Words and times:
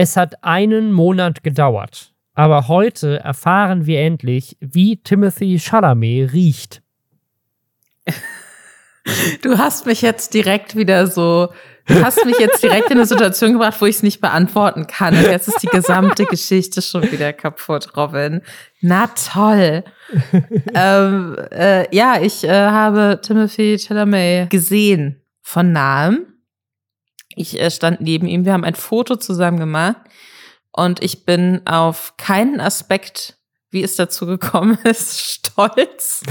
Es 0.00 0.16
hat 0.16 0.44
einen 0.44 0.92
Monat 0.92 1.42
gedauert, 1.42 2.14
aber 2.34 2.68
heute 2.68 3.18
erfahren 3.18 3.84
wir 3.84 3.98
endlich, 4.00 4.56
wie 4.60 4.98
Timothy 4.98 5.58
Chalamet 5.58 6.32
riecht. 6.32 6.82
Du 9.40 9.56
hast 9.56 9.86
mich 9.86 10.02
jetzt 10.02 10.34
direkt 10.34 10.76
wieder 10.76 11.06
so, 11.06 11.48
du 11.86 12.04
hast 12.04 12.22
mich 12.26 12.38
jetzt 12.38 12.62
direkt 12.62 12.90
in 12.90 12.98
eine 12.98 13.06
Situation 13.06 13.54
gebracht, 13.54 13.80
wo 13.80 13.86
ich 13.86 13.96
es 13.96 14.02
nicht 14.02 14.20
beantworten 14.20 14.86
kann. 14.86 15.16
Und 15.16 15.22
jetzt 15.22 15.48
ist 15.48 15.62
die 15.62 15.66
gesamte 15.68 16.26
Geschichte 16.26 16.82
schon 16.82 17.10
wieder 17.10 17.32
kaputt, 17.32 17.96
Robin. 17.96 18.42
Na 18.82 19.06
toll. 19.06 19.82
ähm, 20.74 21.36
äh, 21.50 21.96
ja, 21.96 22.20
ich 22.20 22.44
äh, 22.44 22.50
habe 22.50 23.20
Timothy 23.22 23.78
Chalamet 23.78 24.50
gesehen 24.50 25.22
von 25.40 25.72
nahem. 25.72 26.26
Ich 27.38 27.60
äh, 27.60 27.70
stand 27.70 28.00
neben 28.00 28.26
ihm, 28.26 28.44
wir 28.44 28.52
haben 28.52 28.64
ein 28.64 28.74
Foto 28.74 29.14
zusammen 29.16 29.58
gemacht 29.58 29.96
und 30.72 31.02
ich 31.02 31.24
bin 31.24 31.66
auf 31.66 32.14
keinen 32.16 32.60
Aspekt, 32.60 33.36
wie 33.70 33.82
es 33.82 33.96
dazu 33.96 34.26
gekommen 34.26 34.78
ist, 34.84 35.20
stolz. 35.20 36.22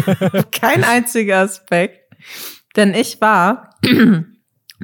Kein 0.50 0.84
einziger 0.84 1.38
Aspekt. 1.38 2.00
Denn 2.74 2.94
ich 2.94 3.20
war 3.20 3.70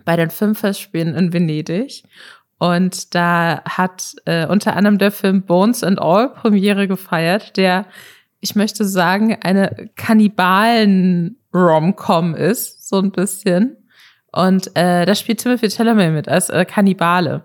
bei 0.04 0.16
den 0.16 0.30
Filmfestspielen 0.30 1.14
in 1.14 1.32
Venedig 1.32 2.04
und 2.58 3.14
da 3.16 3.62
hat 3.64 4.14
äh, 4.24 4.46
unter 4.46 4.76
anderem 4.76 4.98
der 4.98 5.10
Film 5.10 5.42
Bones 5.42 5.82
and 5.82 6.00
All 6.00 6.32
Premiere 6.32 6.86
gefeiert, 6.86 7.56
der, 7.56 7.86
ich 8.38 8.54
möchte 8.54 8.84
sagen, 8.84 9.36
eine 9.42 9.90
Kannibalen-Rom-Com 9.96 12.36
ist, 12.36 12.88
so 12.88 13.00
ein 13.00 13.10
bisschen. 13.10 13.81
Und 14.32 14.74
äh, 14.76 15.04
da 15.04 15.14
spielt 15.14 15.40
Timothy 15.40 15.68
Chalamet 15.68 16.12
mit 16.12 16.28
als 16.28 16.48
äh, 16.48 16.64
Kannibale. 16.64 17.44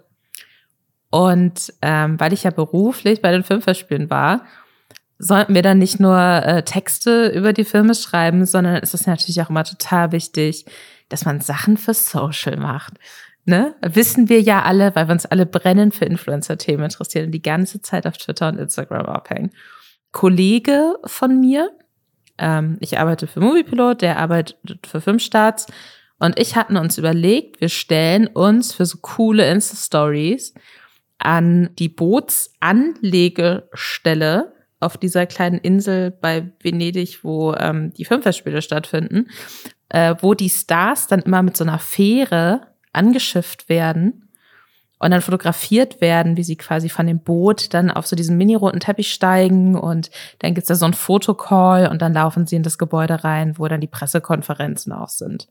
Und 1.10 1.74
ähm, 1.82 2.20
weil 2.20 2.34
ich 2.34 2.44
ja 2.44 2.52
beruflich 2.52 3.22
bei 3.22 3.32
den 3.32 3.44
Filmfestspielen 3.44 4.10
war, 4.10 4.46
sollten 5.20 5.56
wir 5.56 5.62
dann 5.62 5.80
nicht 5.80 6.00
nur 6.00 6.18
äh, 6.18 6.64
Texte 6.64 7.28
über 7.30 7.54
die 7.54 7.64
Filme 7.64 7.96
schreiben, 7.96 8.46
sondern 8.46 8.76
es 8.76 8.94
ist 8.94 9.08
natürlich 9.08 9.42
auch 9.42 9.50
immer 9.50 9.64
total 9.64 10.12
wichtig, 10.12 10.66
dass 11.10 11.26
man 11.26 11.42
Sachen 11.42 11.78
für 11.78 11.94
Social 11.94 12.58
macht. 12.58 12.94
Ne? 13.46 13.76
Wissen 13.82 14.30
wir 14.30 14.42
ja 14.42 14.64
alle, 14.64 14.94
weil 14.96 15.08
wir 15.08 15.14
uns 15.14 15.26
alle 15.26 15.46
brennen 15.46 15.92
für 15.92 16.06
Influencer-Themen 16.06 16.84
interessieren 16.84 17.28
und 17.28 17.32
die 17.32 17.42
ganze 17.42 17.82
Zeit 17.82 18.06
auf 18.06 18.18
Twitter 18.18 18.50
und 18.50 18.60
Instagram 18.60 19.06
abhängen. 19.06 19.52
Kollege 20.12 20.96
von 21.06 21.40
mir, 21.40 21.72
ähm, 22.38 22.78
ich 22.82 23.00
arbeite 23.00 23.26
für 23.26 23.40
Moviepilot, 23.40 24.02
der 24.02 24.20
arbeitet 24.20 24.86
für 24.86 25.02
Filmstarts 25.02 25.68
und 26.20 26.40
ich 26.40 26.56
hatten 26.56 26.78
uns 26.78 26.98
überlegt, 26.98 27.62
wir 27.62 27.70
stellen 27.70 28.28
uns 28.28 28.74
für 28.74 28.86
so 28.86 28.98
coole 29.02 29.50
Insta-Stories 29.50 30.54
an 31.20 31.70
die 31.78 31.90
Bootsanlegestelle 31.90 34.54
auf 34.80 34.98
dieser 34.98 35.26
kleinen 35.26 35.58
Insel 35.58 36.12
bei 36.12 36.52
Venedig, 36.62 37.24
wo 37.24 37.54
ähm, 37.54 37.94
die 37.94 38.06
Filmfestspiele 38.06 38.62
stattfinden, 38.62 39.30
äh, 39.90 40.16
wo 40.22 40.34
die 40.34 40.50
Stars 40.50 41.08
dann 41.08 41.22
immer 41.22 41.42
mit 41.42 41.58
so 41.58 41.64
einer 41.64 41.80
Fähre 41.80 42.62
angeschifft 42.94 43.70
werden 43.70 44.30
und 45.00 45.12
dann 45.12 45.22
fotografiert 45.22 46.02
werden, 46.02 46.38
wie 46.38 46.44
sie 46.44 46.56
quasi 46.56 46.90
von 46.90 47.08
dem 47.08 47.20
Boot 47.20 47.74
dann 47.74 47.92
auf 47.92 48.08
so 48.08 48.16
diesen 48.16 48.38
mini-roten 48.38 48.80
Teppich 48.80 49.14
steigen 49.14 49.76
und 49.76 50.10
dann 50.40 50.54
gibt's 50.54 50.70
da 50.70 50.76
so 50.76 50.86
ein 50.86 50.94
Fotocall 50.94 51.88
und 51.88 52.02
dann 52.02 52.14
laufen 52.14 52.48
sie 52.48 52.56
in 52.56 52.64
das 52.64 52.78
Gebäude 52.78 53.24
rein, 53.24 53.58
wo 53.58 53.68
dann 53.68 53.82
die 53.82 53.88
Pressekonferenzen 53.88 54.92
auch 54.92 55.10
sind. 55.10 55.48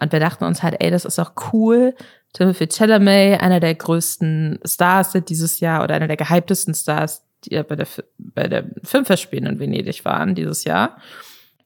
Und 0.00 0.12
wir 0.12 0.20
dachten 0.20 0.44
uns 0.44 0.62
halt, 0.62 0.76
ey, 0.80 0.90
das 0.90 1.04
ist 1.04 1.18
auch 1.18 1.32
cool. 1.52 1.94
Timothy 2.32 2.68
Chalamet, 2.68 3.40
einer 3.40 3.60
der 3.60 3.74
größten 3.74 4.60
Stars 4.64 5.12
dieses 5.28 5.60
Jahr 5.60 5.82
oder 5.82 5.94
einer 5.94 6.08
der 6.08 6.16
gehyptesten 6.16 6.74
Stars 6.74 7.22
die 7.44 7.54
ja 7.54 7.62
bei 7.62 7.76
der, 7.76 7.86
bei 8.18 8.48
der 8.48 8.64
Filmfestspielen 8.84 9.46
in 9.46 9.58
Venedig 9.58 10.04
waren 10.04 10.34
dieses 10.34 10.64
Jahr. 10.64 10.98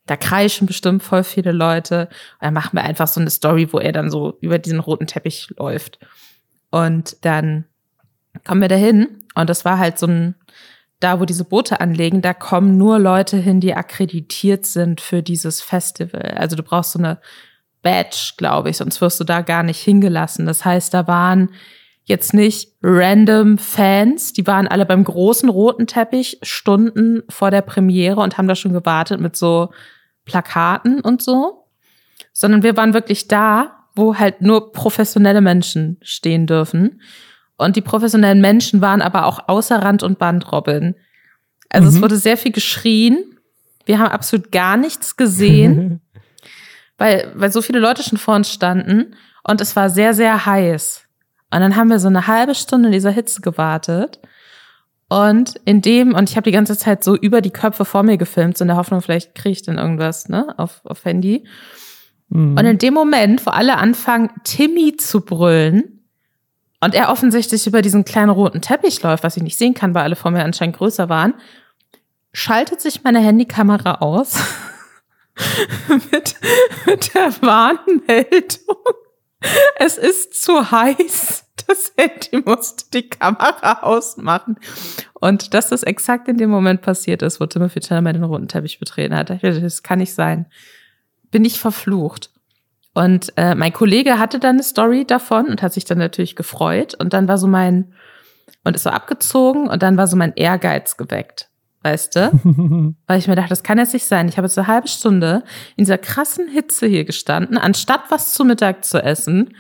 Da 0.07 0.17
kreischen 0.17 0.67
bestimmt 0.67 1.03
voll 1.03 1.25
viele 1.25 1.53
Leute. 1.53 2.09
Und 2.35 2.43
dann 2.47 2.55
machen 2.55 2.77
wir 2.77 2.83
einfach 2.83 3.09
so 3.09 3.21
eine 3.21 3.31
Story, 3.31 3.73
wo 3.73 3.79
er 3.79 3.93
dann 3.93 4.11
so 4.11 4.37
über 4.41 4.59
diesen 4.59 4.81
roten 4.81 5.07
Teppich 5.07 5.49
läuft. 5.59 5.99
Und 6.71 7.25
dann 7.25 7.65
kommen 8.45 8.61
wir 8.61 8.69
dahin. 8.69 9.25
Und 9.35 9.49
das 9.49 9.65
war 9.65 9.79
halt 9.79 9.99
so 9.99 10.07
ein, 10.07 10.35
da 11.01 11.21
wo 11.21 11.25
diese 11.25 11.45
Boote 11.45 11.81
anlegen, 11.81 12.23
da 12.23 12.35
kommen 12.35 12.77
nur 12.77 12.99
Leute 12.99 13.37
hin, 13.37 13.61
die 13.61 13.75
akkreditiert 13.75 14.67
sind 14.67 15.01
für 15.01 15.23
dieses 15.23 15.61
Festival. 15.61 16.35
Also 16.37 16.57
du 16.57 16.63
brauchst 16.63 16.93
so 16.93 16.99
eine 16.99 17.19
Badge, 17.85 18.33
glaube 18.37 18.71
ich, 18.71 18.79
sonst 18.79 19.01
wirst 19.01 19.21
du 19.21 19.25
da 19.25 19.43
gar 19.43 19.63
nicht 19.63 19.79
hingelassen. 19.79 20.47
Das 20.47 20.65
heißt, 20.65 20.93
da 20.93 21.07
waren 21.07 21.51
jetzt 22.03 22.35
nicht 22.35 22.73
random 22.83 23.59
Fans, 23.59 24.33
die 24.33 24.47
waren 24.47 24.67
alle 24.67 24.87
beim 24.87 25.05
großen 25.05 25.49
roten 25.49 25.87
Teppich 25.87 26.39
Stunden 26.43 27.23
vor 27.29 27.51
der 27.51 27.63
Premiere 27.63 28.21
und 28.21 28.37
haben 28.37 28.49
da 28.49 28.57
schon 28.57 28.73
gewartet 28.73 29.21
mit 29.21 29.37
so 29.37 29.71
Plakaten 30.25 31.01
und 31.01 31.23
so, 31.23 31.67
sondern 32.33 32.63
wir 32.63 32.77
waren 32.77 32.95
wirklich 32.95 33.29
da, 33.29 33.85
wo 33.95 34.17
halt 34.17 34.43
nur 34.43 34.73
professionelle 34.73 35.41
Menschen 35.41 35.99
stehen 36.03 36.47
dürfen. 36.47 37.01
Und 37.57 37.77
die 37.77 37.83
professionellen 37.83 38.41
Menschen 38.41 38.81
waren 38.81 39.01
aber 39.01 39.27
auch 39.27 39.49
außer 39.49 39.77
Rand 39.77 40.03
und 40.03 40.19
Band, 40.19 40.51
Robin. 40.51 40.97
Also 41.69 41.89
mhm. 41.89 41.97
es 41.97 42.03
wurde 42.03 42.17
sehr 42.17 42.37
viel 42.37 42.53
geschrien. 42.53 43.25
Wir 43.87 43.99
haben 43.99 44.11
absolut 44.11 44.51
gar 44.51 44.77
nichts 44.77 45.17
gesehen, 45.17 46.01
weil, 46.99 47.33
weil 47.35 47.51
so 47.51 47.63
viele 47.63 47.79
Leute 47.79 48.03
schon 48.03 48.19
vor 48.19 48.35
uns 48.35 48.53
standen. 48.53 49.15
Und 49.43 49.61
es 49.61 49.77
war 49.77 49.91
sehr, 49.91 50.15
sehr 50.15 50.47
heiß. 50.47 51.03
Und 51.51 51.61
dann 51.61 51.77
haben 51.77 51.91
wir 51.91 51.99
so 51.99 52.09
eine 52.09 52.27
halbe 52.27 52.55
Stunde 52.55 52.89
in 52.89 52.93
dieser 52.93 53.11
Hitze 53.11 53.41
gewartet. 53.41 54.21
Und 55.09 55.57
in 55.65 55.83
dem, 55.83 56.15
und 56.15 56.31
ich 56.31 56.37
habe 56.37 56.45
die 56.45 56.55
ganze 56.55 56.77
Zeit 56.77 57.05
so 57.05 57.15
über 57.17 57.41
die 57.41 57.51
Köpfe 57.51 57.85
vor 57.85 58.03
mir 58.03 58.17
gefilmt, 58.17 58.57
so 58.57 58.65
in 58.65 58.69
der 58.69 58.77
Hoffnung, 58.77 59.03
vielleicht 59.03 59.35
kriege 59.35 59.53
ich 59.53 59.63
dann 59.63 59.79
irgendwas, 59.79 60.29
ne, 60.29 60.55
auf, 60.59 60.81
auf 60.85 61.05
Handy. 61.05 61.47
Mhm. 62.29 62.57
Und 62.59 62.65
in 62.65 62.79
dem 62.79 62.95
Moment, 62.95 63.45
wo 63.47 63.51
alle 63.51 63.77
anfangen, 63.77 64.31
Timmy 64.45 64.97
zu 64.97 65.21
brüllen, 65.21 65.95
und 66.85 66.95
er 66.95 67.11
offensichtlich 67.11 67.67
über 67.67 67.81
diesen 67.81 68.05
kleinen 68.05 68.29
roten 68.29 68.61
Teppich 68.61 69.03
läuft, 69.03 69.25
was 69.25 69.39
ich 69.39 69.43
nicht 69.43 69.57
sehen 69.57 69.73
kann, 69.73 69.95
weil 69.95 70.03
alle 70.03 70.17
vor 70.17 70.31
mir 70.31 70.45
anscheinend 70.45 70.77
größer 70.77 71.09
waren, 71.09 71.33
schaltet 72.35 72.83
sich 72.83 73.05
meine 73.05 73.21
Handykamera 73.21 74.03
aus 74.03 74.37
mit, 76.13 76.37
mit 76.87 77.15
der 77.15 77.33
Warnmeldung. 77.43 78.77
Es 79.79 79.99
ist 79.99 80.43
zu 80.43 80.71
heiß 80.71 81.45
das 81.67 81.93
Handy 81.97 82.43
musste 82.45 82.85
die 82.93 83.09
Kamera 83.09 83.81
ausmachen. 83.83 84.59
Und 85.15 85.55
dass 85.55 85.69
das 85.69 85.83
exakt 85.83 86.29
in 86.29 86.37
dem 86.37 86.51
Moment 86.51 86.83
passiert 86.83 87.23
ist, 87.23 87.41
wo 87.41 87.47
Timothy 87.47 87.81
Chalamet 87.81 88.17
den 88.17 88.25
roten 88.25 88.49
Teppich 88.49 88.79
betreten 88.79 89.15
hat, 89.15 89.31
das 89.43 89.83
kann 89.83 89.99
nicht 89.99 90.15
sein. 90.15 90.47
Bin 91.31 91.45
ich 91.45 91.59
verflucht. 91.59 92.31
Und 92.93 93.33
äh, 93.37 93.55
mein 93.55 93.73
Kollege 93.73 94.19
hatte 94.19 94.39
dann 94.39 94.57
eine 94.57 94.63
Story 94.63 95.05
davon 95.05 95.47
und 95.47 95.63
hat 95.63 95.73
sich 95.73 95.85
dann 95.85 95.99
natürlich 95.99 96.37
gefreut. 96.37 96.95
Und 96.95 97.13
dann 97.13 97.27
war 97.27 97.39
so 97.39 97.49
mein, 97.49 97.93
und 98.63 98.77
ist 98.77 98.85
so 98.85 98.91
abgezogen 98.91 99.69
und 99.69 99.83
dann 99.83 99.97
war 99.97 100.07
so 100.07 100.17
mein 100.17 100.35
Ehrgeiz 100.35 100.97
geweckt. 100.97 101.49
Weißt 101.85 102.17
du? 102.17 102.95
Weil 103.07 103.19
ich 103.21 103.29
mir 103.29 103.37
dachte, 103.37 103.51
das 103.51 103.63
kann 103.63 103.79
jetzt 103.79 103.93
nicht 103.93 104.07
sein. 104.07 104.29
Ich 104.29 104.37
habe 104.37 104.49
jetzt 104.49 104.59
eine 104.59 104.67
halbe 104.67 104.89
Stunde 104.89 105.45
in 105.77 105.85
dieser 105.85 105.99
krassen 105.99 106.49
Hitze 106.49 106.89
hier 106.89 107.05
gestanden, 107.05 107.57
anstatt 107.57 108.01
was 108.09 108.35
zu 108.35 108.45
Mittag 108.45 108.85
zu 108.85 109.01
essen 109.01 109.55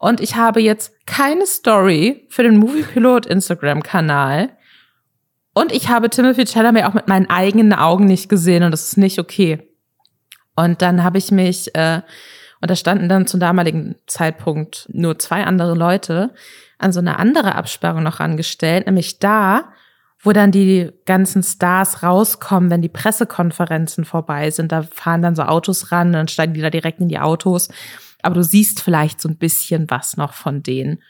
und 0.00 0.22
ich 0.22 0.34
habe 0.34 0.62
jetzt 0.62 0.94
keine 1.06 1.46
Story 1.46 2.26
für 2.30 2.42
den 2.42 2.56
Moviepilot 2.56 3.26
Instagram-Kanal. 3.26 4.48
Und 5.52 5.72
ich 5.72 5.90
habe 5.90 6.08
Timothy 6.08 6.46
Chalamet 6.46 6.86
auch 6.86 6.94
mit 6.94 7.06
meinen 7.06 7.28
eigenen 7.28 7.74
Augen 7.74 8.06
nicht 8.06 8.30
gesehen 8.30 8.62
und 8.62 8.70
das 8.70 8.88
ist 8.88 8.96
nicht 8.96 9.18
okay. 9.18 9.68
Und 10.56 10.80
dann 10.80 11.04
habe 11.04 11.18
ich 11.18 11.30
mich, 11.30 11.74
äh, 11.74 12.00
und 12.62 12.70
da 12.70 12.76
standen 12.76 13.10
dann 13.10 13.26
zum 13.26 13.40
damaligen 13.40 13.96
Zeitpunkt 14.06 14.88
nur 14.90 15.18
zwei 15.18 15.44
andere 15.44 15.74
Leute, 15.74 16.32
an 16.78 16.92
so 16.92 17.00
eine 17.00 17.18
andere 17.18 17.54
Absperrung 17.54 18.02
noch 18.02 18.20
angestellt, 18.20 18.86
nämlich 18.86 19.18
da, 19.18 19.70
wo 20.22 20.32
dann 20.32 20.52
die 20.52 20.90
ganzen 21.06 21.42
Stars 21.42 22.02
rauskommen, 22.02 22.70
wenn 22.70 22.82
die 22.82 22.88
Pressekonferenzen 22.88 24.04
vorbei 24.04 24.50
sind. 24.50 24.70
Da 24.70 24.82
fahren 24.82 25.22
dann 25.22 25.34
so 25.34 25.42
Autos 25.42 25.92
ran, 25.92 26.12
dann 26.12 26.28
steigen 26.28 26.54
die 26.54 26.60
da 26.60 26.70
direkt 26.70 27.00
in 27.00 27.08
die 27.08 27.18
Autos 27.18 27.68
aber 28.22 28.34
du 28.36 28.44
siehst 28.44 28.80
vielleicht 28.80 29.20
so 29.20 29.28
ein 29.28 29.36
bisschen 29.36 29.90
was 29.90 30.16
noch 30.16 30.32
von 30.32 30.62
denen. 30.62 31.02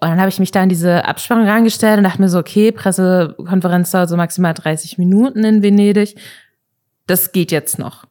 Und 0.00 0.08
dann 0.10 0.18
habe 0.18 0.28
ich 0.28 0.40
mich 0.40 0.50
da 0.50 0.62
in 0.62 0.68
diese 0.68 1.04
Absperrung 1.04 1.46
reingestellt 1.46 1.98
und 1.98 2.04
dachte 2.04 2.20
mir 2.20 2.28
so, 2.28 2.38
okay, 2.38 2.72
Pressekonferenz 2.72 3.90
dauert 3.90 4.08
so 4.08 4.16
maximal 4.16 4.54
30 4.54 4.98
Minuten 4.98 5.44
in 5.44 5.62
Venedig. 5.62 6.16
Das 7.06 7.32
geht 7.32 7.52
jetzt 7.52 7.78
noch. 7.78 8.04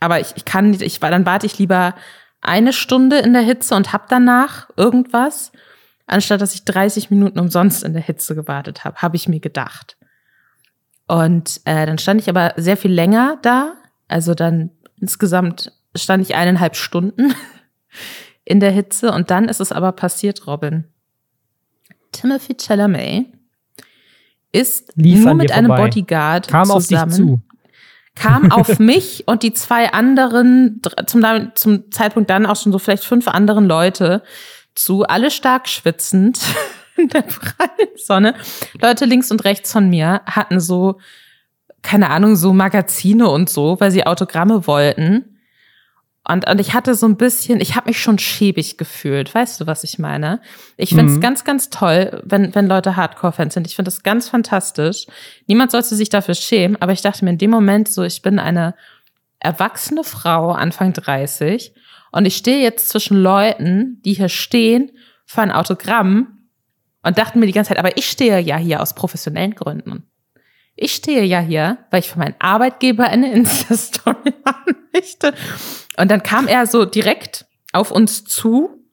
Aber 0.00 0.20
ich, 0.20 0.32
ich 0.36 0.44
kann 0.44 0.70
nicht, 0.70 0.82
ich, 0.82 1.00
dann 1.00 1.26
warte 1.26 1.46
ich 1.46 1.58
lieber 1.58 1.94
eine 2.42 2.72
Stunde 2.72 3.18
in 3.18 3.32
der 3.32 3.42
Hitze 3.42 3.74
und 3.74 3.92
hab 3.92 4.08
danach 4.08 4.68
irgendwas, 4.76 5.50
anstatt 6.06 6.40
dass 6.40 6.54
ich 6.54 6.64
30 6.64 7.10
Minuten 7.10 7.38
umsonst 7.38 7.82
in 7.82 7.92
der 7.92 8.02
Hitze 8.02 8.34
gewartet 8.34 8.84
habe, 8.84 8.96
habe 8.98 9.16
ich 9.16 9.28
mir 9.28 9.40
gedacht. 9.40 9.96
Und 11.06 11.60
äh, 11.64 11.86
dann 11.86 11.98
stand 11.98 12.20
ich 12.20 12.28
aber 12.28 12.54
sehr 12.56 12.76
viel 12.76 12.92
länger 12.92 13.38
da, 13.42 13.74
also 14.08 14.34
dann 14.34 14.70
insgesamt 15.00 15.72
stand 15.94 16.22
ich 16.22 16.34
eineinhalb 16.34 16.76
Stunden 16.76 17.34
in 18.44 18.60
der 18.60 18.70
Hitze 18.70 19.12
und 19.12 19.30
dann 19.30 19.48
ist 19.48 19.60
es 19.60 19.72
aber 19.72 19.92
passiert, 19.92 20.46
Robin. 20.46 20.84
Timothy 22.12 22.56
Chalamet 22.56 23.26
ist 24.52 24.92
Lief 24.94 25.24
nur 25.24 25.34
mit 25.34 25.52
einem 25.52 25.66
vorbei. 25.66 25.82
Bodyguard 25.82 26.48
Kam 26.48 26.70
auf 26.70 26.86
dich 26.86 26.98
zusammen, 26.98 27.12
zu. 27.12 27.40
kam 28.14 28.52
auf 28.52 28.78
mich 28.78 29.24
und 29.26 29.42
die 29.42 29.52
zwei 29.52 29.92
anderen, 29.92 30.80
zum, 31.06 31.22
zum 31.54 31.90
Zeitpunkt 31.90 32.30
dann 32.30 32.46
auch 32.46 32.56
schon 32.56 32.72
so 32.72 32.78
vielleicht 32.78 33.04
fünf 33.04 33.26
anderen 33.28 33.66
Leute 33.66 34.22
zu, 34.74 35.04
alle 35.04 35.30
stark 35.30 35.68
schwitzend 35.68 36.40
in 36.96 37.08
der 37.08 37.22
prallen 37.22 37.88
Sonne. 37.96 38.34
Leute 38.80 39.04
links 39.04 39.30
und 39.30 39.44
rechts 39.44 39.72
von 39.72 39.88
mir 39.88 40.22
hatten 40.26 40.60
so, 40.60 40.98
keine 41.82 42.10
Ahnung, 42.10 42.36
so 42.36 42.52
Magazine 42.52 43.28
und 43.28 43.50
so, 43.50 43.78
weil 43.80 43.90
sie 43.90 44.06
Autogramme 44.06 44.66
wollten. 44.66 45.30
Und, 46.26 46.48
und 46.48 46.58
ich 46.58 46.72
hatte 46.72 46.94
so 46.94 47.06
ein 47.06 47.18
bisschen, 47.18 47.60
ich 47.60 47.76
habe 47.76 47.90
mich 47.90 48.00
schon 48.00 48.18
schäbig 48.18 48.78
gefühlt. 48.78 49.34
Weißt 49.34 49.60
du, 49.60 49.66
was 49.66 49.84
ich 49.84 49.98
meine? 49.98 50.40
Ich 50.78 50.88
finde 50.90 51.12
es 51.12 51.18
Mhm. 51.18 51.20
ganz, 51.20 51.44
ganz 51.44 51.68
toll, 51.68 52.22
wenn, 52.24 52.54
wenn 52.54 52.66
Leute 52.66 52.96
Hardcore-Fans 52.96 53.52
sind. 53.52 53.66
Ich 53.66 53.76
finde 53.76 53.90
das 53.90 54.02
ganz 54.02 54.30
fantastisch. 54.30 55.04
Niemand 55.46 55.70
sollte 55.72 55.94
sich 55.94 56.08
dafür 56.08 56.34
schämen, 56.34 56.80
aber 56.80 56.92
ich 56.92 57.02
dachte 57.02 57.26
mir 57.26 57.32
in 57.32 57.36
dem 57.38 57.50
Moment 57.50 57.88
so, 57.90 58.02
ich 58.04 58.22
bin 58.22 58.38
eine 58.38 58.74
erwachsene 59.38 60.02
Frau, 60.02 60.52
Anfang 60.52 60.94
30, 60.94 61.74
und 62.14 62.26
ich 62.26 62.36
stehe 62.36 62.62
jetzt 62.62 62.90
zwischen 62.90 63.16
Leuten, 63.16 64.00
die 64.04 64.12
hier 64.12 64.28
stehen 64.28 64.92
für 65.26 65.42
ein 65.42 65.50
Autogramm 65.50 66.48
und 67.02 67.18
dachten 67.18 67.40
mir 67.40 67.46
die 67.46 67.52
ganze 67.52 67.70
Zeit, 67.70 67.78
aber 67.80 67.96
ich 67.96 68.08
stehe 68.08 68.38
ja 68.38 68.56
hier 68.56 68.80
aus 68.80 68.94
professionellen 68.94 69.56
Gründen. 69.56 70.08
Ich 70.76 70.94
stehe 70.94 71.24
ja 71.24 71.40
hier, 71.40 71.78
weil 71.90 71.98
ich 71.98 72.08
für 72.08 72.20
meinen 72.20 72.36
Arbeitgeber 72.38 73.02
eine 73.02 73.32
Insta-Story 73.34 74.32
möchte. 74.92 75.34
Und 75.96 76.08
dann 76.08 76.22
kam 76.22 76.46
er 76.46 76.68
so 76.68 76.84
direkt 76.84 77.46
auf 77.72 77.90
uns 77.90 78.22
zu 78.22 78.83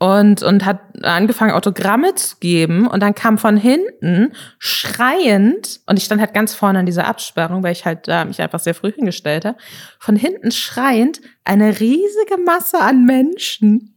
und, 0.00 0.42
und 0.42 0.64
hat 0.64 0.80
angefangen, 1.02 1.52
Autogramme 1.52 2.14
zu 2.14 2.36
geben. 2.40 2.86
Und 2.86 3.00
dann 3.00 3.14
kam 3.14 3.36
von 3.36 3.58
hinten 3.58 4.32
schreiend, 4.58 5.80
und 5.84 5.98
ich 5.98 6.04
stand 6.04 6.22
halt 6.22 6.32
ganz 6.32 6.54
vorne 6.54 6.78
an 6.78 6.86
dieser 6.86 7.06
Absperrung, 7.06 7.62
weil 7.62 7.72
ich 7.72 7.84
halt 7.84 8.08
da 8.08 8.24
mich 8.24 8.40
einfach 8.40 8.60
sehr 8.60 8.74
früh 8.74 8.90
hingestellt 8.90 9.44
habe, 9.44 9.58
von 9.98 10.16
hinten 10.16 10.52
schreiend 10.52 11.20
eine 11.44 11.80
riesige 11.80 12.38
Masse 12.46 12.80
an 12.80 13.04
Menschen. 13.04 13.94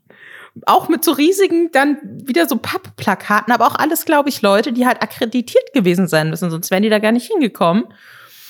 Auch 0.66 0.90
mit 0.90 1.06
so 1.06 1.14
riesigen, 1.14 1.72
dann 1.72 2.00
wieder 2.04 2.50
so 2.50 2.58
Pappplakaten, 2.58 3.54
aber 3.54 3.66
auch 3.66 3.76
alles, 3.76 4.04
glaube 4.04 4.28
ich, 4.28 4.42
Leute, 4.42 4.74
die 4.74 4.86
halt 4.86 5.02
akkreditiert 5.02 5.72
gewesen 5.74 6.10
sein 6.10 6.30
müssen, 6.30 6.52
sonst 6.52 6.70
wären 6.70 6.84
die 6.84 6.90
da 6.90 7.00
gar 7.00 7.14
nicht 7.14 7.32
hingekommen. 7.32 7.86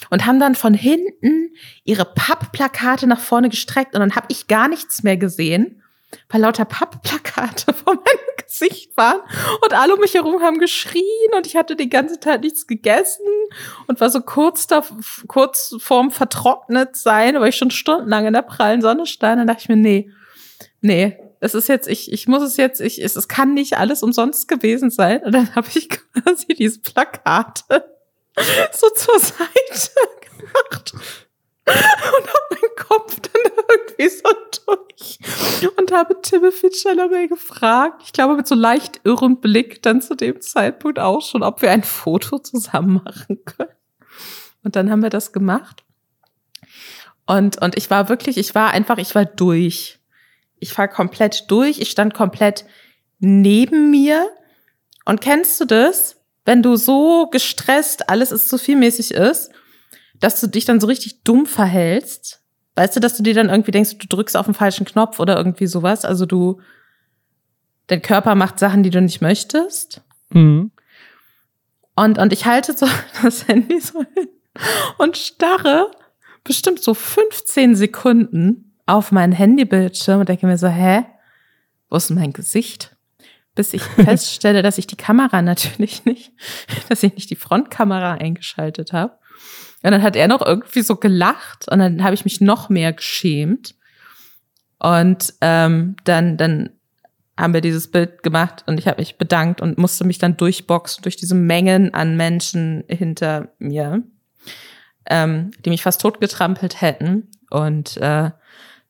Und 0.09 0.25
haben 0.25 0.39
dann 0.39 0.55
von 0.55 0.73
hinten 0.73 1.53
ihre 1.83 2.05
Pappplakate 2.05 3.05
nach 3.05 3.19
vorne 3.19 3.49
gestreckt 3.49 3.93
und 3.93 3.99
dann 3.99 4.15
habe 4.15 4.25
ich 4.29 4.47
gar 4.47 4.67
nichts 4.67 5.03
mehr 5.03 5.17
gesehen, 5.17 5.82
weil 6.29 6.41
lauter 6.41 6.65
Pappplakate 6.65 7.73
vor 7.83 7.95
meinem 7.95 8.45
Gesicht 8.45 8.95
waren 8.97 9.21
und 9.61 9.73
alle 9.73 9.95
um 9.95 9.99
mich 9.99 10.13
herum 10.13 10.41
haben 10.41 10.59
geschrien 10.59 11.33
und 11.35 11.47
ich 11.47 11.55
hatte 11.55 11.75
die 11.75 11.89
ganze 11.89 12.19
Zeit 12.19 12.41
nichts 12.41 12.67
gegessen 12.67 13.25
und 13.87 13.99
war 13.99 14.09
so 14.09 14.21
kurz 14.21 14.67
da, 14.67 14.83
kurz 15.27 15.75
vorm 15.79 16.11
vertrocknet 16.11 16.95
sein, 16.95 17.39
weil 17.39 17.49
ich 17.49 17.57
schon 17.57 17.71
stundenlang 17.71 18.25
in 18.25 18.33
der 18.33 18.41
prallen 18.41 18.81
Sonne 18.81 19.05
stand. 19.05 19.39
Dann 19.39 19.47
dachte 19.47 19.61
ich 19.63 19.69
mir, 19.69 19.75
nee, 19.75 20.11
nee, 20.81 21.17
es 21.39 21.55
ist 21.55 21.67
jetzt, 21.67 21.89
ich, 21.89 22.11
ich 22.11 22.27
muss 22.27 22.41
es 22.41 22.55
jetzt, 22.55 22.79
ich, 22.79 23.03
es, 23.03 23.17
es 23.17 23.27
kann 23.27 23.53
nicht 23.53 23.77
alles 23.77 24.01
umsonst 24.01 24.47
gewesen 24.47 24.89
sein. 24.89 25.21
Und 25.23 25.33
dann 25.33 25.53
habe 25.55 25.67
ich 25.73 25.89
quasi 26.13 26.47
diese 26.47 26.79
Plakate 26.79 27.83
so 28.71 28.89
zur 28.89 29.19
Seite 29.19 29.91
gemacht 30.21 30.93
und 31.67 32.27
habe 32.27 32.45
meinen 32.49 32.75
Kopf 32.87 33.19
dann 33.19 33.51
irgendwie 33.69 34.09
so 34.09 34.29
durch 34.65 35.19
und 35.77 35.91
habe 35.91 36.21
Timothy 36.21 36.69
Chalamet 36.71 37.29
gefragt, 37.29 38.01
ich 38.05 38.13
glaube 38.13 38.35
mit 38.35 38.47
so 38.47 38.55
leicht 38.55 39.01
irrem 39.03 39.37
Blick 39.37 39.81
dann 39.81 40.01
zu 40.01 40.15
dem 40.15 40.41
Zeitpunkt 40.41 40.99
auch 40.99 41.21
schon, 41.21 41.43
ob 41.43 41.61
wir 41.61 41.71
ein 41.71 41.83
Foto 41.83 42.39
zusammen 42.39 43.01
machen 43.03 43.43
können. 43.45 43.71
Und 44.63 44.75
dann 44.75 44.89
haben 44.89 45.03
wir 45.03 45.09
das 45.09 45.33
gemacht. 45.33 45.83
Und, 47.25 47.61
und 47.61 47.77
ich 47.77 47.89
war 47.89 48.09
wirklich, 48.09 48.37
ich 48.37 48.53
war 48.55 48.71
einfach, 48.71 48.97
ich 48.97 49.15
war 49.15 49.25
durch. 49.25 49.99
Ich 50.59 50.77
war 50.77 50.87
komplett 50.87 51.49
durch. 51.49 51.79
Ich 51.79 51.91
stand 51.91 52.13
komplett 52.13 52.65
neben 53.19 53.91
mir. 53.91 54.29
Und 55.05 55.21
kennst 55.21 55.59
du 55.59 55.65
das? 55.65 56.17
Wenn 56.45 56.61
du 56.61 56.75
so 56.75 57.27
gestresst, 57.27 58.09
alles 58.09 58.31
ist 58.31 58.49
zu 58.49 58.57
vielmäßig 58.57 59.11
ist, 59.11 59.51
dass 60.23 60.39
du 60.39 60.47
dich 60.47 60.63
dann 60.63 60.79
so 60.79 60.87
richtig 60.87 61.23
dumm 61.23 61.45
verhältst. 61.45 62.41
Weißt 62.75 62.95
du, 62.95 63.01
dass 63.01 63.17
du 63.17 63.23
dir 63.23 63.33
dann 63.33 63.49
irgendwie 63.49 63.71
denkst, 63.71 63.97
du 63.97 64.07
drückst 64.07 64.37
auf 64.37 64.45
den 64.45 64.53
falschen 64.53 64.85
Knopf 64.85 65.19
oder 65.19 65.35
irgendwie 65.35 65.67
sowas. 65.67 66.05
Also 66.05 66.25
du, 66.25 66.61
dein 67.87 68.01
Körper 68.01 68.33
macht 68.33 68.57
Sachen, 68.57 68.83
die 68.83 68.89
du 68.89 69.01
nicht 69.01 69.19
möchtest. 69.19 70.01
Mhm. 70.29 70.71
Und, 71.95 72.17
und 72.19 72.31
ich 72.31 72.45
halte 72.45 72.71
so 72.71 72.87
das 73.21 73.49
Handy 73.49 73.81
so 73.81 73.99
hin 73.99 74.29
und 74.97 75.17
starre 75.17 75.91
bestimmt 76.45 76.81
so 76.81 76.93
15 76.93 77.75
Sekunden 77.75 78.73
auf 78.85 79.11
meinen 79.11 79.33
Handybildschirm 79.33 80.21
und 80.21 80.29
denke 80.29 80.47
mir 80.47 80.57
so, 80.57 80.67
hä? 80.67 81.05
Wo 81.89 81.97
ist 81.97 82.11
mein 82.11 82.31
Gesicht? 82.31 82.95
Bis 83.55 83.73
ich 83.73 83.83
feststelle, 84.05 84.61
dass 84.61 84.77
ich 84.77 84.87
die 84.87 84.95
Kamera 84.95 85.41
natürlich 85.41 86.05
nicht, 86.05 86.31
dass 86.87 87.03
ich 87.03 87.13
nicht 87.13 87.29
die 87.29 87.35
Frontkamera 87.35 88.13
eingeschaltet 88.13 88.93
habe. 88.93 89.17
Und 89.83 89.91
dann 89.91 90.01
hat 90.01 90.15
er 90.15 90.27
noch 90.27 90.41
irgendwie 90.41 90.81
so 90.81 90.95
gelacht 90.95 91.67
und 91.69 91.79
dann 91.79 92.03
habe 92.03 92.15
ich 92.15 92.23
mich 92.23 92.39
noch 92.39 92.69
mehr 92.69 92.93
geschämt. 92.93 93.75
Und 94.79 95.33
ähm, 95.41 95.95
dann, 96.05 96.37
dann 96.37 96.69
haben 97.37 97.53
wir 97.53 97.61
dieses 97.61 97.89
Bild 97.89 98.23
gemacht 98.23 98.63
und 98.67 98.79
ich 98.79 98.87
habe 98.87 99.01
mich 99.01 99.17
bedankt 99.17 99.61
und 99.61 99.77
musste 99.77 100.05
mich 100.05 100.19
dann 100.19 100.37
durchboxen 100.37 101.03
durch 101.03 101.15
diese 101.15 101.35
Mengen 101.35 101.93
an 101.93 102.15
Menschen 102.15 102.83
hinter 102.87 103.49
mir, 103.59 104.03
ähm, 105.07 105.51
die 105.65 105.69
mich 105.69 105.83
fast 105.83 106.01
totgetrampelt 106.01 106.81
hätten. 106.81 107.29
Und 107.49 107.97
äh, 107.97 108.31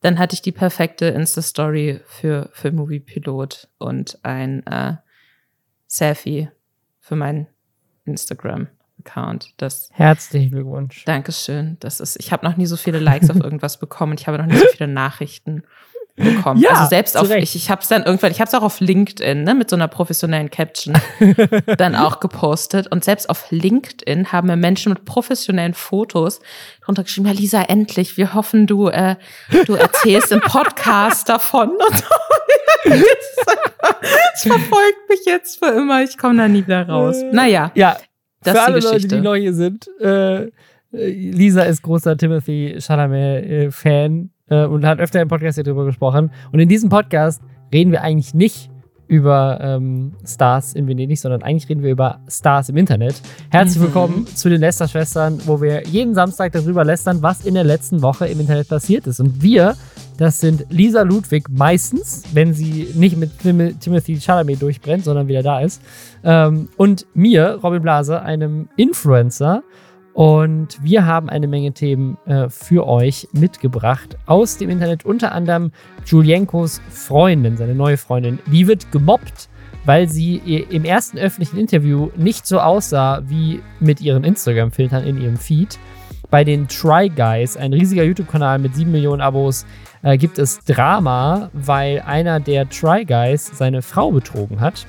dann 0.01 0.19
hatte 0.19 0.33
ich 0.33 0.41
die 0.41 0.51
perfekte 0.51 1.05
Insta-Story 1.05 2.01
für, 2.05 2.49
für 2.53 2.71
Movie 2.71 2.99
Pilot 2.99 3.69
und 3.77 4.19
ein 4.23 4.65
äh, 4.67 4.95
Selfie 5.87 6.49
für 6.99 7.15
meinen 7.15 7.47
Instagram-Account. 9.03 9.53
Das 9.57 9.89
Herzlichen 9.93 10.51
Glückwunsch. 10.51 11.05
Dankeschön. 11.05 11.77
Das 11.79 11.99
ist, 11.99 12.17
ich 12.19 12.31
habe 12.31 12.45
noch 12.45 12.57
nie 12.57 12.65
so 12.65 12.77
viele 12.77 12.99
Likes 12.99 13.29
auf 13.29 13.37
irgendwas 13.37 13.77
bekommen 13.83 14.13
ich 14.17 14.27
habe 14.27 14.37
noch 14.37 14.45
nie 14.45 14.57
so 14.57 14.65
viele 14.75 14.87
Nachrichten 14.87 15.63
bekommen. 16.15 16.61
Ja, 16.61 16.71
also 16.71 16.89
selbst 16.89 17.17
auf, 17.17 17.29
ich, 17.31 17.55
ich 17.55 17.71
habe 17.71 17.81
es 17.81 17.87
dann 17.87 18.03
irgendwann, 18.03 18.31
ich 18.31 18.39
habe 18.39 18.47
es 18.47 18.53
auch 18.53 18.61
auf 18.61 18.79
LinkedIn, 18.79 19.43
ne, 19.43 19.55
mit 19.55 19.69
so 19.69 19.75
einer 19.75 19.87
professionellen 19.87 20.51
Caption 20.51 20.95
dann 21.77 21.95
auch 21.95 22.19
gepostet. 22.19 22.87
Und 22.91 23.03
selbst 23.03 23.29
auf 23.29 23.47
LinkedIn 23.49 24.31
haben 24.31 24.47
mir 24.47 24.55
Menschen 24.55 24.93
mit 24.93 25.05
professionellen 25.05 25.73
Fotos 25.73 26.39
drunter 26.81 27.03
geschrieben, 27.03 27.27
ja, 27.27 27.33
Lisa, 27.33 27.63
endlich, 27.63 28.15
wir 28.17 28.35
hoffen, 28.35 28.67
du, 28.67 28.89
äh, 28.89 29.15
du 29.65 29.73
erzählst 29.73 30.31
im 30.31 30.41
Podcast 30.41 31.29
davon. 31.29 31.71
Und 31.79 31.95
so. 31.95 33.53
Es 34.33 34.41
verfolgt 34.41 35.09
mich 35.09 35.25
jetzt 35.25 35.59
für 35.59 35.71
immer, 35.71 36.03
ich 36.03 36.17
komme 36.17 36.37
da 36.37 36.47
nie 36.47 36.63
wieder 36.65 36.87
raus. 36.87 37.17
Naja, 37.31 37.71
Ja, 37.75 37.97
das 38.43 38.53
für 38.53 38.59
ist 38.59 38.83
die 38.83 38.87
alle 38.87 38.95
Leute, 38.95 39.07
die 39.07 39.21
neu 39.21 39.39
hier 39.39 39.53
sind, 39.53 39.89
äh, 39.99 40.43
äh, 40.43 40.49
Lisa 40.91 41.63
ist 41.63 41.81
großer 41.81 42.17
Timothy 42.17 42.77
Chalamet-Fan 42.79 44.29
äh, 44.49 44.65
und 44.65 44.85
hat 44.85 44.99
öfter 44.99 45.21
im 45.21 45.27
Podcast 45.27 45.55
hier 45.55 45.63
drüber 45.63 45.85
gesprochen. 45.85 46.31
Und 46.51 46.59
in 46.59 46.69
diesem 46.69 46.89
Podcast 46.89 47.41
reden 47.73 47.91
wir 47.91 48.01
eigentlich 48.01 48.33
nicht 48.33 48.69
über 49.07 49.59
ähm, 49.61 50.13
Stars 50.25 50.73
in 50.73 50.87
Venedig, 50.87 51.19
sondern 51.19 51.43
eigentlich 51.43 51.69
reden 51.69 51.83
wir 51.83 51.91
über 51.91 52.21
Stars 52.27 52.69
im 52.69 52.77
Internet. 52.77 53.21
Herzlich 53.51 53.77
Mhm. 53.79 53.83
willkommen 53.83 54.27
zu 54.27 54.49
den 54.49 54.59
Lästerschwestern, 54.61 55.39
wo 55.45 55.61
wir 55.61 55.83
jeden 55.87 56.15
Samstag 56.15 56.53
darüber 56.53 56.83
lästern, 56.85 57.21
was 57.21 57.45
in 57.45 57.53
der 57.53 57.63
letzten 57.63 58.01
Woche 58.01 58.27
im 58.27 58.39
Internet 58.39 58.69
passiert 58.69 59.05
ist. 59.05 59.19
Und 59.19 59.41
wir, 59.43 59.75
das 60.17 60.39
sind 60.39 60.65
Lisa 60.69 61.01
Ludwig 61.01 61.49
meistens, 61.49 62.23
wenn 62.33 62.53
sie 62.53 62.89
nicht 62.95 63.17
mit 63.17 63.39
Tim 63.39 63.79
Timothy 63.79 64.19
Chalamet 64.19 64.61
durchbrennt, 64.61 65.03
sondern 65.03 65.27
wieder 65.27 65.43
da 65.43 65.59
ist. 65.61 65.81
Ähm, 66.23 66.69
und 66.77 67.05
mir, 67.13 67.59
Robin 67.63 67.81
Blase, 67.81 68.21
einem 68.21 68.69
Influencer. 68.75 69.63
Und 70.13 70.77
wir 70.83 71.07
haben 71.07 71.27
eine 71.29 71.47
Menge 71.47 71.71
Themen 71.71 72.17
äh, 72.25 72.47
für 72.47 72.87
euch 72.87 73.27
mitgebracht 73.33 74.17
aus 74.27 74.57
dem 74.57 74.69
Internet. 74.69 75.05
Unter 75.05 75.31
anderem 75.31 75.71
Julienkos 76.05 76.81
Freundin, 76.89 77.57
seine 77.57 77.73
neue 77.73 77.97
Freundin. 77.97 78.37
Die 78.45 78.67
wird 78.67 78.91
gemobbt, 78.91 79.49
weil 79.85 80.07
sie 80.07 80.37
im 80.69 80.85
ersten 80.85 81.17
öffentlichen 81.17 81.57
Interview 81.57 82.09
nicht 82.15 82.45
so 82.45 82.59
aussah 82.59 83.23
wie 83.25 83.61
mit 83.79 84.01
ihren 84.01 84.23
Instagram-Filtern 84.23 85.03
in 85.03 85.19
ihrem 85.19 85.37
Feed. 85.37 85.79
Bei 86.29 86.43
den 86.43 86.67
Try 86.67 87.09
Guys, 87.09 87.57
ein 87.57 87.73
riesiger 87.73 88.03
YouTube-Kanal 88.03 88.59
mit 88.59 88.75
7 88.75 88.91
Millionen 88.91 89.21
Abos, 89.21 89.65
äh, 90.03 90.17
gibt 90.17 90.37
es 90.37 90.59
Drama, 90.65 91.49
weil 91.53 92.01
einer 92.05 92.39
der 92.39 92.69
Try 92.69 93.05
Guys 93.05 93.51
seine 93.53 93.81
Frau 93.81 94.11
betrogen 94.11 94.61
hat. 94.61 94.85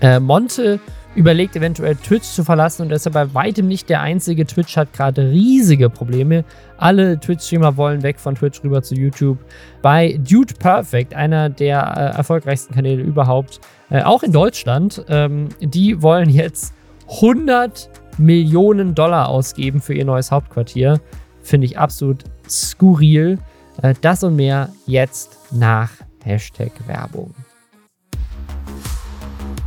Äh, 0.00 0.18
Monte 0.18 0.80
überlegt 1.14 1.56
eventuell 1.56 1.96
Twitch 1.96 2.28
zu 2.28 2.44
verlassen 2.44 2.82
und 2.82 2.92
ist 2.92 3.04
er 3.04 3.12
bei 3.12 3.34
weitem 3.34 3.66
nicht 3.66 3.88
der 3.88 4.00
einzige. 4.00 4.46
Twitch 4.46 4.76
hat 4.76 4.92
gerade 4.92 5.30
riesige 5.30 5.90
Probleme. 5.90 6.44
Alle 6.78 7.18
Twitch-Streamer 7.18 7.76
wollen 7.76 8.02
weg 8.02 8.20
von 8.20 8.36
Twitch 8.36 8.62
rüber 8.62 8.82
zu 8.82 8.94
YouTube. 8.94 9.38
Bei 9.82 10.18
Dude 10.18 10.54
Perfect, 10.54 11.14
einer 11.14 11.48
der 11.50 11.80
äh, 11.80 12.16
erfolgreichsten 12.16 12.74
Kanäle 12.74 13.02
überhaupt, 13.02 13.60
äh, 13.90 14.02
auch 14.02 14.22
in 14.22 14.32
Deutschland, 14.32 15.04
ähm, 15.08 15.48
die 15.60 16.00
wollen 16.00 16.30
jetzt 16.30 16.72
100 17.08 17.90
Millionen 18.18 18.94
Dollar 18.94 19.28
ausgeben 19.28 19.80
für 19.80 19.94
ihr 19.94 20.04
neues 20.04 20.30
Hauptquartier. 20.30 21.00
Finde 21.42 21.64
ich 21.66 21.78
absolut 21.78 22.22
skurril. 22.48 23.38
Äh, 23.82 23.94
das 24.00 24.22
und 24.22 24.36
mehr 24.36 24.70
jetzt 24.86 25.38
nach 25.50 25.90
Hashtag 26.24 26.72
Werbung. 26.86 27.34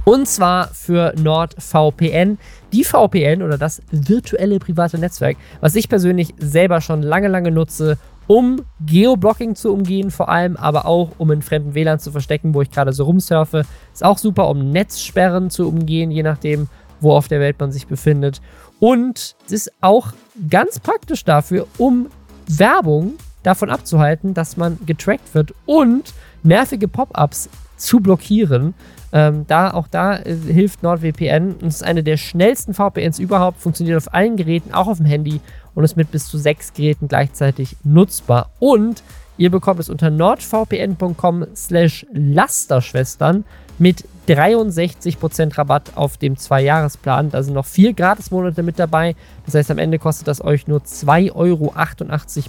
Und 0.05 0.27
zwar 0.27 0.67
für 0.67 1.13
NordVPN. 1.17 2.37
Die 2.73 2.83
VPN 2.83 3.41
oder 3.41 3.57
das 3.57 3.81
virtuelle 3.91 4.59
private 4.59 4.97
Netzwerk, 4.97 5.37
was 5.61 5.75
ich 5.75 5.87
persönlich 5.87 6.33
selber 6.37 6.81
schon 6.81 7.01
lange, 7.01 7.29
lange 7.29 7.51
nutze, 7.51 7.97
um 8.27 8.65
Geoblocking 8.85 9.55
zu 9.55 9.73
umgehen, 9.73 10.11
vor 10.11 10.29
allem, 10.29 10.57
aber 10.57 10.85
auch 10.85 11.11
um 11.17 11.31
in 11.31 11.41
fremden 11.41 11.75
WLAN 11.75 11.99
zu 11.99 12.11
verstecken, 12.11 12.53
wo 12.53 12.61
ich 12.61 12.71
gerade 12.71 12.93
so 12.93 13.03
rumsurfe. 13.03 13.65
Ist 13.93 14.03
auch 14.03 14.17
super, 14.17 14.49
um 14.49 14.71
Netzsperren 14.71 15.49
zu 15.49 15.67
umgehen, 15.67 16.11
je 16.11 16.23
nachdem, 16.23 16.67
wo 16.99 17.13
auf 17.13 17.27
der 17.27 17.39
Welt 17.39 17.59
man 17.59 17.71
sich 17.71 17.87
befindet. 17.87 18.41
Und 18.79 19.35
es 19.45 19.51
ist 19.51 19.71
auch 19.81 20.13
ganz 20.49 20.79
praktisch 20.79 21.23
dafür, 21.23 21.67
um 21.77 22.07
Werbung 22.47 23.13
davon 23.43 23.69
abzuhalten, 23.69 24.33
dass 24.33 24.57
man 24.57 24.77
getrackt 24.85 25.33
wird 25.33 25.53
und 25.65 26.13
nervige 26.43 26.87
Pop-ups 26.87 27.49
zu 27.77 27.99
blockieren. 27.99 28.73
Ähm, 29.11 29.45
da, 29.47 29.71
auch 29.71 29.87
da 29.87 30.17
äh, 30.17 30.35
hilft 30.35 30.81
NordVPN. 30.81 31.55
Es 31.61 31.75
ist 31.75 31.83
eine 31.83 32.03
der 32.03 32.17
schnellsten 32.17 32.73
VPNs 32.73 33.19
überhaupt, 33.19 33.61
funktioniert 33.61 33.97
auf 33.97 34.13
allen 34.13 34.37
Geräten, 34.37 34.73
auch 34.73 34.87
auf 34.87 34.97
dem 34.97 35.05
Handy 35.05 35.39
und 35.75 35.83
ist 35.83 35.95
mit 35.95 36.11
bis 36.11 36.27
zu 36.27 36.37
sechs 36.37 36.73
Geräten 36.73 37.07
gleichzeitig 37.07 37.75
nutzbar. 37.83 38.49
Und 38.59 39.03
ihr 39.37 39.51
bekommt 39.51 39.79
es 39.79 39.89
unter 39.89 40.09
nordvpn.com 40.09 41.45
slash 41.55 42.05
Lasterschwestern 42.11 43.45
mit 43.79 44.05
63% 44.27 45.57
Rabatt 45.57 45.91
auf 45.95 46.17
dem 46.17 46.37
Zwei-Jahres-Plan. 46.37 47.29
Da 47.31 47.43
sind 47.43 47.53
noch 47.53 47.65
vier 47.65 47.93
Gratis-Monate 47.93 48.63
mit 48.63 48.79
dabei. 48.79 49.15
Das 49.45 49.55
heißt, 49.55 49.71
am 49.71 49.77
Ende 49.77 49.99
kostet 49.99 50.27
das 50.27 50.43
euch 50.43 50.67
nur 50.67 50.79
2,88 50.79 51.33
Euro 51.35 51.73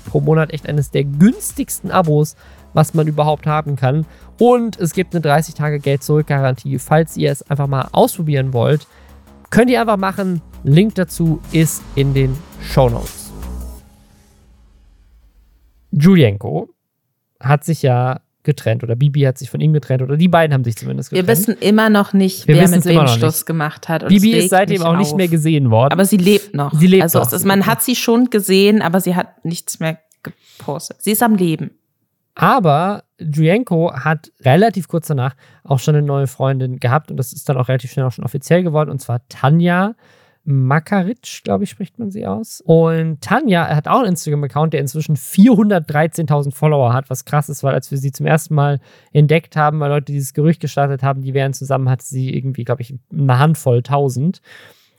pro 0.04 0.20
Monat. 0.20 0.52
Echt 0.52 0.68
eines 0.68 0.90
der 0.90 1.04
günstigsten 1.04 1.90
Abos, 1.90 2.36
was 2.74 2.94
man 2.94 3.08
überhaupt 3.08 3.46
haben 3.46 3.76
kann. 3.76 4.06
Und 4.38 4.78
es 4.78 4.92
gibt 4.92 5.14
eine 5.14 5.24
30-Tage-Geld-Zurück-Garantie. 5.24 6.78
Falls 6.78 7.16
ihr 7.16 7.32
es 7.32 7.42
einfach 7.50 7.66
mal 7.66 7.88
ausprobieren 7.92 8.52
wollt, 8.52 8.86
könnt 9.50 9.70
ihr 9.70 9.80
einfach 9.80 9.96
machen. 9.96 10.42
Link 10.62 10.94
dazu 10.94 11.40
ist 11.52 11.82
in 11.96 12.14
den 12.14 12.36
Show 12.60 12.88
Notes. 12.88 13.32
Julienko 15.90 16.68
hat 17.40 17.64
sich 17.64 17.82
ja 17.82 18.20
getrennt 18.44 18.82
oder 18.84 18.94
Bibi 18.94 19.22
hat 19.22 19.38
sich 19.38 19.50
von 19.50 19.60
ihm 19.60 19.72
getrennt 19.72 20.02
oder 20.02 20.16
die 20.16 20.28
beiden 20.28 20.54
haben 20.54 20.64
sich 20.64 20.76
zumindest 20.76 21.10
getrennt. 21.10 21.26
Wir 21.26 21.32
wissen 21.32 21.56
immer 21.60 21.90
noch 21.90 22.12
nicht, 22.12 22.46
Wir 22.46 22.56
wer 22.56 22.68
mit 22.68 22.84
wem 22.84 23.06
Schluss 23.08 23.38
nicht. 23.38 23.46
gemacht 23.46 23.88
hat. 23.88 24.06
Bibi 24.08 24.32
ist 24.32 24.50
seitdem 24.50 24.82
auch 24.82 24.92
auf. 24.92 24.98
nicht 24.98 25.16
mehr 25.16 25.28
gesehen 25.28 25.70
worden. 25.70 25.92
Aber 25.92 26.04
sie 26.04 26.18
lebt 26.18 26.54
noch. 26.54 26.72
Sie 26.72 26.86
lebt 26.86 27.02
also 27.02 27.18
noch. 27.18 27.32
Ist, 27.32 27.44
man 27.44 27.66
hat 27.66 27.82
sie 27.82 27.96
schon 27.96 28.30
gesehen, 28.30 28.82
aber 28.82 29.00
sie 29.00 29.16
hat 29.16 29.44
nichts 29.44 29.80
mehr 29.80 29.98
gepostet. 30.22 31.02
Sie 31.02 31.12
ist 31.12 31.22
am 31.22 31.34
Leben. 31.34 31.72
Aber 32.36 33.04
Julienko 33.18 33.92
hat 33.94 34.32
relativ 34.40 34.88
kurz 34.88 35.06
danach 35.06 35.34
auch 35.62 35.78
schon 35.78 35.94
eine 35.94 36.04
neue 36.06 36.26
Freundin 36.26 36.78
gehabt 36.78 37.10
und 37.10 37.16
das 37.16 37.32
ist 37.32 37.48
dann 37.48 37.56
auch 37.56 37.68
relativ 37.68 37.92
schnell 37.92 38.06
auch 38.06 38.12
schon 38.12 38.24
offiziell 38.24 38.62
geworden 38.62 38.90
und 38.90 39.00
zwar 39.00 39.26
Tanja. 39.28 39.94
Makaric, 40.44 41.42
glaube 41.42 41.64
ich, 41.64 41.70
spricht 41.70 41.98
man 41.98 42.10
sie 42.10 42.26
aus. 42.26 42.60
Und 42.60 43.20
Tanja 43.22 43.74
hat 43.74 43.88
auch 43.88 44.00
einen 44.00 44.10
Instagram-Account, 44.10 44.74
der 44.74 44.80
inzwischen 44.80 45.16
413.000 45.16 46.52
Follower 46.52 46.92
hat, 46.92 47.08
was 47.08 47.24
krass 47.24 47.48
ist, 47.48 47.62
weil 47.64 47.74
als 47.74 47.90
wir 47.90 47.98
sie 47.98 48.12
zum 48.12 48.26
ersten 48.26 48.54
Mal 48.54 48.80
entdeckt 49.12 49.56
haben, 49.56 49.80
weil 49.80 49.90
Leute 49.90 50.12
dieses 50.12 50.34
Gerücht 50.34 50.60
gestartet 50.60 51.02
haben, 51.02 51.22
die 51.22 51.32
wären 51.32 51.54
zusammen, 51.54 51.88
hatte 51.88 52.04
sie 52.04 52.34
irgendwie, 52.34 52.64
glaube 52.64 52.82
ich, 52.82 52.94
eine 53.10 53.38
Handvoll 53.38 53.82
tausend. 53.82 54.42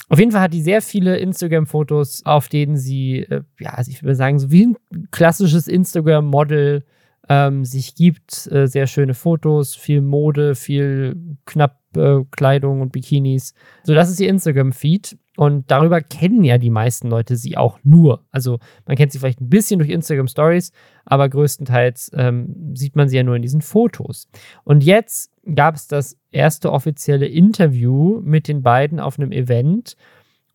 Auf 0.09 0.19
jeden 0.19 0.31
Fall 0.31 0.41
hat 0.41 0.53
die 0.53 0.61
sehr 0.61 0.81
viele 0.81 1.17
Instagram-Fotos, 1.17 2.25
auf 2.25 2.47
denen 2.47 2.77
sie, 2.77 3.19
äh, 3.19 3.41
ja, 3.59 3.71
also 3.71 3.91
ich 3.91 4.03
würde 4.03 4.15
sagen, 4.15 4.39
so 4.39 4.51
wie 4.51 4.67
ein 4.67 4.77
klassisches 5.11 5.67
Instagram-Model 5.67 6.83
ähm, 7.29 7.65
sich 7.65 7.95
gibt. 7.95 8.47
Äh, 8.51 8.67
sehr 8.67 8.87
schöne 8.87 9.13
Fotos, 9.13 9.75
viel 9.75 10.01
Mode, 10.01 10.55
viel 10.55 11.15
knapp 11.45 11.79
äh, 11.95 12.21
Kleidung 12.31 12.81
und 12.81 12.91
Bikinis. 12.91 13.53
So, 13.83 13.93
das 13.93 14.09
ist 14.09 14.19
ihr 14.19 14.29
Instagram-Feed. 14.29 15.17
Und 15.37 15.69
darüber 15.69 16.01
kennen 16.01 16.43
ja 16.43 16.57
die 16.57 16.69
meisten 16.69 17.09
Leute 17.09 17.35
sie 17.35 17.57
auch 17.57 17.79
nur. 17.83 18.23
Also 18.31 18.59
man 18.85 18.95
kennt 18.95 19.11
sie 19.11 19.19
vielleicht 19.19 19.41
ein 19.41 19.49
bisschen 19.49 19.79
durch 19.79 19.89
Instagram 19.89 20.27
Stories, 20.27 20.71
aber 21.05 21.27
größtenteils 21.27 22.11
ähm, 22.15 22.73
sieht 22.73 22.95
man 22.95 23.09
sie 23.09 23.17
ja 23.17 23.23
nur 23.23 23.35
in 23.35 23.41
diesen 23.41 23.61
Fotos. 23.61 24.29
Und 24.63 24.83
jetzt 24.83 25.31
gab 25.53 25.75
es 25.75 25.87
das 25.87 26.17
erste 26.31 26.71
offizielle 26.71 27.27
Interview 27.27 28.21
mit 28.21 28.47
den 28.47 28.63
beiden 28.63 28.99
auf 28.99 29.19
einem 29.19 29.31
Event. 29.31 29.97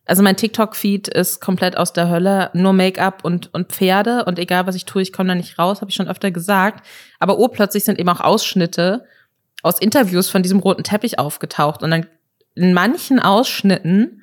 also 0.05 0.21
mein 0.21 0.37
TikTok-Feed 0.37 1.07
ist 1.07 1.41
komplett 1.41 1.77
aus 1.77 1.93
der 1.93 2.09
Hölle, 2.09 2.51
nur 2.53 2.73
Make-up 2.73 3.25
und, 3.25 3.51
und 3.53 3.71
Pferde 3.71 4.25
und 4.25 4.37
egal 4.37 4.67
was 4.67 4.75
ich 4.75 4.85
tue, 4.85 5.01
ich 5.01 5.11
komme 5.11 5.29
da 5.29 5.35
nicht 5.35 5.57
raus, 5.57 5.81
habe 5.81 5.89
ich 5.89 5.95
schon 5.95 6.07
öfter 6.07 6.31
gesagt. 6.31 6.85
Aber 7.19 7.39
urplötzlich 7.39 7.83
sind 7.83 7.99
eben 7.99 8.09
auch 8.09 8.21
Ausschnitte 8.21 9.05
aus 9.63 9.79
Interviews 9.79 10.29
von 10.29 10.43
diesem 10.43 10.59
roten 10.59 10.83
Teppich 10.83 11.17
aufgetaucht 11.17 11.81
und 11.81 11.89
dann 11.89 12.05
in 12.53 12.73
manchen 12.73 13.19
Ausschnitten 13.19 14.21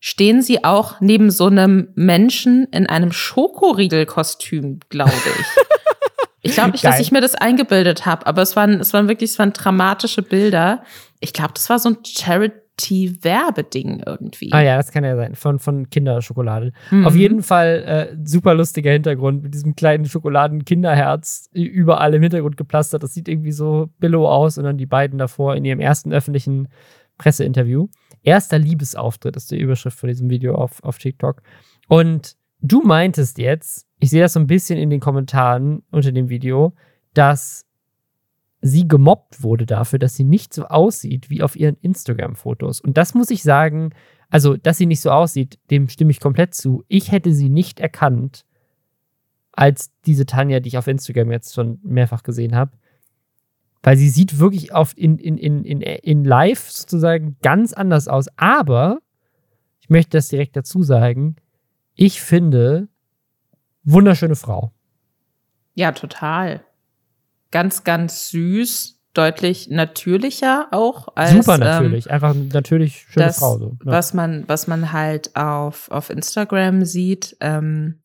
stehen 0.00 0.42
sie 0.42 0.64
auch 0.64 1.00
neben 1.00 1.30
so 1.30 1.46
einem 1.46 1.88
Menschen 1.94 2.64
in 2.72 2.88
einem 2.88 3.12
Schokoriegelkostüm, 3.12 4.80
glaube 4.88 5.12
ich. 5.12 5.46
Ich 6.42 6.54
glaube 6.54 6.70
nicht, 6.70 6.82
Geil. 6.82 6.92
dass 6.92 7.00
ich 7.00 7.12
mir 7.12 7.20
das 7.20 7.34
eingebildet 7.34 8.06
habe, 8.06 8.26
aber 8.26 8.40
es 8.40 8.56
waren, 8.56 8.80
es 8.80 8.94
waren 8.94 9.08
wirklich, 9.08 9.32
es 9.32 9.38
waren 9.38 9.52
dramatische 9.52 10.22
Bilder. 10.22 10.82
Ich 11.20 11.34
glaube, 11.34 11.52
das 11.52 11.68
war 11.68 11.78
so 11.78 11.90
ein 11.90 11.98
Charity-Werbeding 12.80 14.02
irgendwie. 14.06 14.52
Ah 14.52 14.62
ja, 14.62 14.76
das 14.76 14.90
kann 14.90 15.04
ja 15.04 15.16
sein, 15.16 15.34
von, 15.34 15.58
von 15.58 15.90
Kinderschokolade. 15.90 16.72
Mhm. 16.90 17.06
Auf 17.06 17.14
jeden 17.14 17.42
Fall 17.42 17.84
äh, 17.86 18.16
super 18.24 18.54
lustiger 18.54 18.90
Hintergrund 18.92 19.42
mit 19.42 19.54
diesem 19.54 19.76
kleinen 19.76 20.06
Schokoladen-Kinderherz 20.06 21.48
überall 21.52 22.14
im 22.14 22.22
Hintergrund 22.22 22.56
geplastert. 22.56 23.02
Das 23.02 23.14
sieht 23.14 23.28
irgendwie 23.28 23.52
so 23.52 23.90
billow 23.98 24.28
aus 24.28 24.58
und 24.58 24.64
dann 24.64 24.78
die 24.78 24.86
beiden 24.86 25.18
davor 25.18 25.56
in 25.56 25.64
ihrem 25.64 25.80
ersten 25.80 26.12
öffentlichen 26.12 26.68
Presseinterview. 27.18 27.88
Erster 28.22 28.58
Liebesauftritt 28.58 29.36
ist 29.36 29.50
die 29.50 29.58
Überschrift 29.58 29.98
von 29.98 30.08
diesem 30.08 30.30
Video 30.30 30.54
auf, 30.54 30.82
auf 30.82 30.98
TikTok. 30.98 31.42
Und 31.88 32.36
du 32.60 32.82
meintest 32.82 33.38
jetzt, 33.38 33.86
ich 33.98 34.10
sehe 34.10 34.22
das 34.22 34.34
so 34.34 34.40
ein 34.40 34.46
bisschen 34.46 34.78
in 34.78 34.90
den 34.90 35.00
Kommentaren 35.00 35.82
unter 35.90 36.12
dem 36.12 36.28
Video, 36.28 36.74
dass 37.14 37.66
sie 38.60 38.86
gemobbt 38.86 39.42
wurde 39.42 39.66
dafür, 39.66 39.98
dass 39.98 40.14
sie 40.14 40.24
nicht 40.24 40.52
so 40.52 40.66
aussieht 40.66 41.30
wie 41.30 41.42
auf 41.42 41.56
ihren 41.56 41.76
Instagram-Fotos. 41.76 42.80
Und 42.80 42.96
das 42.96 43.14
muss 43.14 43.30
ich 43.30 43.42
sagen, 43.42 43.92
also, 44.28 44.56
dass 44.56 44.78
sie 44.78 44.86
nicht 44.86 45.00
so 45.00 45.10
aussieht, 45.10 45.58
dem 45.70 45.88
stimme 45.88 46.10
ich 46.10 46.20
komplett 46.20 46.54
zu. 46.54 46.84
Ich 46.88 47.10
hätte 47.10 47.32
sie 47.32 47.48
nicht 47.48 47.80
erkannt 47.80 48.44
als 49.52 49.90
diese 50.06 50.26
Tanja, 50.26 50.60
die 50.60 50.68
ich 50.68 50.78
auf 50.78 50.86
Instagram 50.86 51.32
jetzt 51.32 51.54
schon 51.54 51.80
mehrfach 51.82 52.22
gesehen 52.22 52.54
habe. 52.54 52.72
Weil 53.82 53.96
sie 53.96 54.10
sieht 54.10 54.38
wirklich 54.38 54.72
auf 54.72 54.96
in, 54.96 55.18
in, 55.18 55.36
in, 55.38 55.64
in, 55.64 55.80
in 55.80 56.24
live 56.24 56.70
sozusagen 56.70 57.36
ganz 57.42 57.72
anders 57.72 58.08
aus. 58.08 58.26
Aber 58.36 59.00
ich 59.80 59.88
möchte 59.88 60.18
das 60.18 60.28
direkt 60.28 60.56
dazu 60.56 60.82
sagen. 60.82 61.36
Ich 61.94 62.20
finde, 62.20 62.88
wunderschöne 63.82 64.36
Frau. 64.36 64.72
Ja, 65.74 65.92
total. 65.92 66.62
Ganz, 67.50 67.84
ganz 67.84 68.30
süß, 68.30 69.00
deutlich 69.14 69.68
natürlicher 69.68 70.68
auch 70.70 71.08
als 71.16 71.32
super 71.32 71.58
natürlich, 71.58 72.06
ähm, 72.06 72.12
einfach 72.12 72.34
natürlich 72.34 73.06
schöne 73.10 73.26
das, 73.26 73.38
Frau. 73.38 73.58
So. 73.58 73.76
Ja. 73.84 73.92
Was 73.92 74.14
man, 74.14 74.44
was 74.46 74.66
man 74.66 74.92
halt 74.92 75.36
auf 75.36 75.90
auf 75.90 76.08
Instagram 76.10 76.84
sieht. 76.84 77.36
Ähm, 77.40 78.00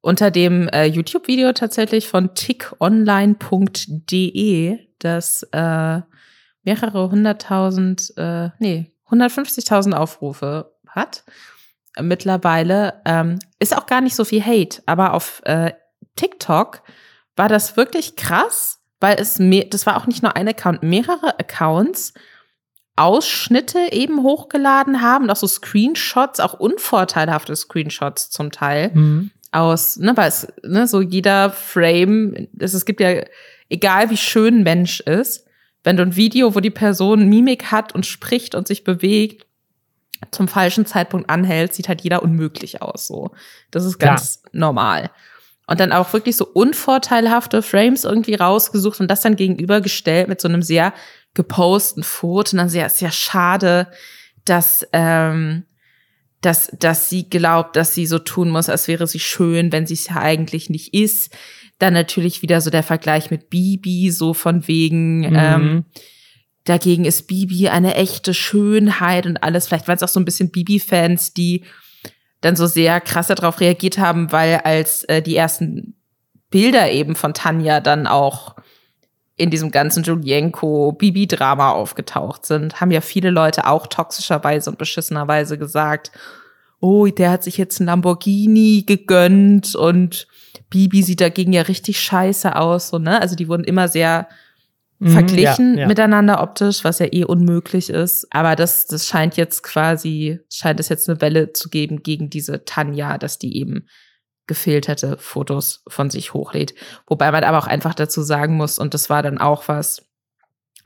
unter 0.00 0.30
dem 0.30 0.68
äh, 0.68 0.84
YouTube-Video 0.86 1.52
tatsächlich 1.52 2.08
von 2.08 2.34
tickonline.de, 2.34 4.78
das 5.00 5.42
äh, 5.52 6.00
mehrere 6.62 7.10
hunderttausend, 7.10 8.14
äh, 8.16 8.50
nee, 8.58 8.92
150.000 9.10 9.92
Aufrufe 9.94 10.72
hat 10.86 11.24
mittlerweile. 12.00 13.02
Ähm, 13.04 13.40
ist 13.58 13.76
auch 13.76 13.86
gar 13.86 14.00
nicht 14.00 14.14
so 14.14 14.24
viel 14.24 14.44
Hate, 14.44 14.82
aber 14.86 15.14
auf 15.14 15.42
äh, 15.44 15.72
TikTok 16.16 16.82
war 17.36 17.48
das 17.48 17.76
wirklich 17.76 18.14
krass, 18.16 18.77
weil 19.00 19.16
es 19.20 19.38
mehr, 19.38 19.64
das 19.64 19.86
war 19.86 19.96
auch 19.96 20.06
nicht 20.06 20.22
nur 20.22 20.36
ein 20.36 20.48
Account, 20.48 20.82
mehrere 20.82 21.38
Accounts 21.38 22.14
Ausschnitte 22.96 23.92
eben 23.92 24.24
hochgeladen 24.24 25.00
haben, 25.00 25.30
auch 25.30 25.36
so 25.36 25.46
Screenshots, 25.46 26.40
auch 26.40 26.54
unvorteilhafte 26.54 27.54
Screenshots 27.54 28.30
zum 28.30 28.50
Teil 28.50 28.90
mhm. 28.92 29.30
aus, 29.52 29.98
ne, 29.98 30.16
weil 30.16 30.28
es, 30.28 30.48
ne, 30.64 30.88
so 30.88 31.00
jeder 31.00 31.50
Frame, 31.50 32.48
es, 32.58 32.74
es 32.74 32.84
gibt 32.84 33.00
ja, 33.00 33.22
egal 33.68 34.10
wie 34.10 34.16
schön 34.16 34.64
Mensch 34.64 34.98
ist, 34.98 35.46
wenn 35.84 35.96
du 35.96 36.02
ein 36.02 36.16
Video, 36.16 36.56
wo 36.56 36.60
die 36.60 36.70
Person 36.70 37.28
Mimik 37.28 37.70
hat 37.70 37.94
und 37.94 38.04
spricht 38.04 38.56
und 38.56 38.66
sich 38.66 38.82
bewegt, 38.82 39.46
zum 40.32 40.48
falschen 40.48 40.84
Zeitpunkt 40.84 41.30
anhält, 41.30 41.74
sieht 41.74 41.88
halt 41.88 42.00
jeder 42.00 42.24
unmöglich 42.24 42.82
aus, 42.82 43.06
so. 43.06 43.30
Das 43.70 43.84
ist 43.84 43.98
ganz 43.98 44.42
ja. 44.44 44.50
normal. 44.52 45.10
Und 45.68 45.80
dann 45.80 45.92
auch 45.92 46.14
wirklich 46.14 46.36
so 46.36 46.46
unvorteilhafte 46.46 47.60
Frames 47.60 48.04
irgendwie 48.04 48.34
rausgesucht 48.34 49.00
und 49.00 49.10
das 49.10 49.20
dann 49.20 49.36
gegenübergestellt 49.36 50.26
mit 50.26 50.40
so 50.40 50.48
einem 50.48 50.62
sehr 50.62 50.94
gepostet 51.34 51.98
ein 51.98 52.02
Foto 52.04 52.52
und 52.52 52.58
dann 52.58 52.68
sehr, 52.70 52.88
sehr 52.88 53.12
schade, 53.12 53.88
dass, 54.46 54.88
ähm, 54.94 55.64
dass, 56.40 56.72
dass 56.78 57.10
sie 57.10 57.28
glaubt, 57.28 57.76
dass 57.76 57.94
sie 57.94 58.06
so 58.06 58.18
tun 58.18 58.48
muss, 58.48 58.70
als 58.70 58.88
wäre 58.88 59.06
sie 59.06 59.20
schön, 59.20 59.70
wenn 59.70 59.86
sie 59.86 59.94
es 59.94 60.08
ja 60.08 60.16
eigentlich 60.16 60.70
nicht 60.70 60.94
ist. 60.94 61.36
Dann 61.78 61.92
natürlich 61.92 62.40
wieder 62.40 62.62
so 62.62 62.70
der 62.70 62.82
Vergleich 62.82 63.30
mit 63.30 63.50
Bibi, 63.50 64.10
so 64.10 64.32
von 64.32 64.66
wegen, 64.68 65.18
mhm. 65.18 65.36
ähm, 65.36 65.84
dagegen 66.64 67.04
ist 67.04 67.26
Bibi 67.26 67.68
eine 67.68 67.94
echte 67.94 68.32
Schönheit 68.32 69.26
und 69.26 69.42
alles. 69.42 69.68
Vielleicht 69.68 69.86
waren 69.86 69.96
es 69.96 70.02
auch 70.02 70.08
so 70.08 70.18
ein 70.18 70.24
bisschen 70.24 70.50
Bibi-Fans, 70.50 71.34
die 71.34 71.64
dann 72.40 72.56
so 72.56 72.66
sehr 72.66 73.00
krass 73.00 73.28
darauf 73.28 73.60
reagiert 73.60 73.98
haben, 73.98 74.32
weil 74.32 74.56
als 74.64 75.04
äh, 75.04 75.22
die 75.22 75.36
ersten 75.36 75.94
Bilder 76.50 76.90
eben 76.90 77.14
von 77.14 77.34
Tanja 77.34 77.80
dann 77.80 78.06
auch 78.06 78.54
in 79.36 79.50
diesem 79.50 79.70
ganzen 79.70 80.02
Julienko-Bibi-Drama 80.02 81.70
aufgetaucht 81.70 82.44
sind, 82.44 82.80
haben 82.80 82.90
ja 82.90 83.00
viele 83.00 83.30
Leute 83.30 83.66
auch 83.66 83.86
toxischerweise 83.86 84.70
und 84.70 84.78
beschissenerweise 84.78 85.58
gesagt, 85.58 86.10
oh, 86.80 87.06
der 87.06 87.30
hat 87.30 87.44
sich 87.44 87.56
jetzt 87.56 87.80
ein 87.80 87.86
Lamborghini 87.86 88.84
gegönnt 88.86 89.74
und 89.74 90.26
Bibi 90.70 91.02
sieht 91.02 91.20
dagegen 91.20 91.52
ja 91.52 91.62
richtig 91.62 92.00
scheiße 92.00 92.54
aus, 92.54 92.88
so, 92.88 92.98
ne? 92.98 93.20
Also 93.20 93.36
die 93.36 93.48
wurden 93.48 93.64
immer 93.64 93.88
sehr 93.88 94.28
mhm, 94.98 95.10
verglichen 95.10 95.74
ja, 95.74 95.82
ja. 95.82 95.86
miteinander 95.86 96.42
optisch, 96.42 96.84
was 96.84 96.98
ja 96.98 97.06
eh 97.10 97.24
unmöglich 97.24 97.90
ist. 97.90 98.26
Aber 98.30 98.56
das, 98.56 98.86
das 98.86 99.06
scheint 99.06 99.36
jetzt 99.36 99.62
quasi, 99.62 100.40
scheint 100.52 100.80
es 100.80 100.88
jetzt 100.88 101.08
eine 101.08 101.20
Welle 101.20 101.52
zu 101.52 101.68
geben 101.68 102.02
gegen 102.02 102.30
diese 102.30 102.64
Tanja, 102.64 103.18
dass 103.18 103.38
die 103.38 103.56
eben 103.56 103.86
gefilterte 104.46 105.18
Fotos 105.18 105.82
von 105.88 106.10
sich 106.10 106.32
hochlädt. 106.32 106.74
Wobei 107.06 107.30
man 107.30 107.44
aber 107.44 107.58
auch 107.58 107.66
einfach 107.66 107.94
dazu 107.94 108.22
sagen 108.22 108.56
muss, 108.56 108.78
und 108.78 108.94
das 108.94 109.10
war 109.10 109.22
dann 109.22 109.38
auch 109.38 109.68
was, 109.68 110.02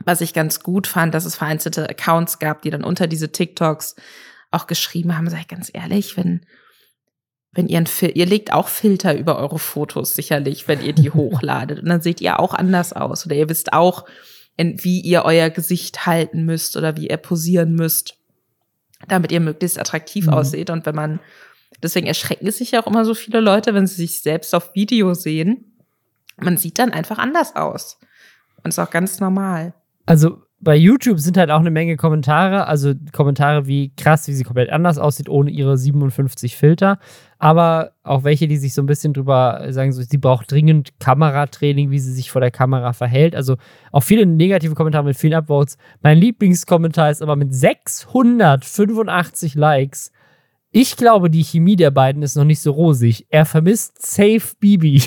was 0.04 0.20
ich 0.20 0.34
ganz 0.34 0.62
gut 0.62 0.86
fand, 0.86 1.14
dass 1.14 1.24
es 1.24 1.36
vereinzelte 1.36 1.88
Accounts 1.88 2.38
gab, 2.38 2.62
die 2.62 2.70
dann 2.70 2.84
unter 2.84 3.06
diese 3.06 3.30
TikToks 3.30 3.94
auch 4.50 4.66
geschrieben 4.66 5.16
haben, 5.16 5.30
sei 5.30 5.44
ganz 5.48 5.70
ehrlich, 5.72 6.16
wenn, 6.16 6.44
wenn 7.52 7.68
ihr 7.68 7.78
ein 7.78 7.86
Fil 7.86 8.12
ihr 8.14 8.26
legt 8.26 8.52
auch 8.52 8.68
Filter 8.68 9.16
über 9.16 9.38
eure 9.38 9.58
Fotos 9.58 10.14
sicherlich, 10.14 10.68
wenn 10.68 10.82
ihr 10.82 10.92
die 10.92 11.10
hochladet. 11.14 11.80
Und 11.80 11.88
dann 11.88 12.00
seht 12.00 12.20
ihr 12.20 12.40
auch 12.40 12.54
anders 12.54 12.92
aus. 12.92 13.26
Oder 13.26 13.36
ihr 13.36 13.48
wisst 13.48 13.72
auch, 13.72 14.06
wie 14.56 15.00
ihr 15.00 15.24
euer 15.24 15.50
Gesicht 15.50 16.06
halten 16.06 16.44
müsst 16.44 16.76
oder 16.76 16.96
wie 16.96 17.08
ihr 17.08 17.16
posieren 17.16 17.74
müsst, 17.74 18.16
damit 19.08 19.32
ihr 19.32 19.40
möglichst 19.40 19.78
attraktiv 19.78 20.26
mhm. 20.26 20.34
ausseht. 20.34 20.70
Und 20.70 20.86
wenn 20.86 20.94
man 20.94 21.20
Deswegen 21.82 22.06
erschrecken 22.06 22.50
sich 22.50 22.72
ja 22.72 22.82
auch 22.82 22.86
immer 22.86 23.04
so 23.04 23.14
viele 23.14 23.40
Leute, 23.40 23.74
wenn 23.74 23.86
sie 23.86 24.06
sich 24.06 24.22
selbst 24.22 24.54
auf 24.54 24.74
Video 24.74 25.14
sehen. 25.14 25.78
Man 26.36 26.56
sieht 26.56 26.78
dann 26.78 26.92
einfach 26.92 27.18
anders 27.18 27.56
aus. 27.56 27.98
Und 28.62 28.68
ist 28.68 28.78
auch 28.78 28.90
ganz 28.90 29.20
normal. 29.20 29.74
Also 30.06 30.42
bei 30.62 30.76
YouTube 30.76 31.18
sind 31.18 31.36
halt 31.36 31.50
auch 31.50 31.60
eine 31.60 31.70
Menge 31.70 31.96
Kommentare, 31.96 32.66
also 32.66 32.94
Kommentare 33.12 33.66
wie 33.66 33.92
krass, 33.96 34.28
wie 34.28 34.32
sie 34.32 34.44
komplett 34.44 34.70
anders 34.70 34.96
aussieht, 34.96 35.28
ohne 35.28 35.50
ihre 35.50 35.76
57 35.76 36.56
Filter. 36.56 36.98
Aber 37.38 37.92
auch 38.02 38.24
welche, 38.24 38.48
die 38.48 38.56
sich 38.56 38.72
so 38.72 38.80
ein 38.80 38.86
bisschen 38.86 39.12
drüber 39.12 39.66
sagen, 39.70 39.92
so, 39.92 40.02
sie 40.02 40.18
braucht 40.18 40.50
dringend 40.50 40.98
Kameratraining, 41.00 41.90
wie 41.90 41.98
sie 41.98 42.12
sich 42.12 42.30
vor 42.30 42.40
der 42.40 42.52
Kamera 42.52 42.92
verhält. 42.92 43.34
Also 43.34 43.56
auch 43.90 44.02
viele 44.02 44.24
negative 44.24 44.74
Kommentare 44.74 45.04
mit 45.04 45.16
vielen 45.16 45.34
Upvotes. 45.34 45.76
Mein 46.00 46.18
Lieblingskommentar 46.18 47.10
ist 47.10 47.22
aber 47.22 47.36
mit 47.36 47.54
685 47.54 49.56
Likes 49.56 50.12
ich 50.74 50.96
glaube, 50.96 51.28
die 51.28 51.44
Chemie 51.44 51.76
der 51.76 51.90
beiden 51.90 52.22
ist 52.22 52.34
noch 52.34 52.44
nicht 52.44 52.60
so 52.60 52.72
rosig. 52.72 53.26
Er 53.28 53.44
vermisst 53.44 54.00
Safe 54.00 54.40
Bibi. 54.58 55.00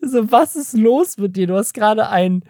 so, 0.00 0.32
was 0.32 0.56
ist 0.56 0.72
los 0.72 1.18
mit 1.18 1.36
dir? 1.36 1.46
Du 1.46 1.56
hast 1.56 1.74
gerade 1.74 2.08
ein 2.08 2.42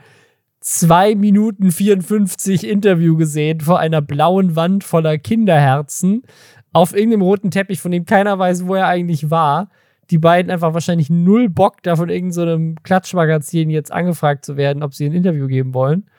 2 0.68 1.14
Minuten 1.14 1.70
54 1.70 2.66
Interview 2.66 3.16
gesehen 3.16 3.60
vor 3.60 3.78
einer 3.78 4.02
blauen 4.02 4.56
Wand 4.56 4.82
voller 4.82 5.16
Kinderherzen 5.16 6.24
auf 6.72 6.92
irgendeinem 6.92 7.22
roten 7.22 7.52
Teppich, 7.52 7.78
von 7.78 7.92
dem 7.92 8.04
keiner 8.04 8.36
weiß, 8.36 8.66
wo 8.66 8.74
er 8.74 8.88
eigentlich 8.88 9.30
war. 9.30 9.70
Die 10.10 10.18
beiden 10.18 10.50
einfach 10.50 10.74
wahrscheinlich 10.74 11.08
null 11.08 11.48
Bock, 11.48 11.84
da 11.84 11.94
von 11.94 12.08
irgendeinem 12.08 12.70
so 12.70 12.82
Klatschmagazin 12.82 13.70
jetzt 13.70 13.92
angefragt 13.92 14.44
zu 14.44 14.56
werden, 14.56 14.82
ob 14.82 14.92
sie 14.92 15.06
ein 15.06 15.12
Interview 15.12 15.46
geben 15.46 15.72
wollen. 15.72 16.10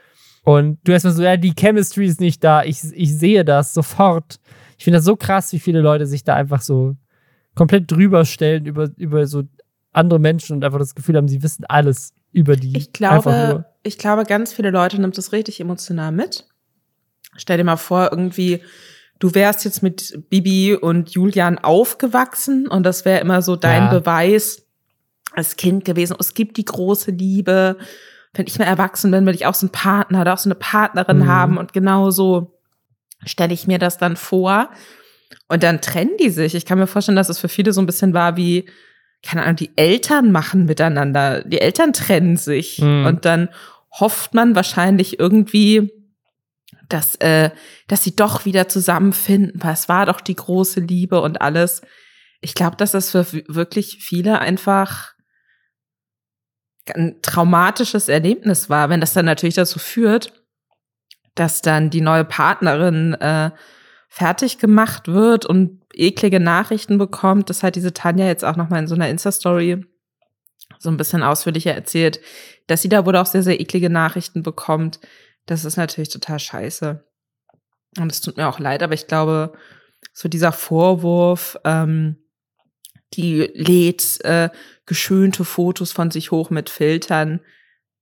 Und 0.44 0.80
du 0.86 0.94
erstmal 0.94 1.14
so, 1.14 1.24
ja, 1.24 1.36
die 1.36 1.54
Chemistry 1.54 2.06
ist 2.06 2.22
nicht 2.22 2.42
da. 2.42 2.64
Ich, 2.64 2.80
ich 2.94 3.18
sehe 3.18 3.44
das 3.44 3.74
sofort. 3.74 4.40
Ich 4.78 4.86
finde 4.86 5.00
das 5.00 5.06
so 5.06 5.18
krass, 5.18 5.52
wie 5.52 5.60
viele 5.60 5.82
Leute 5.82 6.08
sich 6.08 6.24
da 6.24 6.36
einfach 6.36 6.62
so 6.62 6.96
komplett 7.54 7.92
drüber 7.92 8.24
stellen 8.24 8.66
über, 8.66 8.90
über 8.96 9.28
so 9.28 9.44
andere 9.92 10.22
Menschen 10.22 10.56
und 10.56 10.64
einfach 10.64 10.80
das 10.80 10.96
Gefühl 10.96 11.18
haben, 11.18 11.28
sie 11.28 11.44
wissen 11.44 11.66
alles 11.68 12.14
über 12.32 12.56
die. 12.56 12.78
Ich 12.78 12.94
glaube, 12.94 13.66
ich 13.88 13.98
glaube, 13.98 14.26
ganz 14.26 14.54
viele 14.54 14.70
Leute 14.70 15.00
nimmt 15.00 15.18
das 15.18 15.32
richtig 15.32 15.60
emotional 15.60 16.12
mit. 16.12 16.46
Stell 17.38 17.58
dir 17.58 17.64
mal 17.64 17.78
vor, 17.78 18.10
irgendwie, 18.12 18.62
du 19.20 19.34
wärst 19.34 19.66
jetzt 19.66 19.82
mit 19.82 20.30
Bibi 20.30 20.76
und 20.76 21.10
Julian 21.10 21.58
aufgewachsen 21.58 22.68
und 22.68 22.84
das 22.84 23.06
wäre 23.06 23.22
immer 23.22 23.42
so 23.42 23.56
dein 23.56 23.84
ja. 23.84 23.90
Beweis 23.90 24.64
als 25.34 25.56
Kind 25.56 25.86
gewesen. 25.86 26.16
Es 26.20 26.34
gibt 26.34 26.58
die 26.58 26.66
große 26.66 27.12
Liebe. 27.12 27.78
Wenn 28.34 28.48
ich 28.48 28.60
mal 28.60 28.66
erwachsen 28.66 29.12
bin, 29.12 29.26
will 29.26 29.36
ich 29.36 29.46
auch 29.46 29.54
so 29.54 29.66
einen 29.66 29.72
Partner 29.72 30.22
oder 30.22 30.34
auch 30.34 30.38
so 30.38 30.50
eine 30.50 30.56
Partnerin 30.56 31.20
mhm. 31.20 31.28
haben 31.28 31.58
und 31.58 31.74
genauso 31.74 32.60
stelle 33.26 33.54
ich 33.54 33.68
mir 33.68 33.80
das 33.80 33.98
dann 33.98 34.16
vor. 34.16 34.70
Und 35.48 35.64
dann 35.64 35.82
trennen 35.82 36.18
die 36.20 36.30
sich. 36.30 36.56
Ich 36.56 36.66
kann 36.66 36.78
mir 36.78 36.88
vorstellen, 36.88 37.16
dass 37.16 37.30
es 37.30 37.40
für 37.40 37.50
viele 37.50 37.74
so 37.74 37.82
ein 37.82 37.86
bisschen 37.86 38.14
war 38.14 38.38
wie, 38.38 38.66
keine 39.24 39.44
Ahnung, 39.44 39.56
die 39.56 39.72
Eltern 39.76 40.32
machen 40.32 40.66
miteinander. 40.66 41.44
Die 41.44 41.60
Eltern 41.62 41.94
trennen 41.94 42.38
sich. 42.38 42.80
Mhm. 42.80 43.06
Und 43.06 43.26
dann 43.26 43.50
hofft 43.92 44.34
man 44.34 44.56
wahrscheinlich 44.56 45.20
irgendwie, 45.20 45.92
dass, 46.90 47.16
äh, 47.16 47.52
dass 47.88 48.04
sie 48.04 48.16
doch 48.16 48.46
wieder 48.46 48.70
zusammenfinden, 48.70 49.62
weil 49.62 49.74
es 49.74 49.90
war 49.90 50.06
doch 50.06 50.22
die 50.22 50.36
große 50.36 50.80
Liebe 50.80 51.22
und 51.22 51.42
alles. 51.42 51.82
Ich 52.42 52.54
glaube, 52.54 52.78
dass 52.78 52.92
das 52.92 53.12
für 53.12 53.26
wirklich 53.48 53.98
viele 54.00 54.40
einfach 54.40 55.14
ein 56.96 57.22
traumatisches 57.22 58.08
Erlebnis 58.08 58.70
war, 58.70 58.90
wenn 58.90 59.02
das 59.02 59.14
dann 59.14 59.26
natürlich 59.26 59.56
dazu 59.56 59.80
führt, 59.80 60.32
dass 61.36 61.62
dann 61.62 61.90
die 61.90 62.02
neue 62.02 62.24
Partnerin 62.24 63.14
äh, 63.16 63.52
fertig 64.10 64.58
gemacht 64.58 65.08
wird 65.08 65.46
und 65.46 65.82
eklige 65.94 66.40
Nachrichten 66.40 66.98
bekommt. 66.98 67.50
Das 67.50 67.62
hat 67.64 67.76
diese 67.76 67.94
Tanja 67.94 68.26
jetzt 68.26 68.46
auch 68.46 68.56
nochmal 68.56 68.80
in 68.80 68.88
so 68.88 68.96
einer 68.96 69.10
Insta-Story 69.10 69.86
so 70.80 70.90
ein 70.90 70.98
bisschen 70.98 71.24
ausführlicher 71.24 71.74
erzählt, 71.74 72.20
dass 72.68 72.82
sie 72.82 72.90
da 72.90 73.06
wohl 73.06 73.16
auch 73.16 73.26
sehr, 73.26 73.44
sehr 73.44 73.60
eklige 73.60 73.90
Nachrichten 73.90 74.44
bekommt. 74.44 75.00
Das 75.46 75.66
ist 75.66 75.78
natürlich 75.78 76.10
total 76.10 76.40
scheiße. 76.40 77.04
Und 78.00 78.12
es 78.12 78.22
tut 78.22 78.38
mir 78.38 78.48
auch 78.48 78.60
leid, 78.60 78.84
aber 78.84 78.94
ich 78.94 79.08
glaube, 79.08 79.54
so 80.14 80.28
dieser 80.30 80.52
Vorwurf, 80.52 81.58
ähm, 81.64 82.18
die 83.14 83.50
lädt 83.54 84.24
äh, 84.26 84.50
geschönte 84.86 85.46
Fotos 85.46 85.92
von 85.92 86.12
sich 86.12 86.32
hoch 86.32 86.50
mit 86.50 86.70
Filtern. 86.70 87.40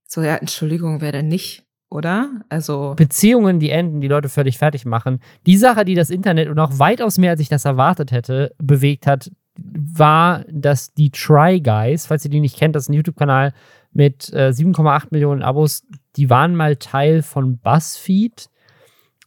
So, 0.07 0.21
ja, 0.21 0.35
Entschuldigung, 0.35 1.01
wer 1.01 1.11
denn 1.11 1.27
nicht? 1.27 1.65
oder? 1.95 2.41
Also 2.49 2.93
Beziehungen, 2.95 3.59
die 3.59 3.69
enden, 3.69 4.01
die 4.01 4.07
Leute 4.07 4.29
völlig 4.29 4.57
fertig 4.57 4.85
machen. 4.85 5.19
Die 5.45 5.57
Sache, 5.57 5.85
die 5.85 5.95
das 5.95 6.09
Internet 6.09 6.49
und 6.49 6.59
auch 6.59 6.77
weitaus 6.77 7.17
mehr, 7.17 7.31
als 7.31 7.39
ich 7.39 7.49
das 7.49 7.65
erwartet 7.65 8.11
hätte, 8.11 8.53
bewegt 8.57 9.07
hat, 9.07 9.31
war, 9.57 10.43
dass 10.49 10.93
die 10.93 11.09
Try 11.11 11.61
Guys, 11.61 12.05
falls 12.05 12.25
ihr 12.25 12.31
die 12.31 12.39
nicht 12.39 12.57
kennt, 12.57 12.75
das 12.75 12.83
ist 12.83 12.89
ein 12.89 12.93
YouTube-Kanal 12.93 13.53
mit 13.93 14.31
äh, 14.33 14.49
7,8 14.49 15.07
Millionen 15.11 15.41
Abos, 15.41 15.85
die 16.17 16.29
waren 16.29 16.55
mal 16.55 16.75
Teil 16.75 17.21
von 17.21 17.57
BuzzFeed 17.57 18.49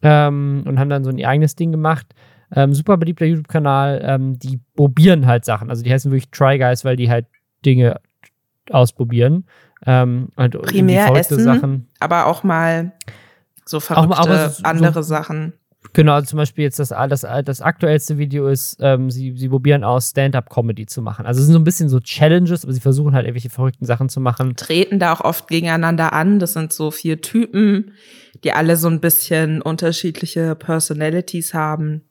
ähm, 0.03 0.64
und 0.67 0.79
haben 0.79 0.91
dann 0.91 1.05
so 1.05 1.11
ein 1.11 1.25
eigenes 1.25 1.57
Ding 1.57 1.73
gemacht. 1.73 2.07
Ähm, 2.55 2.75
super 2.75 2.97
beliebter 2.97 3.27
YouTube-Kanal, 3.27 4.01
ähm, 4.05 4.38
die 4.38 4.61
probieren 4.75 5.27
halt 5.27 5.45
Sachen. 5.45 5.71
Also 5.71 5.83
die 5.83 5.93
heißen 5.93 6.11
wirklich 6.11 6.31
Try 6.31 6.59
Guys, 6.59 6.85
weil 6.85 6.97
die 6.97 7.11
halt 7.11 7.27
Dinge 7.64 8.01
ausprobieren. 8.71 9.45
Ähm, 9.87 10.29
Primär 10.37 11.14
Essen, 11.14 11.41
Sachen. 11.41 11.88
aber 12.01 12.27
auch 12.27 12.43
mal 12.43 12.93
so 13.64 13.81
verrückte 13.81 14.19
auch, 14.19 14.51
so, 14.51 14.64
andere 14.64 15.03
Sachen. 15.03 15.53
Genau, 15.93 16.14
also 16.14 16.27
zum 16.27 16.37
Beispiel 16.38 16.64
jetzt 16.64 16.79
das, 16.79 16.88
das, 16.88 17.27
das 17.45 17.61
aktuellste 17.61 18.19
Video 18.19 18.49
ist, 18.49 18.77
ähm, 18.81 19.11
sie, 19.11 19.37
sie 19.37 19.49
probieren 19.49 19.85
aus 19.85 20.11
Stand-up-Comedy 20.11 20.87
zu 20.87 21.03
machen. 21.03 21.25
Also 21.25 21.41
es 21.41 21.47
sind 21.47 21.55
so 21.55 21.61
ein 21.61 21.64
bisschen 21.64 21.88
so 21.88 22.01
Challenges, 22.01 22.64
aber 22.64 22.73
sie 22.73 22.81
versuchen 22.81 23.14
halt 23.14 23.27
irgendwelche 23.27 23.51
verrückten 23.51 23.87
Sachen 23.87 24.09
zu 24.09 24.21
machen. 24.21 24.57
Treten 24.57 24.99
da 24.99 25.12
auch 25.12 25.21
oft 25.21 25.49
gegeneinander 25.49 26.12
an. 26.12 26.41
Das 26.41 26.53
sind 26.53 26.73
so 26.73 26.91
vier 26.91 27.21
Typen, 27.21 27.93
die 28.45 28.53
alle 28.53 28.77
so 28.77 28.88
ein 28.88 29.01
bisschen 29.01 29.62
unterschiedliche 29.62 30.55
Personalities 30.57 31.55
haben. 31.55 32.03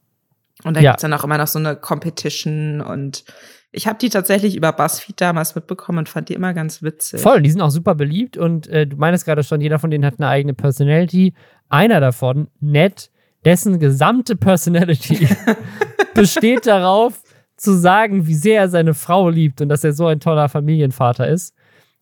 Und 0.64 0.76
da 0.76 0.82
ja. 0.82 0.92
gibt's 0.92 1.02
dann 1.02 1.14
auch 1.14 1.24
immer 1.24 1.38
noch 1.38 1.48
so 1.48 1.60
eine 1.60 1.76
Competition 1.76 2.82
und 2.82 3.26
ich 3.72 3.86
habe 3.86 4.00
die 4.00 4.10
tatsächlich 4.10 4.56
über 4.56 4.72
BuzzFeed 4.72 5.20
damals 5.20 5.54
mitbekommen 5.54 6.00
und 6.00 6.10
fand 6.10 6.30
die 6.30 6.34
immer 6.34 6.54
ganz 6.54 6.82
witzig. 6.82 7.22
Voll, 7.22 7.42
die 7.42 7.52
sind 7.52 7.62
auch 7.62 7.70
super 7.70 7.96
beliebt 7.96 8.38
und 8.38 8.68
äh, 8.68 8.88
du 8.88 8.96
meinst 8.98 9.26
gerade 9.26 9.44
schon, 9.44 9.62
jeder 9.62 9.78
von 9.78 9.92
denen 9.92 10.06
hat 10.06 10.16
eine 10.18 10.30
eigene 10.30 10.54
Personality. 10.54 11.34
Einer 11.70 12.00
davon, 12.00 12.48
Ned, 12.60 13.12
dessen 13.46 13.80
gesamte 13.80 14.36
Personality 14.36 15.28
besteht 16.14 16.68
darauf, 16.68 17.22
zu 17.58 17.74
sagen, 17.74 18.28
wie 18.28 18.36
sehr 18.36 18.62
er 18.62 18.70
seine 18.70 18.94
Frau 18.94 19.30
liebt 19.30 19.62
und 19.62 19.70
dass 19.70 19.84
er 19.84 19.94
so 19.94 20.06
ein 20.06 20.20
toller 20.20 20.48
Familienvater 20.48 21.28
ist. 21.28 21.56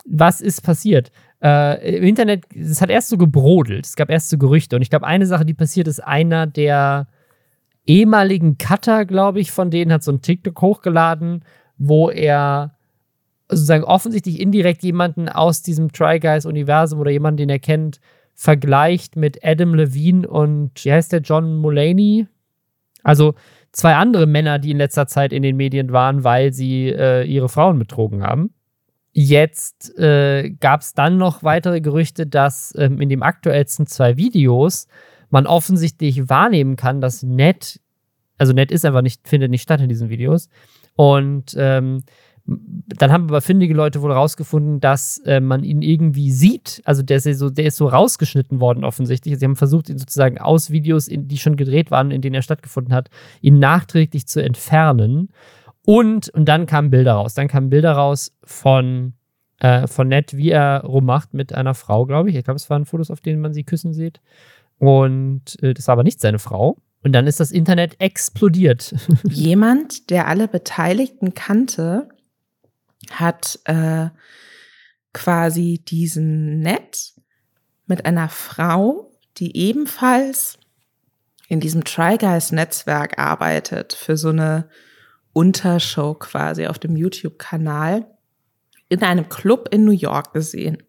Was 0.06 0.42
ist 0.42 0.62
passiert? 0.62 1.12
Äh, 1.42 1.98
Im 1.98 2.04
Internet, 2.04 2.44
es 2.54 2.82
hat 2.82 2.90
erst 2.90 3.10
so 3.10 3.18
gebrodelt, 3.18 3.86
es 3.86 3.96
gab 3.96 4.10
erst 4.10 4.30
so 4.30 4.38
Gerüchte 4.38 4.76
und 4.76 4.82
ich 4.82 4.90
glaube, 4.90 5.08
eine 5.08 5.26
Sache, 5.26 5.46
die 5.46 5.54
passiert 5.54 5.88
ist, 5.88 6.02
einer 6.02 6.46
der 6.46 7.08
ehemaligen 7.86 8.58
Cutter, 8.58 9.06
glaube 9.06 9.40
ich, 9.40 9.52
von 9.52 9.72
denen 9.72 9.94
hat 9.94 10.04
so 10.04 10.12
ein 10.12 10.22
TikTok 10.22 10.60
hochgeladen, 10.62 11.46
wo 11.78 12.10
er 12.10 12.76
sozusagen 13.48 13.84
offensichtlich 13.84 14.40
indirekt 14.40 14.84
jemanden 14.84 15.30
aus 15.30 15.62
diesem 15.62 15.92
Try 15.92 16.20
Guys 16.20 16.46
Universum 16.46 17.00
oder 17.00 17.12
jemanden, 17.12 17.38
den 17.38 17.50
er 17.50 17.60
kennt, 17.60 18.00
vergleicht 18.36 19.16
mit 19.16 19.44
Adam 19.44 19.74
Levine 19.74 20.28
und 20.28 20.72
wie 20.84 20.92
heißt 20.92 21.12
der 21.12 21.22
John 21.22 21.56
Mulaney? 21.56 22.28
Also 23.04 23.36
zwei 23.72 23.96
andere 23.96 24.28
Männer, 24.28 24.60
die 24.60 24.72
in 24.72 24.78
letzter 24.78 25.08
Zeit 25.08 25.32
in 25.32 25.42
den 25.42 25.56
Medien 25.56 25.92
waren, 25.92 26.24
weil 26.24 26.52
sie 26.52 26.90
äh, 26.90 27.24
ihre 27.24 27.50
Frauen 27.50 27.80
betrogen 27.80 28.24
haben. 28.24 28.54
Jetzt 29.14 29.98
äh, 29.98 30.50
gab 30.60 30.82
es 30.82 30.94
dann 30.94 31.18
noch 31.18 31.42
weitere 31.44 31.80
Gerüchte, 31.80 32.28
dass 32.28 32.74
ähm, 32.78 33.00
in 33.00 33.08
dem 33.08 33.24
aktuellsten 33.24 33.88
zwei 33.88 34.18
Videos 34.18 34.88
man 35.30 35.48
offensichtlich 35.48 36.28
wahrnehmen 36.28 36.76
kann, 36.76 37.00
dass 37.00 37.24
Ned, 37.24 37.80
also 38.38 38.52
Ned 38.52 38.72
ist 38.72 38.84
einfach 38.84 39.02
nicht, 39.02 39.28
findet 39.28 39.52
nicht 39.52 39.62
statt 39.62 39.80
in 39.80 39.88
diesen 39.88 40.10
Videos. 40.10 40.50
Und 40.96 41.56
ähm, 41.58 42.04
dann 42.48 43.12
haben 43.12 43.24
aber 43.24 43.42
findige 43.42 43.74
Leute 43.74 44.02
wohl 44.02 44.12
rausgefunden, 44.12 44.80
dass 44.80 45.18
äh, 45.26 45.40
man 45.40 45.64
ihn 45.64 45.82
irgendwie 45.82 46.32
sieht. 46.32 46.82
Also 46.86 47.02
der 47.02 47.18
ist, 47.18 47.40
so, 47.40 47.50
der 47.50 47.66
ist 47.66 47.78
so 47.78 47.88
rausgeschnitten 47.88 48.60
worden 48.60 48.84
offensichtlich. 48.84 49.40
Sie 49.40 49.46
haben 49.46 49.56
versucht, 49.56 49.90
ihn 49.90 49.98
sozusagen 49.98 50.38
aus 50.38 50.70
Videos, 50.70 51.08
in, 51.08 51.28
die 51.28 51.40
schon 51.40 51.56
gedreht 51.56 51.90
waren, 51.90 52.12
in 52.12 52.22
denen 52.22 52.36
er 52.36 52.44
stattgefunden 52.44 52.94
hat, 52.94 53.10
ihn 53.42 53.58
nachträglich 53.58 54.28
zu 54.28 54.44
entfernen. 54.44 55.30
Und, 55.86 56.30
und 56.30 56.46
dann 56.46 56.68
kamen 56.68 56.92
Bilder 56.92 57.14
raus. 57.14 57.34
Dann 57.34 57.48
kamen 57.48 57.72
Bilder 57.72 57.94
raus 57.94 58.32
von, 58.44 59.14
äh, 59.60 59.88
von 59.88 60.08
Ned, 60.08 60.38
wie 60.38 60.52
er 60.52 60.84
rummacht 60.84 61.34
mit 61.34 61.54
einer 61.54 61.74
Frau, 61.74 62.06
glaube 62.06 62.30
ich. 62.30 62.36
Ich 62.36 62.44
glaube, 62.44 62.58
es 62.58 62.70
waren 62.70 62.86
Fotos, 62.86 63.10
auf 63.10 63.22
denen 63.22 63.42
man 63.42 63.54
sie 63.54 63.64
küssen 63.64 63.94
sieht. 63.94 64.22
Und 64.78 65.62
äh, 65.64 65.74
das 65.74 65.88
war 65.88 65.94
aber 65.94 66.04
nicht 66.04 66.22
seine 66.22 66.40
Frau. 66.40 66.78
Und 67.02 67.14
dann 67.14 67.28
ist 67.28 67.40
das 67.40 67.52
Internet 67.52 68.00
explodiert. 68.00 68.96
Jemand, 69.30 70.10
der 70.10 70.28
alle 70.28 70.48
Beteiligten 70.48 71.36
kannte, 71.36 72.10
hat 73.12 73.60
äh, 73.66 74.10
quasi 75.14 75.82
diesen 75.88 76.60
Net 76.60 77.14
mit 77.86 78.06
einer 78.06 78.30
Frau, 78.30 79.12
die 79.38 79.56
ebenfalls 79.56 80.58
in 81.48 81.60
diesem 81.60 81.84
Try 81.84 82.18
Guys 82.18 82.52
Netzwerk 82.52 83.20
arbeitet, 83.20 83.94
für 83.94 84.18
so 84.18 84.30
eine 84.30 84.70
Untershow 85.34 86.16
quasi 86.16 86.68
auf 86.68 86.80
dem 86.80 86.96
YouTube-Kanal, 86.96 88.08
in 88.90 89.04
einem 89.04 89.30
Club 89.30 89.70
in 89.72 89.86
New 89.86 89.92
York 89.92 90.34
gesehen 90.34 90.84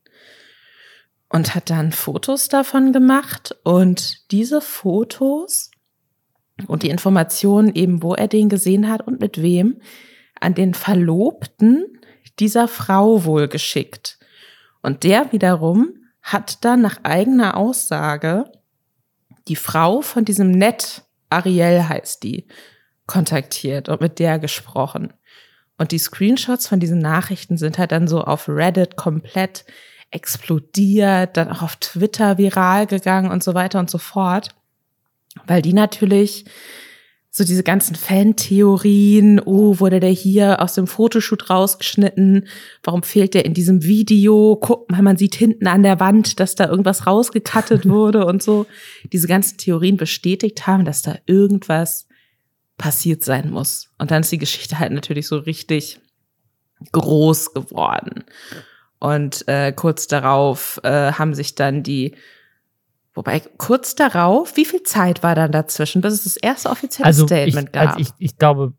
und 1.29 1.55
hat 1.55 1.71
dann 1.71 1.93
Fotos 1.93 2.49
davon 2.49 2.93
gemacht 2.93 3.57
und 3.65 4.31
diese 4.31 4.61
Fotos 4.61 5.71
und 6.67 6.83
die 6.83 6.91
Informationen 6.91 7.75
eben, 7.75 8.03
wo 8.03 8.15
er 8.15 8.29
den 8.29 8.49
gesehen 8.49 8.89
hat 8.89 9.07
und 9.07 9.21
mit 9.21 9.43
wem, 9.43 9.81
an 10.41 10.55
den 10.55 10.75
Verlobten 10.75 11.96
dieser 12.39 12.69
Frau 12.69 13.25
wohl 13.25 13.49
geschickt. 13.49 14.19
Und 14.83 15.05
der 15.05 15.33
wiederum 15.33 15.95
hat 16.23 16.65
dann 16.65 16.81
nach 16.81 16.99
eigener 17.03 17.57
Aussage 17.57 18.45
die 19.49 19.57
Frau 19.57 20.01
von 20.01 20.25
diesem 20.25 20.51
Nett, 20.51 21.03
Ariel 21.31 21.89
heißt 21.89 22.23
die, 22.23 22.47
kontaktiert 23.07 23.89
und 23.89 24.01
mit 24.01 24.19
der 24.19 24.39
gesprochen. 24.39 25.13
Und 25.79 25.93
die 25.93 25.99
Screenshots 25.99 26.67
von 26.67 26.81
diesen 26.81 26.99
Nachrichten 26.99 27.57
sind 27.57 27.79
halt 27.79 27.93
dann 27.93 28.09
so 28.09 28.23
auf 28.23 28.49
Reddit 28.49 28.97
komplett 28.97 29.65
explodiert, 30.11 31.37
dann 31.37 31.51
auch 31.51 31.63
auf 31.63 31.77
Twitter 31.77 32.39
viral 32.39 32.87
gegangen 32.87 33.31
und 33.31 33.45
so 33.45 33.55
weiter 33.55 33.79
und 33.79 33.91
so 33.91 33.99
fort, 33.99 34.55
weil 35.47 35.63
die 35.63 35.73
natürlich 35.73 36.47
so 37.37 37.45
diese 37.45 37.63
ganzen 37.63 37.97
Fan-Theorien, 37.97 39.43
oh, 39.45 39.79
wurde 39.79 40.01
der 40.01 40.09
hier 40.09 40.63
aus 40.63 40.73
dem 40.73 40.87
Fotoshoot 40.87 41.51
rausgeschnitten? 41.51 42.49
Warum 42.83 43.03
fehlt 43.03 43.35
der 43.35 43.45
in 43.45 43.53
diesem 43.53 43.85
Video? 43.85 44.57
Guck 44.59 44.91
mal, 44.91 45.03
man 45.03 45.19
sieht 45.19 45.35
hinten 45.35 45.67
an 45.67 45.83
der 45.83 46.01
Wand, 46.01 46.41
dass 46.41 46.55
da 46.55 46.67
irgendwas 46.67 47.07
rausgekattet 47.07 47.87
wurde 47.91 48.25
und 48.25 48.43
so. 48.43 48.65
Diese 49.13 49.29
ganzen 49.29 49.59
Theorien 49.59 49.99
bestätigt 49.99 50.67
haben, 50.67 50.87
dass 50.87 51.03
da 51.03 51.19
irgendwas 51.27 52.09
passiert 52.79 53.23
sein 53.23 53.51
muss. 53.51 53.91
Und 53.99 54.11
dann 54.11 54.23
ist 54.23 54.33
die 54.33 54.39
Geschichte 54.39 54.79
halt 54.79 54.93
natürlich 54.93 55.27
so 55.27 55.37
richtig 55.37 56.01
groß 56.93 57.53
geworden. 57.53 58.25
Und 58.99 59.47
äh, 59.47 59.73
kurz 59.73 60.07
darauf 60.07 60.81
äh, 60.85 61.13
haben 61.13 61.35
sich 61.35 61.55
dann 61.55 61.83
die, 61.83 62.15
wobei 63.17 63.41
kurz 63.57 63.97
darauf, 63.97 64.57
wie 64.57 64.65
viel 64.65 64.85
Zeit 64.85 65.25
war 65.25 65.35
dann 65.35 65.51
dazwischen, 65.51 66.03
bis 66.03 66.15
es 66.15 66.25
das 66.25 66.37
erste 66.37 66.71
offizielle 66.71 67.07
also 67.07 67.27
Statement 67.27 67.69
ich, 67.69 67.73
gab? 67.73 67.89
Also 67.89 68.01
ich, 68.01 68.09
ich 68.19 68.39
glaube, 68.39 68.75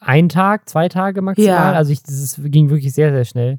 ein 0.00 0.28
Tag, 0.28 0.68
zwei 0.68 0.88
Tage 0.88 1.22
maximal. 1.22 1.48
Ja. 1.48 1.72
Also 1.72 1.92
ich, 1.92 2.02
das 2.02 2.40
ging 2.42 2.70
wirklich 2.70 2.92
sehr, 2.92 3.12
sehr 3.12 3.24
schnell. 3.24 3.58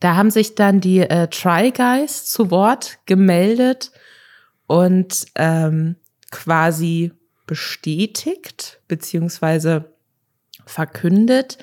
Da 0.00 0.14
haben 0.14 0.30
sich 0.30 0.54
dann 0.54 0.80
die 0.80 1.00
äh, 1.00 1.26
Try 1.28 1.72
Guys 1.72 2.26
zu 2.26 2.50
Wort 2.50 2.98
gemeldet 3.06 3.90
und 4.66 5.26
ähm, 5.34 5.96
quasi 6.30 7.12
bestätigt 7.46 8.80
beziehungsweise 8.86 9.92
verkündet, 10.66 11.58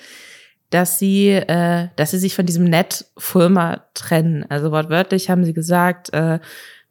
dass 0.71 0.99
sie, 0.99 1.29
äh, 1.29 1.89
dass 1.95 2.11
sie 2.11 2.17
sich 2.17 2.35
von 2.35 2.45
diesem 2.45 2.69
Fulmer 3.17 3.85
trennen. 3.93 4.45
Also 4.49 4.71
wortwörtlich 4.71 5.29
haben 5.29 5.45
sie 5.45 5.53
gesagt, 5.53 6.11
äh, 6.13 6.39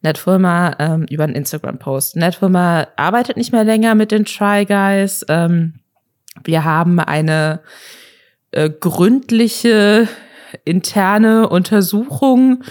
Ned 0.05 0.19
Fulmer 0.19 0.75
ähm, 0.77 1.07
über 1.09 1.23
einen 1.23 1.33
Instagram-Post. 1.33 2.15
Ned 2.15 2.35
Fulmer 2.35 2.89
arbeitet 2.95 3.37
nicht 3.37 3.51
mehr 3.51 3.63
länger 3.63 3.95
mit 3.95 4.11
den 4.11 4.23
Try 4.23 4.63
Guys. 4.65 5.25
Ähm, 5.29 5.79
wir 6.43 6.63
haben 6.63 6.99
eine 6.99 7.61
äh, 8.51 8.69
gründliche 8.69 10.07
interne 10.63 11.49
Untersuchung 11.49 12.63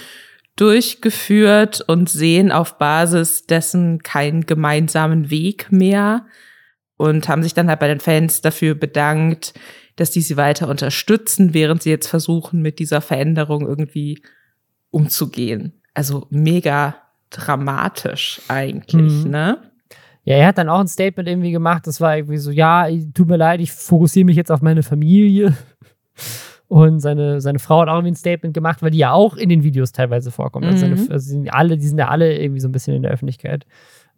durchgeführt 0.54 1.80
und 1.80 2.08
sehen 2.08 2.52
auf 2.52 2.78
Basis 2.78 3.46
dessen 3.46 4.04
keinen 4.04 4.46
gemeinsamen 4.46 5.28
Weg 5.28 5.72
mehr 5.72 6.26
und 6.96 7.28
haben 7.28 7.42
sich 7.42 7.52
dann 7.52 7.68
halt 7.68 7.80
bei 7.80 7.88
den 7.88 7.98
Fans 7.98 8.42
dafür 8.42 8.76
bedankt, 8.76 9.54
dass 9.96 10.12
die 10.12 10.20
sie 10.20 10.36
weiter 10.36 10.68
unterstützen, 10.68 11.52
während 11.52 11.82
sie 11.82 11.90
jetzt 11.90 12.06
versuchen, 12.06 12.62
mit 12.62 12.78
dieser 12.78 13.00
Veränderung 13.00 13.66
irgendwie 13.66 14.22
umzugehen. 14.90 15.82
Also 15.94 16.28
mega 16.30 17.03
dramatisch 17.34 18.40
eigentlich, 18.48 19.24
mhm. 19.24 19.30
ne? 19.30 19.58
Ja, 20.24 20.36
er 20.36 20.46
hat 20.46 20.58
dann 20.58 20.70
auch 20.70 20.80
ein 20.80 20.88
Statement 20.88 21.28
irgendwie 21.28 21.50
gemacht, 21.50 21.86
das 21.86 22.00
war 22.00 22.16
irgendwie 22.16 22.38
so, 22.38 22.50
ja, 22.50 22.88
tut 23.12 23.28
mir 23.28 23.36
leid, 23.36 23.60
ich 23.60 23.72
fokussiere 23.72 24.24
mich 24.24 24.36
jetzt 24.36 24.50
auf 24.50 24.62
meine 24.62 24.82
Familie. 24.82 25.54
Und 26.66 27.00
seine, 27.00 27.42
seine 27.42 27.58
Frau 27.58 27.82
hat 27.82 27.88
auch 27.88 27.96
irgendwie 27.96 28.12
ein 28.12 28.16
Statement 28.16 28.54
gemacht, 28.54 28.82
weil 28.82 28.90
die 28.90 28.98
ja 28.98 29.12
auch 29.12 29.36
in 29.36 29.50
den 29.50 29.62
Videos 29.62 29.92
teilweise 29.92 30.30
vorkommt. 30.30 30.64
Also, 30.64 30.78
seine, 30.78 30.96
mhm. 30.96 31.08
also 31.10 31.28
sind 31.28 31.52
alle, 31.52 31.76
die 31.76 31.86
sind 31.86 31.98
ja 31.98 32.08
alle 32.08 32.38
irgendwie 32.38 32.60
so 32.60 32.68
ein 32.68 32.72
bisschen 32.72 32.94
in 32.94 33.02
der 33.02 33.12
Öffentlichkeit. 33.12 33.66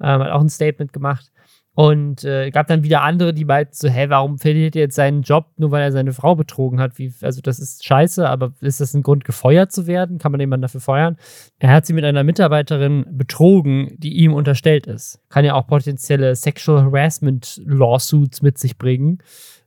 Ähm, 0.00 0.20
hat 0.22 0.30
auch 0.30 0.40
ein 0.40 0.48
Statement 0.48 0.92
gemacht. 0.92 1.32
Und 1.76 2.24
äh, 2.24 2.50
gab 2.52 2.68
dann 2.68 2.84
wieder 2.84 3.02
andere, 3.02 3.34
die 3.34 3.44
meinten 3.44 3.74
so, 3.74 3.86
hä, 3.90 4.06
warum 4.08 4.38
verliert 4.38 4.74
er 4.76 4.84
jetzt 4.84 4.94
seinen 4.94 5.20
Job, 5.20 5.48
nur 5.58 5.72
weil 5.72 5.82
er 5.82 5.92
seine 5.92 6.14
Frau 6.14 6.34
betrogen 6.34 6.80
hat? 6.80 6.98
Wie, 6.98 7.12
also 7.20 7.42
das 7.42 7.58
ist 7.58 7.84
scheiße, 7.84 8.26
aber 8.26 8.54
ist 8.62 8.80
das 8.80 8.94
ein 8.94 9.02
Grund, 9.02 9.26
gefeuert 9.26 9.72
zu 9.72 9.86
werden? 9.86 10.16
Kann 10.16 10.32
man 10.32 10.40
jemanden 10.40 10.62
dafür 10.62 10.80
feuern? 10.80 11.18
Er 11.58 11.72
hat 11.72 11.84
sie 11.84 11.92
mit 11.92 12.06
einer 12.06 12.24
Mitarbeiterin 12.24 13.04
betrogen, 13.10 13.94
die 13.98 14.14
ihm 14.14 14.32
unterstellt 14.32 14.86
ist. 14.86 15.20
Kann 15.28 15.44
ja 15.44 15.52
auch 15.52 15.66
potenzielle 15.66 16.34
Sexual 16.34 16.82
Harassment 16.82 17.60
Lawsuits 17.66 18.40
mit 18.40 18.56
sich 18.56 18.78
bringen. 18.78 19.18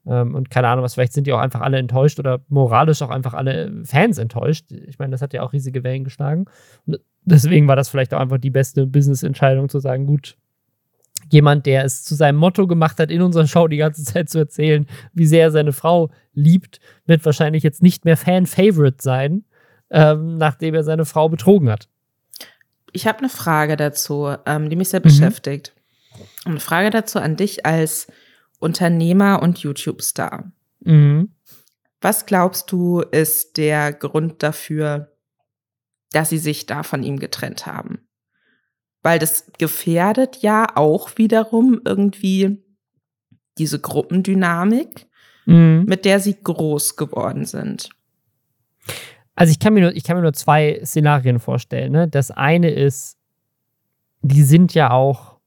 Ähm, 0.08 0.34
und 0.34 0.50
keine 0.50 0.67
Ahnung 0.67 0.84
was, 0.84 0.95
vielleicht 0.95 1.13
sind 1.13 1.28
die 1.28 1.34
auch 1.34 1.39
einfach 1.39 1.62
alle 1.62 1.78
enttäuscht 1.78 2.17
oder 2.17 2.39
moralisch 2.48 3.04
auch 3.04 3.12
einfach 3.12 3.36
alle 3.36 3.84
Fans 3.84 4.17
enttäuscht. 4.17 4.72
Ich 4.72 4.98
meine, 4.98 5.12
das 5.12 5.22
hat 5.22 5.34
ja 5.34 5.43
auch 5.43 5.54
riesige 5.54 5.84
Wellen 5.84 6.06
geschlagen. 6.06 6.45
Und 6.88 7.02
deswegen 7.24 7.67
war 7.67 7.76
das 7.76 7.88
vielleicht 7.88 8.15
auch 8.15 8.19
einfach 8.19 8.39
die 8.39 8.50
beste 8.50 8.88
Business-Entscheidung 8.88 9.69
zu 9.69 9.78
sagen, 9.78 10.08
gut, 10.08 10.38
jemand, 11.32 11.65
der 11.65 11.86
es 11.86 12.04
zu 12.04 12.15
seinem 12.15 12.38
Motto 12.38 12.68
gemacht 12.68 13.00
hat, 13.00 13.12
in 13.12 13.22
unserer 13.22 13.48
Show 13.48 13.68
die 13.68 13.78
ganze 13.78 14.04
Zeit 14.04 14.30
zu 14.30 14.39
erzählen, 14.39 14.88
wie 15.13 15.26
sehr 15.26 15.44
er 15.44 15.52
seine 15.52 15.74
Frau 15.74 16.12
liebt, 16.34 16.80
wird 17.06 17.26
wahrscheinlich 17.26 17.63
jetzt 17.63 17.82
nicht 17.82 18.06
mehr 18.06 18.18
Fan-Favorite 18.18 18.98
sein, 19.02 19.46
ähm, 19.89 20.38
nachdem 20.38 20.76
er 20.76 20.84
seine 20.84 21.06
Frau 21.06 21.30
betrogen 21.30 21.70
hat. 21.70 21.88
Ich 22.92 23.08
habe 23.08 23.20
eine 23.20 23.30
Frage 23.30 23.78
dazu, 23.78 24.36
ähm, 24.46 24.70
die 24.70 24.76
mich 24.76 24.89
sehr 24.89 25.00
mhm. 25.00 25.04
beschäftigt. 25.04 25.74
Eine 26.46 26.60
Frage 26.60 26.89
dazu 26.89 27.20
an 27.20 27.36
dich 27.36 27.65
als 27.65 28.08
Unternehmer 28.60 29.42
und 29.42 29.60
YouTube-Star. 29.60 30.52
Mhm. 30.82 31.32
Was 32.02 32.26
glaubst 32.26 32.72
du, 32.72 33.02
ist 33.02 33.58
der 33.58 33.94
Grund 33.94 34.42
dafür, 34.42 35.12
dass 36.12 36.30
sie 36.30 36.38
sich 36.38 36.65
da 36.65 36.84
von 36.84 37.04
ihm 37.04 37.20
getrennt 37.20 37.65
haben? 37.65 38.09
Weil 39.02 39.20
das 39.20 39.52
gefährdet 39.58 40.38
ja 40.42 40.68
auch 40.76 41.18
wiederum 41.18 41.82
irgendwie 41.86 42.62
diese 43.58 43.80
Gruppendynamik, 43.80 45.08
mhm. 45.46 45.86
mit 45.88 46.06
der 46.06 46.20
sie 46.20 46.36
groß 46.42 46.96
geworden 46.96 47.46
sind. 47.46 47.90
Also 49.36 49.52
ich 49.52 49.60
kann 49.60 49.74
mir 49.74 49.82
nur, 49.82 49.96
ich 49.96 50.04
kann 50.04 50.18
mir 50.18 50.24
nur 50.24 50.34
zwei 50.34 50.82
Szenarien 50.84 51.40
vorstellen. 51.40 51.94
Ne? 51.94 52.08
Das 52.08 52.32
eine 52.32 52.72
ist, 52.72 53.18
die 54.22 54.44
sind 54.44 54.74
ja 54.74 54.92
auch 54.92 55.40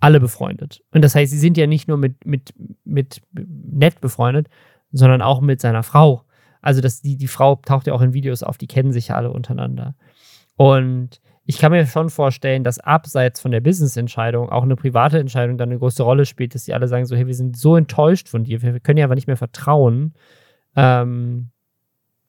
alle 0.00 0.18
befreundet. 0.18 0.82
Und 0.92 1.02
das 1.02 1.14
heißt, 1.14 1.30
sie 1.30 1.38
sind 1.38 1.56
ja 1.56 1.66
nicht 1.66 1.86
nur 1.86 1.98
mit, 1.98 2.26
mit, 2.26 2.52
mit 2.84 3.20
nett 3.34 4.00
befreundet, 4.00 4.48
sondern 4.92 5.22
auch 5.22 5.40
mit 5.40 5.60
seiner 5.60 5.82
Frau. 5.82 6.24
Also 6.62 6.80
das, 6.80 7.02
die, 7.02 7.16
die 7.16 7.28
Frau 7.28 7.56
taucht 7.56 7.86
ja 7.86 7.92
auch 7.92 8.00
in 8.00 8.14
Videos 8.14 8.42
auf, 8.42 8.58
die 8.58 8.66
kennen 8.66 8.92
sich 8.92 9.08
ja 9.08 9.14
alle 9.14 9.30
untereinander. 9.30 9.94
Und 10.56 11.20
ich 11.50 11.58
kann 11.58 11.72
mir 11.72 11.84
schon 11.84 12.10
vorstellen, 12.10 12.62
dass 12.62 12.78
abseits 12.78 13.40
von 13.40 13.50
der 13.50 13.60
Business-Entscheidung 13.60 14.50
auch 14.50 14.62
eine 14.62 14.76
private 14.76 15.18
Entscheidung 15.18 15.58
dann 15.58 15.70
eine 15.70 15.80
große 15.80 16.04
Rolle 16.04 16.24
spielt, 16.24 16.54
dass 16.54 16.62
die 16.62 16.74
alle 16.74 16.86
sagen 16.86 17.06
so, 17.06 17.16
hey, 17.16 17.26
wir 17.26 17.34
sind 17.34 17.56
so 17.56 17.74
enttäuscht 17.74 18.28
von 18.28 18.44
dir, 18.44 18.62
wir 18.62 18.78
können 18.78 18.98
dir 18.98 19.04
aber 19.04 19.16
nicht 19.16 19.26
mehr 19.26 19.36
vertrauen. 19.36 20.14
Ähm, 20.76 21.50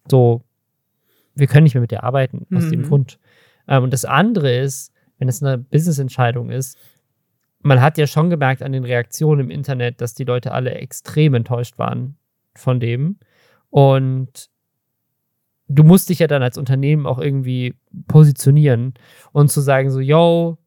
so, 0.10 0.44
wir 1.36 1.46
können 1.46 1.66
nicht 1.66 1.76
mehr 1.76 1.82
mit 1.82 1.92
dir 1.92 2.04
arbeiten, 2.04 2.48
aus 2.52 2.64
mhm. 2.64 2.72
dem 2.72 2.84
Grund. 2.88 3.20
Ähm, 3.68 3.84
und 3.84 3.94
das 3.94 4.06
andere 4.06 4.58
ist, 4.58 4.92
wenn 5.20 5.30
es 5.30 5.44
eine 5.44 5.60
Business-Entscheidung 5.60 6.50
ist, 6.50 6.80
man 7.60 7.80
hat 7.80 8.00
ja 8.00 8.08
schon 8.08 8.32
gemerkt 8.32 8.64
an 8.64 8.72
den 8.72 8.86
Reaktionen 8.86 9.42
im 9.42 9.50
Internet, 9.52 10.02
dass 10.02 10.16
die 10.16 10.24
Leute 10.24 10.52
alle 10.52 10.72
extrem 10.72 11.36
enttäuscht 11.36 11.78
waren 11.78 12.18
von 12.56 12.80
dem. 12.80 13.20
Und 13.70 14.50
du 15.72 15.84
musst 15.84 16.10
dich 16.10 16.20
ja 16.20 16.28
dann 16.28 16.44
als 16.44 16.58
Unternehmen 16.58 17.06
auch 17.06 17.20
irgendwie 17.20 17.76
positionieren 18.08 18.94
und 19.32 19.52
zu 19.52 19.62
sagen 19.62 19.90
so, 19.90 20.00
yo, 20.00 20.58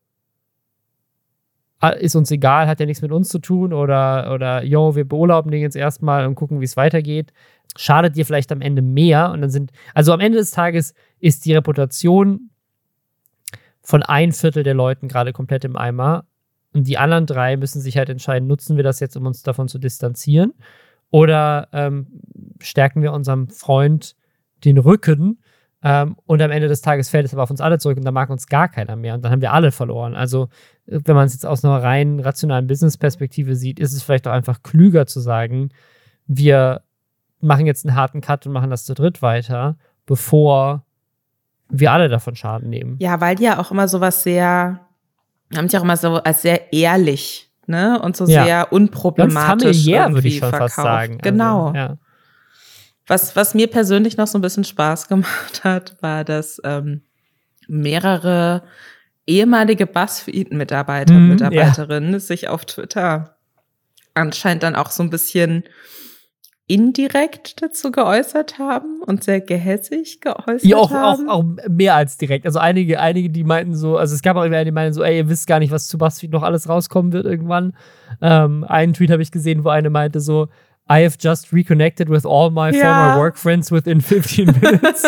ist 1.98 2.14
uns 2.14 2.30
egal, 2.30 2.66
hat 2.66 2.80
ja 2.80 2.86
nichts 2.86 3.02
mit 3.02 3.12
uns 3.12 3.28
zu 3.28 3.38
tun 3.38 3.74
oder, 3.74 4.32
oder 4.32 4.64
yo, 4.64 4.96
wir 4.96 5.06
beurlauben 5.06 5.50
den 5.50 5.60
jetzt 5.60 5.76
erstmal 5.76 6.26
und 6.26 6.34
gucken, 6.34 6.60
wie 6.60 6.64
es 6.64 6.78
weitergeht, 6.78 7.32
schadet 7.76 8.16
dir 8.16 8.24
vielleicht 8.24 8.52
am 8.52 8.62
Ende 8.62 8.80
mehr 8.80 9.30
und 9.32 9.42
dann 9.42 9.50
sind, 9.50 9.70
also 9.92 10.12
am 10.12 10.20
Ende 10.20 10.38
des 10.38 10.50
Tages 10.50 10.94
ist 11.20 11.44
die 11.44 11.54
Reputation 11.54 12.50
von 13.82 14.02
ein 14.02 14.32
Viertel 14.32 14.62
der 14.62 14.74
Leuten 14.74 15.08
gerade 15.08 15.34
komplett 15.34 15.64
im 15.64 15.76
Eimer 15.76 16.24
und 16.72 16.88
die 16.88 16.96
anderen 16.96 17.26
drei 17.26 17.56
müssen 17.56 17.80
sich 17.80 17.98
halt 17.98 18.08
entscheiden, 18.08 18.48
nutzen 18.48 18.76
wir 18.76 18.84
das 18.84 19.00
jetzt, 19.00 19.16
um 19.16 19.26
uns 19.26 19.42
davon 19.42 19.68
zu 19.68 19.78
distanzieren? 19.78 20.54
Oder 21.10 21.68
ähm, 21.72 22.06
stärken 22.60 23.00
wir 23.00 23.12
unserem 23.12 23.48
Freund 23.48 24.16
den 24.64 24.78
Rücken? 24.78 25.40
Ähm, 25.82 26.16
und 26.24 26.40
am 26.40 26.50
Ende 26.50 26.68
des 26.68 26.80
Tages 26.80 27.10
fällt 27.10 27.26
es 27.26 27.34
aber 27.34 27.42
auf 27.42 27.50
uns 27.50 27.60
alle 27.60 27.78
zurück 27.78 27.98
und 27.98 28.04
dann 28.04 28.14
mag 28.14 28.30
uns 28.30 28.46
gar 28.46 28.68
keiner 28.68 28.96
mehr. 28.96 29.14
Und 29.14 29.22
dann 29.22 29.32
haben 29.32 29.42
wir 29.42 29.52
alle 29.52 29.70
verloren. 29.70 30.14
Also, 30.14 30.48
äh, 30.86 31.00
wenn 31.04 31.14
man 31.14 31.26
es 31.26 31.34
jetzt 31.34 31.44
aus 31.44 31.64
einer 31.64 31.82
rein 31.82 32.20
rationalen 32.20 32.66
Business-Perspektive 32.66 33.54
sieht, 33.54 33.78
ist 33.78 33.92
es 33.92 34.02
vielleicht 34.02 34.26
auch 34.26 34.32
einfach 34.32 34.62
klüger 34.62 35.06
zu 35.06 35.20
sagen, 35.20 35.70
wir 36.26 36.82
machen 37.40 37.66
jetzt 37.66 37.86
einen 37.86 37.96
harten 37.96 38.22
Cut 38.22 38.46
und 38.46 38.52
machen 38.52 38.70
das 38.70 38.86
zu 38.86 38.94
dritt 38.94 39.20
weiter, 39.20 39.76
bevor 40.06 40.84
wir 41.68 41.92
alle 41.92 42.08
davon 42.08 42.34
Schaden 42.34 42.70
nehmen. 42.70 42.96
Ja, 43.00 43.20
weil 43.20 43.34
die 43.34 43.44
ja 43.44 43.58
auch 43.58 43.70
immer 43.70 43.88
sowas 43.88 44.22
sehr 44.22 44.80
haben 45.54 45.68
sich 45.68 45.78
auch 45.78 45.84
immer 45.84 45.96
so 45.96 46.16
als 46.16 46.42
sehr 46.42 46.72
ehrlich 46.72 47.50
ne? 47.66 48.00
und 48.02 48.16
so 48.16 48.26
ja. 48.26 48.44
sehr 48.44 48.72
unproblematisch 48.72 49.84
familiär, 49.84 50.12
würde 50.12 50.28
ich 50.28 50.38
schon 50.38 50.48
verkauft. 50.48 50.74
fast 50.74 50.84
sagen. 50.86 51.12
Also, 51.14 51.30
genau. 51.30 51.66
Also, 51.66 51.78
ja. 51.78 51.96
Was, 53.06 53.36
was 53.36 53.54
mir 53.54 53.68
persönlich 53.68 54.16
noch 54.16 54.26
so 54.26 54.38
ein 54.38 54.42
bisschen 54.42 54.64
Spaß 54.64 55.08
gemacht 55.08 55.64
hat, 55.64 55.96
war, 56.00 56.24
dass 56.24 56.60
ähm, 56.64 57.02
mehrere 57.68 58.62
ehemalige 59.26 59.86
BuzzFeed-Mitarbeiter 59.86 61.14
und 61.14 61.26
mm, 61.26 61.30
Mitarbeiterinnen 61.30 62.12
ja. 62.12 62.20
sich 62.20 62.48
auf 62.48 62.64
Twitter 62.64 63.36
anscheinend 64.14 64.62
dann 64.62 64.76
auch 64.76 64.90
so 64.90 65.02
ein 65.02 65.10
bisschen 65.10 65.64
indirekt 66.66 67.60
dazu 67.62 67.92
geäußert 67.92 68.58
haben 68.58 69.02
und 69.02 69.22
sehr 69.22 69.40
gehässig 69.40 70.20
geäußert 70.22 70.64
ja, 70.64 70.76
auch, 70.76 70.90
haben. 70.90 71.28
Auch, 71.28 71.44
auch 71.44 71.68
mehr 71.68 71.94
als 71.94 72.16
direkt. 72.16 72.46
Also 72.46 72.58
einige, 72.58 73.00
einige, 73.00 73.28
die 73.28 73.44
meinten 73.44 73.74
so, 73.74 73.98
also 73.98 74.14
es 74.14 74.22
gab 74.22 74.36
auch 74.36 74.44
immer 74.44 74.64
die 74.64 74.70
meinten 74.70 74.94
so, 74.94 75.02
ey, 75.02 75.18
ihr 75.18 75.28
wisst 75.28 75.46
gar 75.46 75.58
nicht, 75.58 75.72
was 75.72 75.88
zu 75.88 75.98
BuzzFeed 75.98 76.30
noch 76.30 76.42
alles 76.42 76.68
rauskommen 76.68 77.12
wird 77.12 77.26
irgendwann. 77.26 77.76
Ähm, 78.22 78.64
einen 78.64 78.94
Tweet 78.94 79.10
habe 79.10 79.22
ich 79.22 79.30
gesehen, 79.30 79.64
wo 79.64 79.68
eine 79.68 79.90
meinte 79.90 80.20
so, 80.20 80.48
I 80.90 81.02
have 81.02 81.16
just 81.18 81.52
reconnected 81.52 82.10
with 82.10 82.26
all 82.26 82.50
my 82.50 82.70
ja. 82.70 82.80
former 82.80 83.18
work 83.18 83.38
friends 83.38 83.72
within 83.72 84.00
15 84.02 84.46
minutes. 84.60 85.04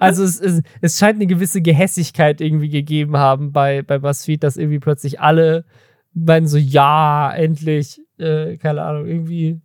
also 0.00 0.24
es, 0.24 0.40
es, 0.40 0.62
es, 0.80 0.98
scheint 0.98 1.16
eine 1.16 1.26
gewisse 1.26 1.60
Gehässigkeit 1.60 2.40
irgendwie 2.40 2.70
gegeben 2.70 3.18
haben 3.18 3.52
bei, 3.52 3.82
bei 3.82 3.98
BuzzFeed, 3.98 4.42
dass 4.42 4.56
irgendwie 4.56 4.78
plötzlich 4.78 5.20
alle 5.20 5.66
meinen 6.14 6.46
so, 6.46 6.56
ja, 6.56 7.32
endlich, 7.34 8.00
äh, 8.18 8.56
keine 8.56 8.82
Ahnung, 8.82 9.06
irgendwie 9.06 9.60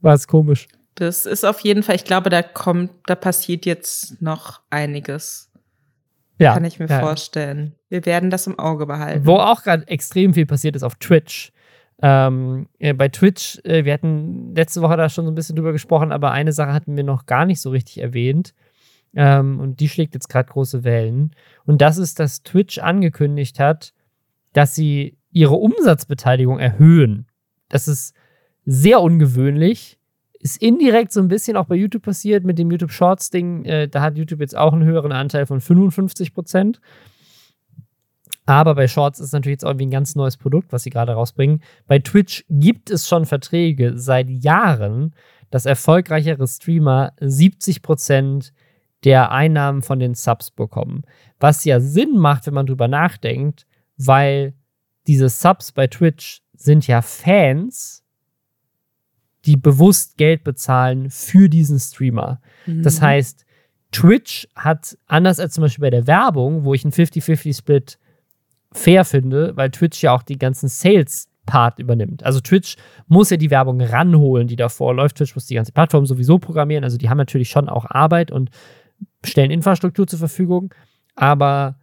war 0.00 0.14
es 0.14 0.28
komisch. 0.28 0.68
Das 0.94 1.26
ist 1.26 1.44
auf 1.44 1.60
jeden 1.60 1.82
Fall, 1.82 1.96
ich 1.96 2.04
glaube, 2.04 2.30
da 2.30 2.42
kommt, 2.42 2.92
da 3.06 3.16
passiert 3.16 3.66
jetzt 3.66 4.22
noch 4.22 4.60
einiges. 4.70 5.50
Ja. 6.38 6.54
Kann 6.54 6.64
ich 6.64 6.78
mir 6.78 6.86
ja. 6.86 7.00
vorstellen. 7.00 7.74
Wir 7.88 8.06
werden 8.06 8.30
das 8.30 8.46
im 8.46 8.58
Auge 8.58 8.86
behalten. 8.86 9.26
Wo 9.26 9.36
auch 9.36 9.62
gerade 9.62 9.86
extrem 9.88 10.34
viel 10.34 10.46
passiert 10.46 10.76
ist 10.76 10.82
auf 10.82 10.96
Twitch. 10.96 11.52
Ähm, 12.06 12.66
äh, 12.78 12.92
bei 12.92 13.08
Twitch, 13.08 13.58
äh, 13.64 13.86
wir 13.86 13.94
hatten 13.94 14.54
letzte 14.54 14.82
Woche 14.82 14.98
da 14.98 15.08
schon 15.08 15.24
so 15.24 15.30
ein 15.30 15.34
bisschen 15.34 15.56
drüber 15.56 15.72
gesprochen, 15.72 16.12
aber 16.12 16.32
eine 16.32 16.52
Sache 16.52 16.74
hatten 16.74 16.98
wir 16.98 17.02
noch 17.02 17.24
gar 17.24 17.46
nicht 17.46 17.62
so 17.62 17.70
richtig 17.70 18.02
erwähnt. 18.02 18.52
Ähm, 19.16 19.58
und 19.58 19.80
die 19.80 19.88
schlägt 19.88 20.12
jetzt 20.12 20.28
gerade 20.28 20.52
große 20.52 20.84
Wellen. 20.84 21.34
Und 21.64 21.80
das 21.80 21.96
ist, 21.96 22.20
dass 22.20 22.42
Twitch 22.42 22.78
angekündigt 22.78 23.58
hat, 23.58 23.94
dass 24.52 24.74
sie 24.74 25.16
ihre 25.32 25.54
Umsatzbeteiligung 25.54 26.58
erhöhen. 26.58 27.26
Das 27.70 27.88
ist 27.88 28.14
sehr 28.66 29.00
ungewöhnlich. 29.00 29.98
Ist 30.40 30.60
indirekt 30.60 31.10
so 31.10 31.20
ein 31.20 31.28
bisschen 31.28 31.56
auch 31.56 31.64
bei 31.64 31.74
YouTube 31.74 32.02
passiert 32.02 32.44
mit 32.44 32.58
dem 32.58 32.70
YouTube 32.70 32.92
Shorts 32.92 33.30
Ding. 33.30 33.64
Äh, 33.64 33.88
da 33.88 34.02
hat 34.02 34.18
YouTube 34.18 34.40
jetzt 34.40 34.58
auch 34.58 34.74
einen 34.74 34.84
höheren 34.84 35.12
Anteil 35.12 35.46
von 35.46 35.62
55 35.62 36.34
Prozent. 36.34 36.82
Aber 38.46 38.74
bei 38.74 38.88
Shorts 38.88 39.20
ist 39.20 39.32
natürlich 39.32 39.56
jetzt 39.56 39.64
irgendwie 39.64 39.86
ein 39.86 39.90
ganz 39.90 40.14
neues 40.14 40.36
Produkt, 40.36 40.72
was 40.72 40.82
sie 40.82 40.90
gerade 40.90 41.12
rausbringen. 41.12 41.62
Bei 41.86 41.98
Twitch 41.98 42.44
gibt 42.50 42.90
es 42.90 43.08
schon 43.08 43.24
Verträge 43.24 43.96
seit 43.96 44.28
Jahren, 44.28 45.14
dass 45.50 45.66
erfolgreichere 45.66 46.46
Streamer 46.46 47.12
70 47.20 47.80
Prozent 47.80 48.52
der 49.04 49.30
Einnahmen 49.30 49.82
von 49.82 49.98
den 49.98 50.14
Subs 50.14 50.50
bekommen. 50.50 51.02
Was 51.38 51.64
ja 51.64 51.80
Sinn 51.80 52.18
macht, 52.18 52.46
wenn 52.46 52.54
man 52.54 52.66
drüber 52.66 52.88
nachdenkt, 52.88 53.66
weil 53.96 54.54
diese 55.06 55.28
Subs 55.28 55.72
bei 55.72 55.86
Twitch 55.86 56.42
sind 56.54 56.86
ja 56.86 57.02
Fans 57.02 58.04
die 59.44 59.56
bewusst 59.56 60.16
Geld 60.16 60.42
bezahlen 60.42 61.10
für 61.10 61.48
diesen 61.48 61.78
Streamer. 61.78 62.40
Mhm. 62.66 62.82
Das 62.82 63.00
heißt, 63.02 63.44
Twitch 63.92 64.48
hat, 64.56 64.96
anders 65.06 65.38
als 65.38 65.54
zum 65.54 65.62
Beispiel 65.62 65.82
bei 65.82 65.90
der 65.90 66.06
Werbung, 66.06 66.64
wo 66.64 66.74
ich 66.74 66.84
einen 66.84 66.92
50-50-Split 66.92 67.98
fair 68.74 69.04
finde, 69.04 69.56
weil 69.56 69.70
Twitch 69.70 70.02
ja 70.02 70.14
auch 70.14 70.22
die 70.22 70.38
ganzen 70.38 70.68
Sales 70.68 71.28
Part 71.46 71.78
übernimmt. 71.78 72.24
Also 72.24 72.40
Twitch 72.40 72.76
muss 73.06 73.30
ja 73.30 73.36
die 73.36 73.50
Werbung 73.50 73.80
ranholen, 73.80 74.48
die 74.48 74.56
davor 74.56 74.94
läuft. 74.94 75.16
Twitch 75.16 75.34
muss 75.34 75.46
die 75.46 75.54
ganze 75.54 75.72
Plattform 75.72 76.06
sowieso 76.06 76.38
programmieren. 76.38 76.84
Also 76.84 76.96
die 76.96 77.10
haben 77.10 77.18
natürlich 77.18 77.50
schon 77.50 77.68
auch 77.68 77.84
Arbeit 77.88 78.30
und 78.30 78.50
stellen 79.24 79.50
Infrastruktur 79.50 80.06
zur 80.06 80.18
Verfügung. 80.18 80.72
Aber 81.14 81.78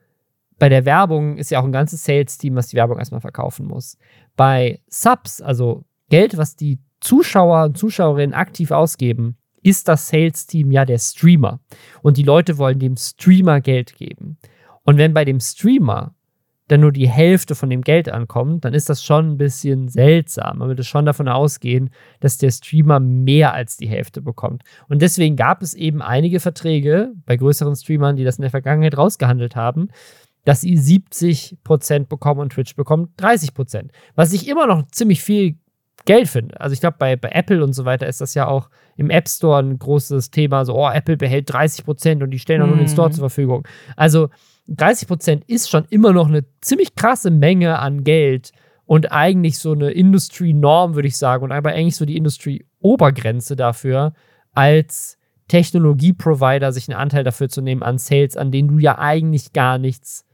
bei 0.57 0.69
der 0.69 0.85
Werbung 0.85 1.37
ist 1.37 1.51
ja 1.51 1.59
auch 1.59 1.63
ein 1.63 1.71
ganzes 1.71 2.03
Sales-Team, 2.03 2.55
was 2.55 2.67
die 2.67 2.75
Werbung 2.75 2.99
erstmal 2.99 3.21
verkaufen 3.21 3.67
muss. 3.67 3.97
Bei 4.35 4.79
Subs, 4.87 5.41
also 5.41 5.85
Geld, 6.09 6.37
was 6.37 6.55
die 6.55 6.79
Zuschauer 6.99 7.65
und 7.65 7.77
Zuschauerinnen 7.77 8.33
aktiv 8.33 8.71
ausgeben, 8.71 9.37
ist 9.63 9.87
das 9.87 10.07
Sales-Team 10.07 10.71
ja 10.71 10.85
der 10.85 10.99
Streamer. 10.99 11.59
Und 12.01 12.17
die 12.17 12.23
Leute 12.23 12.57
wollen 12.57 12.79
dem 12.79 12.97
Streamer 12.97 13.61
Geld 13.61 13.95
geben. 13.95 14.37
Und 14.83 14.97
wenn 14.97 15.13
bei 15.13 15.25
dem 15.25 15.39
Streamer 15.39 16.15
dann 16.71 16.81
nur 16.81 16.91
die 16.93 17.09
Hälfte 17.09 17.53
von 17.53 17.69
dem 17.69 17.81
Geld 17.81 18.09
ankommt, 18.09 18.63
dann 18.63 18.73
ist 18.73 18.89
das 18.89 19.03
schon 19.03 19.31
ein 19.31 19.37
bisschen 19.37 19.89
seltsam. 19.89 20.59
Man 20.59 20.69
würde 20.69 20.83
schon 20.83 21.05
davon 21.05 21.27
ausgehen, 21.27 21.89
dass 22.21 22.37
der 22.37 22.51
Streamer 22.51 22.99
mehr 22.99 23.53
als 23.53 23.75
die 23.75 23.89
Hälfte 23.89 24.21
bekommt. 24.21 24.63
Und 24.87 25.01
deswegen 25.01 25.35
gab 25.35 25.61
es 25.61 25.73
eben 25.73 26.01
einige 26.01 26.39
Verträge 26.39 27.11
bei 27.25 27.35
größeren 27.35 27.75
Streamern, 27.75 28.15
die 28.15 28.23
das 28.23 28.37
in 28.37 28.43
der 28.43 28.51
Vergangenheit 28.51 28.97
rausgehandelt 28.97 29.55
haben, 29.57 29.89
dass 30.45 30.61
sie 30.61 30.77
70% 30.77 32.07
bekommen 32.07 32.39
und 32.39 32.53
Twitch 32.53 32.75
bekommt 32.75 33.21
30%. 33.21 33.89
Was 34.15 34.31
ich 34.31 34.47
immer 34.47 34.65
noch 34.65 34.87
ziemlich 34.87 35.21
viel 35.21 35.57
Geld 36.05 36.29
finde. 36.29 36.59
Also 36.59 36.73
ich 36.73 36.79
glaube, 36.79 36.95
bei, 36.97 37.15
bei 37.15 37.29
Apple 37.29 37.63
und 37.63 37.73
so 37.73 37.85
weiter 37.85 38.07
ist 38.07 38.21
das 38.21 38.33
ja 38.33 38.47
auch 38.47 38.69
im 38.97 39.09
App 39.09 39.27
Store 39.27 39.59
ein 39.59 39.77
großes 39.77 40.31
Thema. 40.31 40.65
So, 40.65 40.75
oh, 40.75 40.89
Apple 40.89 41.17
behält 41.17 41.51
30% 41.51 42.23
und 42.23 42.31
die 42.31 42.39
stellen 42.39 42.61
auch 42.61 42.67
nur 42.67 42.77
den 42.77 42.87
Store 42.87 43.09
mhm. 43.09 43.13
zur 43.13 43.21
Verfügung. 43.21 43.67
Also 43.95 44.29
30% 44.71 45.41
ist 45.47 45.69
schon 45.69 45.85
immer 45.89 46.13
noch 46.13 46.27
eine 46.27 46.45
ziemlich 46.61 46.95
krasse 46.95 47.31
Menge 47.31 47.79
an 47.79 48.03
Geld 48.03 48.51
und 48.85 49.11
eigentlich 49.11 49.59
so 49.59 49.73
eine 49.73 49.91
Industry-Norm, 49.91 50.95
würde 50.95 51.07
ich 51.07 51.17
sagen, 51.17 51.43
und 51.43 51.51
aber 51.51 51.71
eigentlich 51.71 51.95
so 51.95 52.05
die 52.05 52.17
Industrie-Obergrenze 52.17 53.55
dafür, 53.55 54.13
als 54.53 55.17
Technologie-Provider 55.47 56.71
sich 56.71 56.89
einen 56.89 56.99
Anteil 56.99 57.23
dafür 57.23 57.49
zu 57.49 57.61
nehmen 57.61 57.83
an 57.83 57.97
Sales, 57.97 58.37
an 58.37 58.51
denen 58.51 58.69
du 58.69 58.79
ja 58.79 58.97
eigentlich 58.97 59.53
gar 59.53 59.77
nichts 59.77 60.25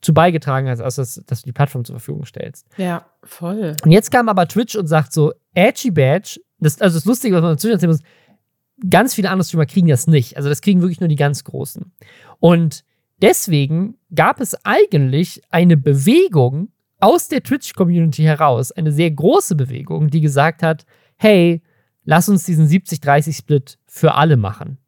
zu 0.00 0.12
beigetragen 0.12 0.68
hast, 0.68 0.80
als 0.80 0.96
dass, 0.96 1.22
dass 1.26 1.42
du 1.42 1.46
die 1.46 1.52
Plattform 1.52 1.84
zur 1.84 1.94
Verfügung 1.94 2.24
stellst. 2.24 2.66
Ja, 2.76 3.06
voll. 3.22 3.76
Und 3.82 3.90
jetzt 3.90 4.10
kam 4.10 4.28
aber 4.28 4.46
Twitch 4.46 4.76
und 4.76 4.86
sagt 4.86 5.12
so, 5.12 5.32
Edgy 5.54 5.90
Badge, 5.90 6.40
das, 6.58 6.80
also 6.80 6.98
das 6.98 7.06
Lustige, 7.06 7.34
was 7.36 7.42
man 7.42 7.52
dazu 7.52 7.68
erzählen 7.68 7.92
muss, 7.92 8.02
ganz 8.90 9.14
viele 9.14 9.30
andere 9.30 9.46
Streamer 9.46 9.66
kriegen 9.66 9.88
das 9.88 10.06
nicht. 10.06 10.36
Also 10.36 10.48
das 10.48 10.60
kriegen 10.60 10.82
wirklich 10.82 11.00
nur 11.00 11.08
die 11.08 11.16
ganz 11.16 11.44
Großen. 11.44 11.92
Und 12.38 12.84
deswegen 13.20 13.96
gab 14.14 14.40
es 14.40 14.54
eigentlich 14.64 15.42
eine 15.50 15.76
Bewegung 15.76 16.68
aus 17.00 17.28
der 17.28 17.42
Twitch-Community 17.42 18.22
heraus, 18.22 18.72
eine 18.72 18.92
sehr 18.92 19.10
große 19.10 19.56
Bewegung, 19.56 20.08
die 20.08 20.20
gesagt 20.20 20.62
hat, 20.62 20.86
hey, 21.16 21.62
lass 22.04 22.28
uns 22.28 22.44
diesen 22.44 22.66
70-30-Split 22.66 23.78
für 23.86 24.14
alle 24.14 24.36
machen. 24.36 24.78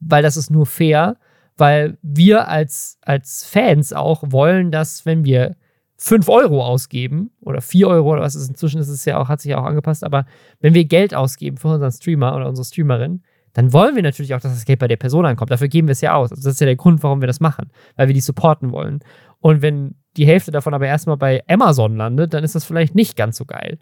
Weil 0.00 0.22
das 0.22 0.36
ist 0.36 0.50
nur 0.50 0.66
fair, 0.66 1.16
weil 1.56 1.98
wir 2.02 2.48
als, 2.48 2.98
als 3.02 3.44
Fans 3.44 3.92
auch 3.92 4.22
wollen, 4.28 4.70
dass 4.70 5.04
wenn 5.04 5.24
wir 5.24 5.56
5 5.96 6.28
Euro 6.28 6.64
ausgeben 6.64 7.32
oder 7.40 7.60
4 7.60 7.88
Euro 7.88 8.12
oder 8.12 8.22
was 8.22 8.36
ist 8.36 8.48
inzwischen 8.48 8.80
ist 8.80 8.88
es 8.88 9.04
ja 9.04 9.18
auch, 9.18 9.28
hat 9.28 9.40
sich 9.40 9.50
ja 9.50 9.58
auch 9.58 9.64
angepasst, 9.64 10.04
aber 10.04 10.26
wenn 10.60 10.74
wir 10.74 10.84
Geld 10.84 11.14
ausgeben 11.14 11.56
für 11.56 11.68
unseren 11.68 11.90
Streamer 11.90 12.36
oder 12.36 12.48
unsere 12.48 12.64
Streamerin, 12.64 13.22
dann 13.58 13.72
wollen 13.72 13.96
wir 13.96 14.04
natürlich 14.04 14.36
auch, 14.36 14.40
dass 14.40 14.54
das 14.54 14.64
Geld 14.64 14.78
bei 14.78 14.86
der 14.86 14.98
Person 14.98 15.26
ankommt. 15.26 15.50
Dafür 15.50 15.66
geben 15.66 15.88
wir 15.88 15.92
es 15.92 16.00
ja 16.00 16.14
aus. 16.14 16.30
Also 16.30 16.44
das 16.44 16.54
ist 16.54 16.60
ja 16.60 16.66
der 16.66 16.76
Grund, 16.76 17.02
warum 17.02 17.20
wir 17.20 17.26
das 17.26 17.40
machen, 17.40 17.72
weil 17.96 18.06
wir 18.06 18.14
die 18.14 18.20
supporten 18.20 18.70
wollen. 18.70 19.00
Und 19.40 19.62
wenn 19.62 19.96
die 20.16 20.28
Hälfte 20.28 20.52
davon 20.52 20.74
aber 20.74 20.86
erstmal 20.86 21.16
bei 21.16 21.42
Amazon 21.48 21.96
landet, 21.96 22.34
dann 22.34 22.44
ist 22.44 22.54
das 22.54 22.64
vielleicht 22.64 22.94
nicht 22.94 23.16
ganz 23.16 23.36
so 23.36 23.46
geil. 23.46 23.80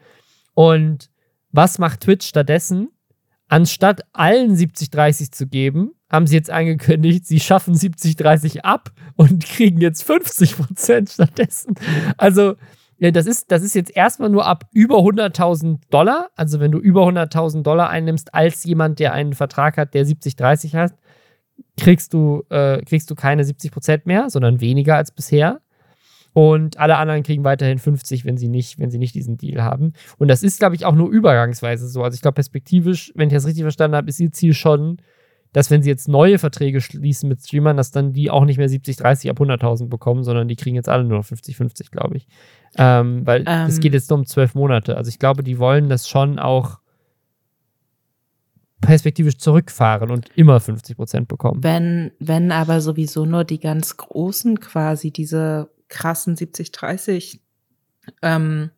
Und 0.55 1.11
was 1.53 1.79
macht 1.79 2.01
Twitch 2.01 2.27
stattdessen? 2.27 2.89
Anstatt 3.49 4.01
allen 4.15 4.57
70-30 4.57 5.33
zu 5.33 5.47
geben, 5.47 5.91
haben 6.09 6.27
sie 6.27 6.37
jetzt 6.37 6.49
angekündigt, 6.49 7.27
sie 7.27 7.39
schaffen 7.39 7.75
70-30 7.75 8.61
ab 8.61 8.93
und 9.17 9.45
kriegen 9.45 9.83
jetzt 9.83 10.11
50% 10.11 11.13
stattdessen. 11.13 11.75
Also, 12.17 12.55
das 12.99 13.27
ist, 13.27 13.51
das 13.53 13.63
ist 13.63 13.75
jetzt 13.75 13.95
erstmal 13.95 14.31
nur 14.31 14.47
ab 14.47 14.65
über 14.73 14.97
100.000 14.97 15.81
Dollar. 15.91 16.31
Also, 16.35 16.61
wenn 16.61 16.73
du 16.73 16.79
über 16.79 17.07
100.000 17.07 17.63
Dollar 17.63 17.91
einnimmst 17.91 18.35
als 18.35 18.65
jemand, 18.65 18.99
der 18.99 19.13
einen 19.13 19.35
Vertrag 19.35 19.77
hat, 19.77 19.95
der 19.95 20.07
70-30 20.07 20.75
hat, 20.75 20.95
kriegst 21.77 22.15
du, 22.15 22.45
äh, 22.51 22.83
kriegst 22.83 23.11
du 23.11 23.15
keine 23.15 23.43
70% 23.45 24.03
mehr, 24.05 24.31
sondern 24.31 24.61
weniger 24.61 24.97
als 24.97 25.11
bisher. 25.11 25.61
Und 26.33 26.79
alle 26.79 26.99
anderen 26.99 27.23
kriegen 27.23 27.45
weiterhin 27.45 27.79
50, 27.79 28.27
wenn 28.27 28.37
sie 28.37 28.49
nicht, 28.49 28.79
wenn 28.79 28.91
sie 28.91 28.99
nicht 28.99 29.15
diesen 29.15 29.39
Deal 29.39 29.63
haben. 29.63 29.95
Und 30.19 30.29
das 30.29 30.43
ist, 30.43 30.59
glaube 30.59 30.75
ich, 30.75 30.85
auch 30.85 30.95
nur 30.95 31.11
übergangsweise 31.11 31.89
so. 31.89 32.03
Also 32.03 32.15
ich 32.15 32.21
glaube, 32.21 32.35
perspektivisch, 32.35 33.11
wenn 33.15 33.29
ich 33.29 33.35
das 33.35 33.47
richtig 33.47 33.63
verstanden 33.63 33.97
habe, 33.97 34.11
ist 34.11 34.21
ihr 34.21 34.31
Ziel 34.33 34.53
schon, 34.53 34.99
dass 35.53 35.71
wenn 35.71 35.83
sie 35.83 35.91
jetzt 35.91 36.09
neue 36.09 36.39
Verträge 36.39 36.81
schließen 36.81 37.29
mit 37.29 37.41
Streamern, 37.41 37.77
dass 37.77 37.91
dann 37.91 38.13
die 38.13 38.31
auch 38.31 38.45
nicht 38.45 38.59
mehr 38.59 38.69
70, 38.69 38.97
30 38.97 39.31
ab 39.31 39.41
100.000 39.41 39.89
bekommen, 39.89 40.23
sondern 40.23 40.49
die 40.49 40.57
kriegen 40.57 40.77
jetzt 40.77 40.89
alle 40.89 41.05
nur 41.05 41.19
noch 41.19 41.25
50, 41.25 41.57
50, 41.57 41.91
glaube 41.91 42.17
ich. 42.17 42.27
Ähm, 42.77 43.27
weil 43.27 43.43
es 43.47 43.77
ähm. 43.77 43.81
geht 43.81 43.95
jetzt 43.95 44.11
nur 44.11 44.19
um 44.19 44.27
zwölf 44.27 44.55
Monate. 44.55 44.97
Also 44.97 45.09
ich 45.09 45.19
glaube, 45.19 45.43
die 45.43 45.59
wollen 45.59 45.89
das 45.89 46.09
schon 46.09 46.39
auch 46.39 46.81
perspektivisch 48.81 49.39
zurückfahren 49.39 50.11
und 50.11 50.29
immer 50.37 50.61
50 50.61 50.97
Prozent 50.97 51.29
bekommen. 51.29 51.63
Wenn, 51.63 52.13
wenn 52.19 52.53
aber 52.53 52.81
sowieso 52.81 53.25
nur 53.25 53.45
die 53.45 53.59
ganz 53.59 53.97
Großen 53.97 54.61
quasi 54.61 55.11
diese 55.11 55.71
krassen 55.89 56.37
70-30 56.37 57.41
ähm, 58.23 58.71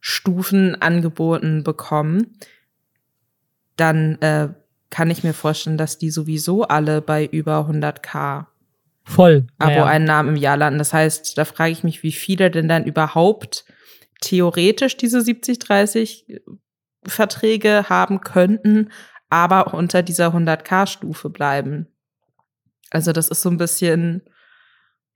Stufen 0.00 0.80
angeboten 0.80 1.62
bekommen, 1.62 2.38
dann 3.76 4.20
äh, 4.20 4.50
kann 4.90 5.10
ich 5.10 5.24
mir 5.24 5.34
vorstellen, 5.34 5.78
dass 5.78 5.98
die 5.98 6.10
sowieso 6.10 6.64
alle 6.64 7.00
bei 7.00 7.24
über 7.24 7.68
100k 7.68 8.46
Voll. 9.04 9.46
Abo-Einnahmen 9.58 10.36
im 10.36 10.40
Jahr 10.40 10.56
landen. 10.56 10.78
Das 10.78 10.92
heißt, 10.92 11.36
da 11.36 11.44
frage 11.44 11.72
ich 11.72 11.82
mich, 11.82 12.02
wie 12.02 12.12
viele 12.12 12.50
denn 12.50 12.68
dann 12.68 12.84
überhaupt 12.84 13.64
theoretisch 14.20 14.96
diese 14.96 15.18
70-30 15.18 16.40
Verträge 17.04 17.88
haben 17.88 18.20
könnten, 18.20 18.90
aber 19.30 19.74
unter 19.74 20.02
dieser 20.02 20.28
100k-Stufe 20.28 21.30
bleiben. 21.30 21.88
Also 22.90 23.12
das 23.12 23.28
ist 23.28 23.42
so 23.42 23.50
ein 23.50 23.56
bisschen, 23.56 24.22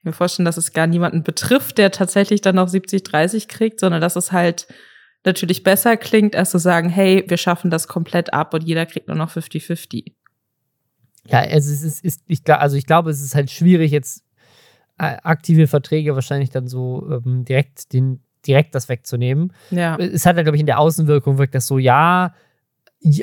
mir 0.02 0.12
vorstellen, 0.12 0.46
dass 0.46 0.56
es 0.56 0.72
gar 0.72 0.86
niemanden 0.86 1.22
betrifft, 1.22 1.78
der 1.78 1.90
tatsächlich 1.90 2.40
dann 2.40 2.56
noch 2.56 2.68
70-30 2.68 3.48
kriegt, 3.48 3.80
sondern 3.80 4.00
dass 4.00 4.16
es 4.16 4.32
halt 4.32 4.66
natürlich 5.24 5.62
besser 5.62 5.96
klingt, 5.96 6.36
als 6.36 6.50
zu 6.50 6.58
sagen, 6.58 6.88
hey, 6.88 7.24
wir 7.26 7.36
schaffen 7.36 7.70
das 7.70 7.88
komplett 7.88 8.32
ab 8.32 8.54
und 8.54 8.62
jeder 8.62 8.86
kriegt 8.86 9.08
nur 9.08 9.16
noch 9.16 9.30
50-50. 9.30 10.12
Ja, 11.26 11.40
also 11.40 11.72
es 11.72 11.82
ist, 11.82 12.04
ist 12.04 12.20
ich, 12.26 12.40
also 12.46 12.76
ich 12.76 12.86
glaube, 12.86 13.10
es 13.10 13.22
ist 13.22 13.34
halt 13.34 13.50
schwierig, 13.50 13.92
jetzt 13.92 14.22
äh, 14.98 15.16
aktive 15.22 15.66
Verträge 15.66 16.14
wahrscheinlich 16.14 16.50
dann 16.50 16.68
so 16.68 17.08
ähm, 17.10 17.44
direkt 17.44 17.92
den 17.92 18.20
direkt 18.46 18.74
das 18.74 18.88
wegzunehmen. 18.88 19.52
Ja. 19.70 19.96
Es 19.96 20.26
hat 20.26 20.36
ja, 20.36 20.42
glaube 20.42 20.56
ich, 20.56 20.60
in 20.60 20.66
der 20.66 20.78
Außenwirkung 20.78 21.38
wirkt 21.38 21.54
das 21.54 21.66
so, 21.66 21.78
ja, 21.78 22.34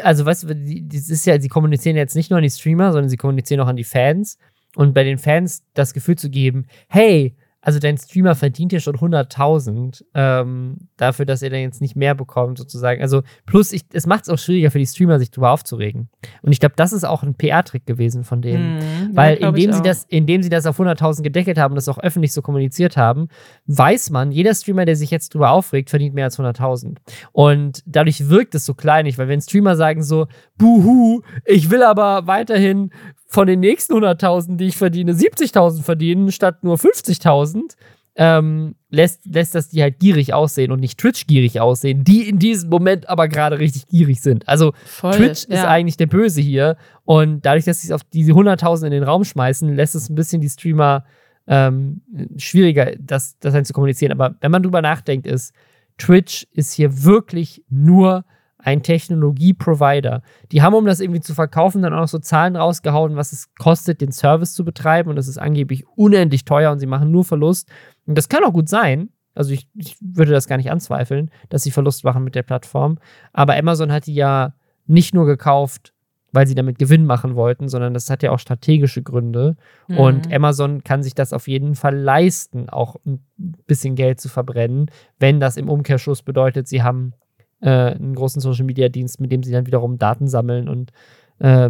also 0.02 0.26
weißt 0.26 0.44
du, 0.44 0.56
das 0.88 1.10
ist 1.10 1.26
ja, 1.26 1.40
sie 1.40 1.48
kommunizieren 1.48 1.96
jetzt 1.96 2.16
nicht 2.16 2.30
nur 2.30 2.38
an 2.38 2.44
die 2.44 2.50
Streamer, 2.50 2.92
sondern 2.92 3.10
sie 3.10 3.18
kommunizieren 3.18 3.62
auch 3.62 3.68
an 3.68 3.76
die 3.76 3.84
Fans 3.84 4.38
und 4.76 4.94
bei 4.94 5.04
den 5.04 5.18
Fans 5.18 5.64
das 5.74 5.94
Gefühl 5.94 6.18
zu 6.18 6.30
geben, 6.30 6.66
hey, 6.88 7.36
also 7.62 7.80
dein 7.80 7.97
Streamer 7.97 8.34
verdient 8.34 8.74
ja 8.74 8.80
schon 8.80 8.95
100.000 8.95 10.04
ähm, 10.15 10.78
dafür, 10.97 11.26
dass 11.26 11.43
er 11.43 11.52
dann 11.52 11.60
jetzt 11.60 11.80
nicht 11.80 11.95
mehr 11.95 12.15
bekommt, 12.15 12.58
sozusagen. 12.58 13.02
Also 13.02 13.21
plus, 13.45 13.71
ich, 13.71 13.84
es 13.93 14.08
macht 14.08 14.24
es 14.24 14.30
auch 14.30 14.39
schwieriger 14.39 14.71
für 14.71 14.80
die 14.80 14.88
Streamer, 14.88 15.19
sich 15.19 15.30
darüber 15.30 15.52
aufzuregen. 15.52 16.10
Und 16.41 16.52
ich 16.52 16.60
glaube, 16.60 16.74
das 16.76 16.91
ist 16.91 17.04
auch 17.04 17.21
ein 17.21 17.36
PR-Trick 17.36 17.86
gewesen 17.86 18.24
von 18.24 18.41
denen. 18.41 18.78
Mhm, 18.78 19.15
Weil 19.15 19.39
ja, 19.39 19.50
indem, 19.50 19.74
sie 19.74 19.82
das, 19.84 20.06
indem 20.10 20.41
sie 20.41 20.50
das 20.50 20.65
auf 20.65 20.80
100.000 20.80 21.21
gedeckelt 21.21 21.60
haben 21.60 21.74
und 21.74 21.76
das 21.76 21.88
auch 21.88 22.00
öffentlich 22.00 22.34
so 22.34 22.41
kommuniziert 22.41 22.97
haben, 22.97 23.28
weiß 23.67 24.10
man, 24.10 24.32
jeder 24.32 24.56
Streamer, 24.56 24.86
der 24.86 24.95
sich 24.95 25.12
jetzt 25.12 25.36
darüber 25.36 25.52
aufregt, 25.52 25.91
verdient 25.91 26.15
mehr 26.15 26.26
als 26.26 26.39
100.000. 26.39 26.97
Und 27.32 27.84
dadurch 27.86 28.28
wirkt 28.28 28.56
es 28.56 28.65
so 28.65 28.74
kleinig, 28.74 29.19
weil 29.19 29.28
wenn 29.28 29.39
Streamer 29.39 29.76
sagen 29.76 30.02
so, 30.02 30.26
buhu, 30.58 31.21
ich 31.45 31.69
will 31.69 31.84
aber 31.84 32.26
weiterhin 32.26 32.91
von 33.32 33.48
den 33.48 33.62
nächsten 33.62 33.94
100.000, 33.94 34.58
die 34.58 34.67
ich 34.67 34.78
verdiene, 34.78 35.13
70.000 35.13 35.84
verdienen 35.84 36.34
statt 36.34 36.65
nur 36.65 36.76
50.000, 36.76 37.78
ähm, 38.17 38.76
lässt, 38.89 39.26
lässt 39.26 39.56
das 39.56 39.70
die 39.70 39.82
halt 39.82 40.00
gierig 40.00 40.34
aussehen 40.34 40.70
und 40.74 40.82
nicht 40.82 41.00
Twitch 41.00 41.28
gierig 41.28 41.62
aussehen, 41.62 42.04
die 42.04 42.28
in 42.28 42.39
diesem 42.39 42.70
Moment 42.70 43.08
aber 43.08 43.30
gerade 43.30 43.58
richtig 43.58 43.88
gierig 43.88 44.20
sind. 44.20 44.46
Also 44.50 44.74
Voll, 44.84 45.13
Twitch 45.13 45.48
ja. 45.48 45.56
ist 45.56 45.65
eigentlich 45.65 45.96
der 45.96 46.08
Böse 46.08 46.41
hier 46.41 46.76
und 47.06 47.46
dadurch, 47.46 47.63
dass 47.63 47.80
sie 47.80 47.88
es 47.88 47.94
auf 47.94 48.04
diese 48.04 48.34
100.000 48.34 48.88
in 48.88 48.91
den 48.91 49.04
Raum 49.04 49.24
schmeißen, 49.24 49.74
lässt 49.74 49.96
es 49.96 50.10
ein 50.10 50.15
bisschen 50.15 50.41
die 50.41 50.50
Streamer 50.50 51.06
ähm, 51.48 52.02
schwieriger, 52.36 52.91
das, 53.00 53.39
das 53.39 53.54
halt 53.54 53.65
zu 53.65 53.72
kommunizieren. 53.72 54.12
Aber 54.12 54.36
wenn 54.41 54.52
man 54.52 54.62
drüber 54.62 54.82
nachdenkt, 54.82 55.26
ist 55.26 55.54
Twitch 55.98 56.48
ist 56.52 56.74
hier 56.74 57.06
wirklich 57.06 57.63
nur 57.70 58.26
ein 58.63 58.84
Technologie-Provider. 58.84 60.21
Die 60.52 60.62
haben, 60.62 60.74
um 60.74 60.86
das 60.86 61.00
irgendwie 61.00 61.21
zu 61.21 61.34
verkaufen, 61.34 61.82
dann 61.82 61.93
auch 61.93 62.02
noch 62.02 62.08
so 62.08 62.19
Zahlen 62.19 62.56
rausgehauen, 62.56 63.15
was 63.15 63.32
es 63.32 63.54
kostet, 63.56 64.02
den 64.02 64.12
Service 64.12 64.54
zu 64.54 64.63
betreiben. 64.63 65.10
Und 65.10 65.15
das 65.15 65.28
ist 65.28 65.38
angeblich 65.38 65.86
unendlich 65.95 66.45
teuer 66.45 66.71
und 66.71 66.80
sie 66.80 66.88
machen 66.88 67.12
nur 67.12 67.24
Verlust. 67.24 67.69
Und 68.06 68.17
das 68.17 68.30
kann 68.30 68.43
auch 68.43 68.54
gut 68.54 68.69
sein. 68.69 69.09
Also 69.34 69.53
ich, 69.53 69.68
ich 69.76 69.97
würde 70.01 70.32
das 70.32 70.47
gar 70.47 70.57
nicht 70.57 70.72
anzweifeln, 70.72 71.32
dass 71.49 71.64
sie 71.64 71.72
Verlust 71.72 72.03
machen 72.03 72.24
mit 72.24 72.36
der 72.36 72.43
Plattform. 72.43 72.97
Aber 73.34 73.55
Amazon 73.55 73.91
hat 73.91 74.07
die 74.07 74.14
ja 74.14 74.53
nicht 74.88 75.14
nur 75.14 75.26
gekauft, 75.26 75.93
weil 76.34 76.47
sie 76.47 76.55
damit 76.55 76.80
Gewinn 76.80 77.05
machen 77.05 77.36
wollten, 77.36 77.68
sondern 77.70 77.93
das 77.93 78.09
hat 78.09 78.24
ja 78.24 78.32
auch 78.32 78.39
strategische 78.39 79.03
Gründe. 79.03 79.57
Mhm. 79.88 79.97
Und 79.97 80.34
Amazon 80.34 80.84
kann 80.84 81.03
sich 81.03 81.14
das 81.14 81.34
auf 81.34 81.47
jeden 81.47 81.76
Fall 81.76 81.95
leisten, 81.95 82.70
auch 82.70 82.95
ein 83.05 83.26
bisschen 83.68 83.95
Geld 83.95 84.20
zu 84.20 84.30
verbrennen, 84.30 84.89
wenn 85.20 85.39
das 85.39 85.57
im 85.57 85.70
Umkehrschluss 85.70 86.24
bedeutet, 86.24 86.68
sie 86.68 86.84
haben 86.84 87.14
äh, 87.62 87.70
einen 87.70 88.16
großen 88.16 88.41
Social 88.41 88.66
Media 88.66 88.89
Dienst, 88.89 89.22
mit 89.22 89.32
dem 89.32 89.43
sie 89.43 89.51
dann 89.51 89.66
wiederum 89.66 89.97
Daten 89.97 90.28
sammeln 90.28 90.68
und 90.68 90.91
äh, 91.39 91.70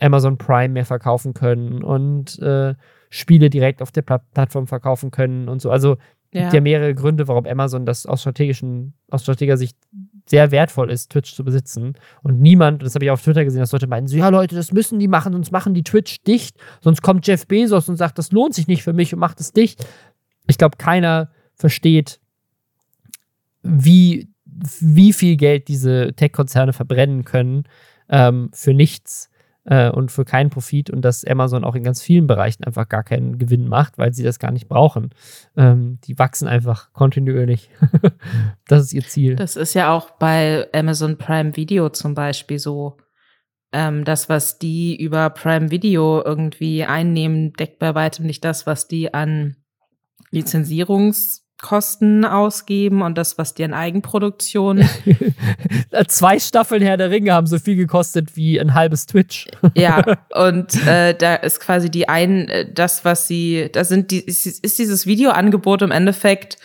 Amazon 0.00 0.38
Prime 0.38 0.70
mehr 0.70 0.84
verkaufen 0.84 1.34
können 1.34 1.82
und 1.82 2.38
äh, 2.40 2.74
Spiele 3.08 3.50
direkt 3.50 3.82
auf 3.82 3.92
der 3.92 4.02
Pl 4.02 4.20
Plattform 4.34 4.66
verkaufen 4.66 5.10
können 5.10 5.48
und 5.48 5.62
so. 5.62 5.70
Also 5.70 5.96
ja. 6.32 6.42
gibt 6.42 6.54
ja 6.54 6.60
mehrere 6.60 6.94
Gründe, 6.94 7.28
warum 7.28 7.46
Amazon 7.46 7.86
das 7.86 8.04
aus 8.06 8.20
strategischen, 8.20 8.94
aus 9.10 9.22
strategischer 9.22 9.56
Sicht 9.56 9.76
sehr 10.28 10.50
wertvoll 10.50 10.90
ist, 10.90 11.10
Twitch 11.10 11.34
zu 11.34 11.44
besitzen. 11.44 11.94
Und 12.22 12.40
niemand, 12.40 12.82
das 12.82 12.94
habe 12.94 13.04
ich 13.04 13.10
auf 13.10 13.22
Twitter 13.22 13.44
gesehen, 13.44 13.60
dass 13.60 13.72
Leute 13.72 13.86
meinen, 13.86 14.08
so, 14.08 14.16
ja 14.16 14.28
Leute, 14.28 14.56
das 14.56 14.72
müssen 14.72 14.98
die 14.98 15.08
machen, 15.08 15.32
sonst 15.32 15.52
machen 15.52 15.72
die 15.72 15.84
Twitch 15.84 16.22
dicht, 16.24 16.56
sonst 16.80 17.00
kommt 17.02 17.26
Jeff 17.26 17.46
Bezos 17.46 17.88
und 17.88 17.96
sagt, 17.96 18.18
das 18.18 18.32
lohnt 18.32 18.54
sich 18.54 18.66
nicht 18.66 18.82
für 18.82 18.92
mich 18.92 19.14
und 19.14 19.20
macht 19.20 19.40
es 19.40 19.52
dicht. 19.52 19.86
ich 20.48 20.58
glaube, 20.58 20.76
keiner 20.78 21.30
versteht, 21.54 22.20
wie, 23.62 24.28
wie 24.80 25.12
viel 25.12 25.36
Geld 25.36 25.68
diese 25.68 26.12
Tech-Konzerne 26.14 26.72
verbrennen 26.72 27.24
können 27.24 27.64
ähm, 28.08 28.50
für 28.52 28.74
nichts 28.74 29.30
äh, 29.64 29.90
und 29.90 30.10
für 30.10 30.24
keinen 30.24 30.50
Profit 30.50 30.90
und 30.90 31.02
dass 31.02 31.24
Amazon 31.24 31.64
auch 31.64 31.74
in 31.74 31.82
ganz 31.82 32.00
vielen 32.02 32.26
Bereichen 32.26 32.64
einfach 32.64 32.88
gar 32.88 33.02
keinen 33.02 33.38
Gewinn 33.38 33.68
macht, 33.68 33.98
weil 33.98 34.12
sie 34.12 34.22
das 34.22 34.38
gar 34.38 34.52
nicht 34.52 34.68
brauchen. 34.68 35.10
Ähm, 35.56 35.98
die 36.04 36.18
wachsen 36.18 36.48
einfach 36.48 36.92
kontinuierlich. 36.92 37.70
das 38.68 38.84
ist 38.84 38.92
ihr 38.94 39.06
Ziel. 39.06 39.36
Das 39.36 39.56
ist 39.56 39.74
ja 39.74 39.92
auch 39.92 40.10
bei 40.12 40.68
Amazon 40.72 41.18
Prime 41.18 41.56
Video 41.56 41.88
zum 41.90 42.14
Beispiel 42.14 42.58
so. 42.58 42.96
Ähm, 43.72 44.04
das, 44.04 44.28
was 44.28 44.58
die 44.58 44.96
über 44.96 45.28
Prime 45.30 45.70
Video 45.70 46.22
irgendwie 46.24 46.84
einnehmen, 46.84 47.52
deckt 47.52 47.80
bei 47.80 47.94
weitem 47.94 48.24
nicht 48.24 48.44
das, 48.44 48.66
was 48.66 48.86
die 48.86 49.12
an 49.12 49.56
Lizenzierungs- 50.32 51.45
Kosten 51.60 52.24
ausgeben 52.24 53.02
und 53.02 53.16
das, 53.16 53.38
was 53.38 53.54
die 53.54 53.64
an 53.64 53.72
Eigenproduktion. 53.72 54.86
Zwei 56.08 56.38
Staffeln 56.38 56.82
Herr 56.82 56.98
der 56.98 57.10
Ringe 57.10 57.32
haben 57.32 57.46
so 57.46 57.58
viel 57.58 57.76
gekostet 57.76 58.36
wie 58.36 58.60
ein 58.60 58.74
halbes 58.74 59.06
Twitch. 59.06 59.46
ja, 59.74 60.02
und 60.34 60.86
äh, 60.86 61.14
da 61.14 61.36
ist 61.36 61.60
quasi 61.60 61.90
die 61.90 62.08
ein, 62.08 62.48
äh, 62.48 62.70
das, 62.70 63.04
was 63.04 63.26
sie, 63.26 63.70
da 63.72 63.84
sind 63.84 64.10
die, 64.10 64.20
ist, 64.20 64.46
ist 64.46 64.78
dieses 64.78 65.06
Videoangebot 65.06 65.82
im 65.82 65.90
Endeffekt 65.90 66.58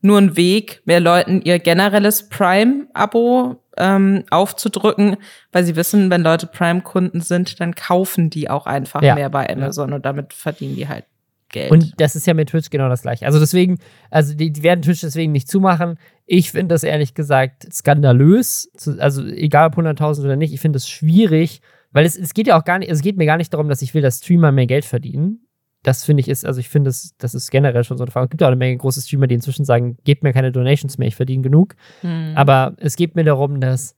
nur 0.00 0.18
ein 0.18 0.36
Weg, 0.36 0.80
mehr 0.84 1.00
Leuten 1.00 1.42
ihr 1.42 1.58
generelles 1.58 2.28
Prime-Abo 2.28 3.62
ähm, 3.76 4.24
aufzudrücken, 4.30 5.16
weil 5.52 5.64
sie 5.64 5.76
wissen, 5.76 6.10
wenn 6.10 6.22
Leute 6.22 6.46
Prime-Kunden 6.46 7.20
sind, 7.20 7.60
dann 7.60 7.74
kaufen 7.74 8.30
die 8.30 8.48
auch 8.48 8.66
einfach 8.66 9.02
ja. 9.02 9.14
mehr 9.14 9.28
bei 9.28 9.48
Amazon 9.50 9.92
und 9.92 10.06
damit 10.06 10.32
verdienen 10.32 10.76
die 10.76 10.88
halt 10.88 11.04
Geld. 11.50 11.70
Und 11.70 12.00
das 12.00 12.16
ist 12.16 12.26
ja 12.26 12.34
mit 12.34 12.50
Twitch 12.50 12.70
genau 12.70 12.88
das 12.88 13.02
gleiche. 13.02 13.26
Also 13.26 13.38
deswegen, 13.38 13.78
also 14.10 14.34
die, 14.34 14.52
die 14.52 14.62
werden 14.62 14.82
Twitch 14.82 15.00
deswegen 15.00 15.32
nicht 15.32 15.48
zumachen. 15.48 15.98
Ich 16.26 16.52
finde 16.52 16.74
das 16.74 16.82
ehrlich 16.82 17.14
gesagt 17.14 17.72
skandalös. 17.72 18.70
Also 18.98 19.24
egal 19.24 19.68
ob 19.68 19.78
100.000 19.78 20.24
oder 20.24 20.36
nicht, 20.36 20.52
ich 20.52 20.60
finde 20.60 20.76
es 20.76 20.88
schwierig, 20.88 21.60
weil 21.90 22.04
es, 22.04 22.18
es 22.18 22.34
geht 22.34 22.46
ja 22.46 22.58
auch 22.58 22.64
gar 22.64 22.78
nicht, 22.78 22.90
es 22.90 23.00
geht 23.00 23.16
mir 23.16 23.26
gar 23.26 23.38
nicht 23.38 23.52
darum, 23.52 23.68
dass 23.68 23.82
ich 23.82 23.94
will, 23.94 24.02
dass 24.02 24.18
Streamer 24.18 24.52
mehr 24.52 24.66
Geld 24.66 24.84
verdienen. 24.84 25.46
Das 25.82 26.04
finde 26.04 26.20
ich 26.20 26.28
ist, 26.28 26.44
also 26.44 26.60
ich 26.60 26.68
finde, 26.68 26.88
das, 26.88 27.14
das 27.18 27.34
ist 27.34 27.50
generell 27.50 27.84
schon 27.84 27.96
so 27.96 28.04
eine 28.04 28.10
Frage. 28.10 28.24
Es 28.24 28.30
gibt 28.30 28.42
auch 28.42 28.48
eine 28.48 28.56
Menge 28.56 28.76
große 28.76 29.00
Streamer, 29.00 29.26
die 29.26 29.36
inzwischen 29.36 29.64
sagen, 29.64 29.96
gebt 30.04 30.22
mir 30.22 30.32
keine 30.32 30.52
Donations 30.52 30.98
mehr, 30.98 31.08
ich 31.08 31.16
verdiene 31.16 31.42
genug. 31.42 31.76
Hm. 32.00 32.32
Aber 32.34 32.74
es 32.78 32.96
geht 32.96 33.14
mir 33.14 33.24
darum, 33.24 33.60
dass 33.60 33.94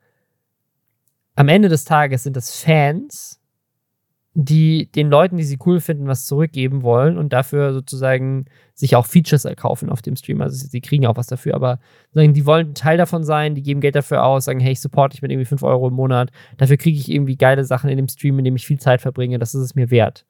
am 1.34 1.48
Ende 1.48 1.68
des 1.68 1.84
Tages 1.84 2.22
sind 2.22 2.36
das 2.36 2.54
Fans, 2.54 3.39
die 4.34 4.90
den 4.92 5.10
Leuten, 5.10 5.36
die 5.36 5.42
sie 5.42 5.58
cool 5.66 5.80
finden, 5.80 6.06
was 6.06 6.26
zurückgeben 6.26 6.82
wollen 6.82 7.18
und 7.18 7.32
dafür 7.32 7.72
sozusagen 7.72 8.44
sich 8.74 8.94
auch 8.94 9.06
Features 9.06 9.44
erkaufen 9.44 9.90
auf 9.90 10.02
dem 10.02 10.14
Stream. 10.14 10.40
Also 10.40 10.66
sie 10.68 10.80
kriegen 10.80 11.06
auch 11.06 11.16
was 11.16 11.26
dafür, 11.26 11.54
aber 11.54 11.80
die 12.14 12.46
wollen 12.46 12.74
Teil 12.74 12.96
davon 12.96 13.24
sein, 13.24 13.56
die 13.56 13.62
geben 13.62 13.80
Geld 13.80 13.96
dafür 13.96 14.24
aus, 14.24 14.44
sagen, 14.44 14.60
hey, 14.60 14.72
ich 14.72 14.80
supporte 14.80 15.14
dich 15.14 15.22
mit 15.22 15.32
irgendwie 15.32 15.46
5 15.46 15.64
Euro 15.64 15.88
im 15.88 15.94
Monat, 15.94 16.30
dafür 16.58 16.76
kriege 16.76 16.96
ich 16.96 17.10
irgendwie 17.10 17.36
geile 17.36 17.64
Sachen 17.64 17.90
in 17.90 17.96
dem 17.96 18.08
Stream, 18.08 18.38
in 18.38 18.44
dem 18.44 18.56
ich 18.56 18.66
viel 18.66 18.78
Zeit 18.78 19.00
verbringe, 19.00 19.38
das 19.38 19.54
ist 19.54 19.62
es 19.62 19.74
mir 19.74 19.90
wert. 19.90 20.24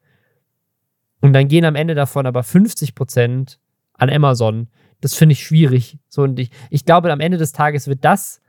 Und 1.20 1.34
dann 1.34 1.48
gehen 1.48 1.66
am 1.66 1.76
Ende 1.76 1.94
davon 1.94 2.26
aber 2.26 2.42
50 2.42 2.94
Prozent 2.94 3.58
an 3.92 4.08
Amazon. 4.08 4.68
Das 5.02 5.14
finde 5.14 5.34
ich 5.34 5.44
schwierig. 5.44 5.98
So, 6.08 6.22
und 6.22 6.38
ich, 6.38 6.50
ich 6.70 6.86
glaube, 6.86 7.12
am 7.12 7.20
Ende 7.20 7.36
des 7.36 7.52
Tages 7.52 7.86
wird 7.86 8.04
das 8.04 8.40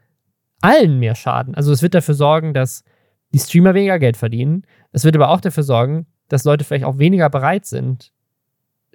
allen 0.62 1.00
mehr 1.00 1.16
schaden. 1.16 1.56
Also 1.56 1.74
es 1.74 1.82
wird 1.82 1.94
dafür 1.94 2.16
sorgen, 2.16 2.54
dass 2.54 2.84
die 3.34 3.40
Streamer 3.40 3.74
weniger 3.74 4.00
Geld 4.00 4.18
verdienen. 4.18 4.64
Es 4.92 5.04
wird 5.04 5.16
aber 5.16 5.30
auch 5.30 5.42
dafür 5.42 5.64
sorgen, 5.64 6.08
dass 6.28 6.44
Leute 6.44 6.64
vielleicht 6.64 6.86
auch 6.86 6.98
weniger 6.98 7.30
bereit 7.30 7.66
sind, 7.66 8.12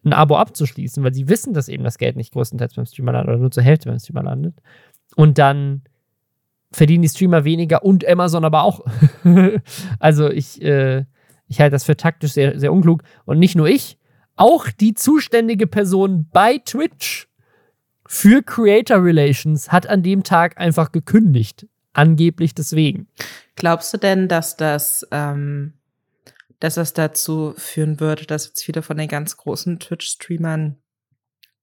ein 0.04 0.12
Abo 0.12 0.36
abzuschließen, 0.36 1.02
weil 1.02 1.14
sie 1.14 1.28
wissen, 1.28 1.52
dass 1.52 1.68
eben 1.68 1.84
das 1.84 1.98
Geld 1.98 2.16
nicht 2.16 2.32
größtenteils 2.32 2.74
beim 2.74 2.86
Streamer 2.86 3.12
landet 3.12 3.28
oder 3.28 3.38
nur 3.38 3.50
zur 3.50 3.62
Hälfte 3.62 3.88
beim 3.88 3.98
Streamer 3.98 4.22
landet. 4.22 4.54
Und 5.16 5.38
dann 5.38 5.82
verdienen 6.72 7.02
die 7.02 7.08
Streamer 7.08 7.44
weniger 7.44 7.84
und 7.84 8.06
Amazon 8.06 8.44
aber 8.44 8.62
auch. 8.62 8.84
also 9.98 10.30
ich, 10.30 10.62
äh, 10.62 11.04
ich 11.48 11.60
halte 11.60 11.72
das 11.72 11.84
für 11.84 11.96
taktisch 11.96 12.32
sehr, 12.32 12.58
sehr 12.58 12.72
unklug. 12.72 13.02
Und 13.24 13.38
nicht 13.38 13.56
nur 13.56 13.66
ich, 13.66 13.98
auch 14.36 14.68
die 14.68 14.94
zuständige 14.94 15.66
Person 15.66 16.28
bei 16.30 16.58
Twitch 16.58 17.28
für 18.06 18.42
Creator 18.42 19.02
Relations 19.02 19.72
hat 19.72 19.88
an 19.88 20.02
dem 20.02 20.22
Tag 20.22 20.58
einfach 20.58 20.92
gekündigt. 20.92 21.66
Angeblich 21.92 22.54
deswegen. 22.54 23.08
Glaubst 23.56 23.92
du 23.94 23.98
denn, 23.98 24.28
dass 24.28 24.56
das, 24.56 25.06
ähm, 25.10 25.72
dass 26.60 26.76
das 26.76 26.92
dazu 26.92 27.54
führen 27.56 28.00
würde, 28.00 28.26
dass 28.26 28.46
jetzt 28.46 28.64
viele 28.64 28.82
von 28.82 28.96
den 28.96 29.08
ganz 29.08 29.36
großen 29.36 29.78
Twitch-Streamern 29.78 30.76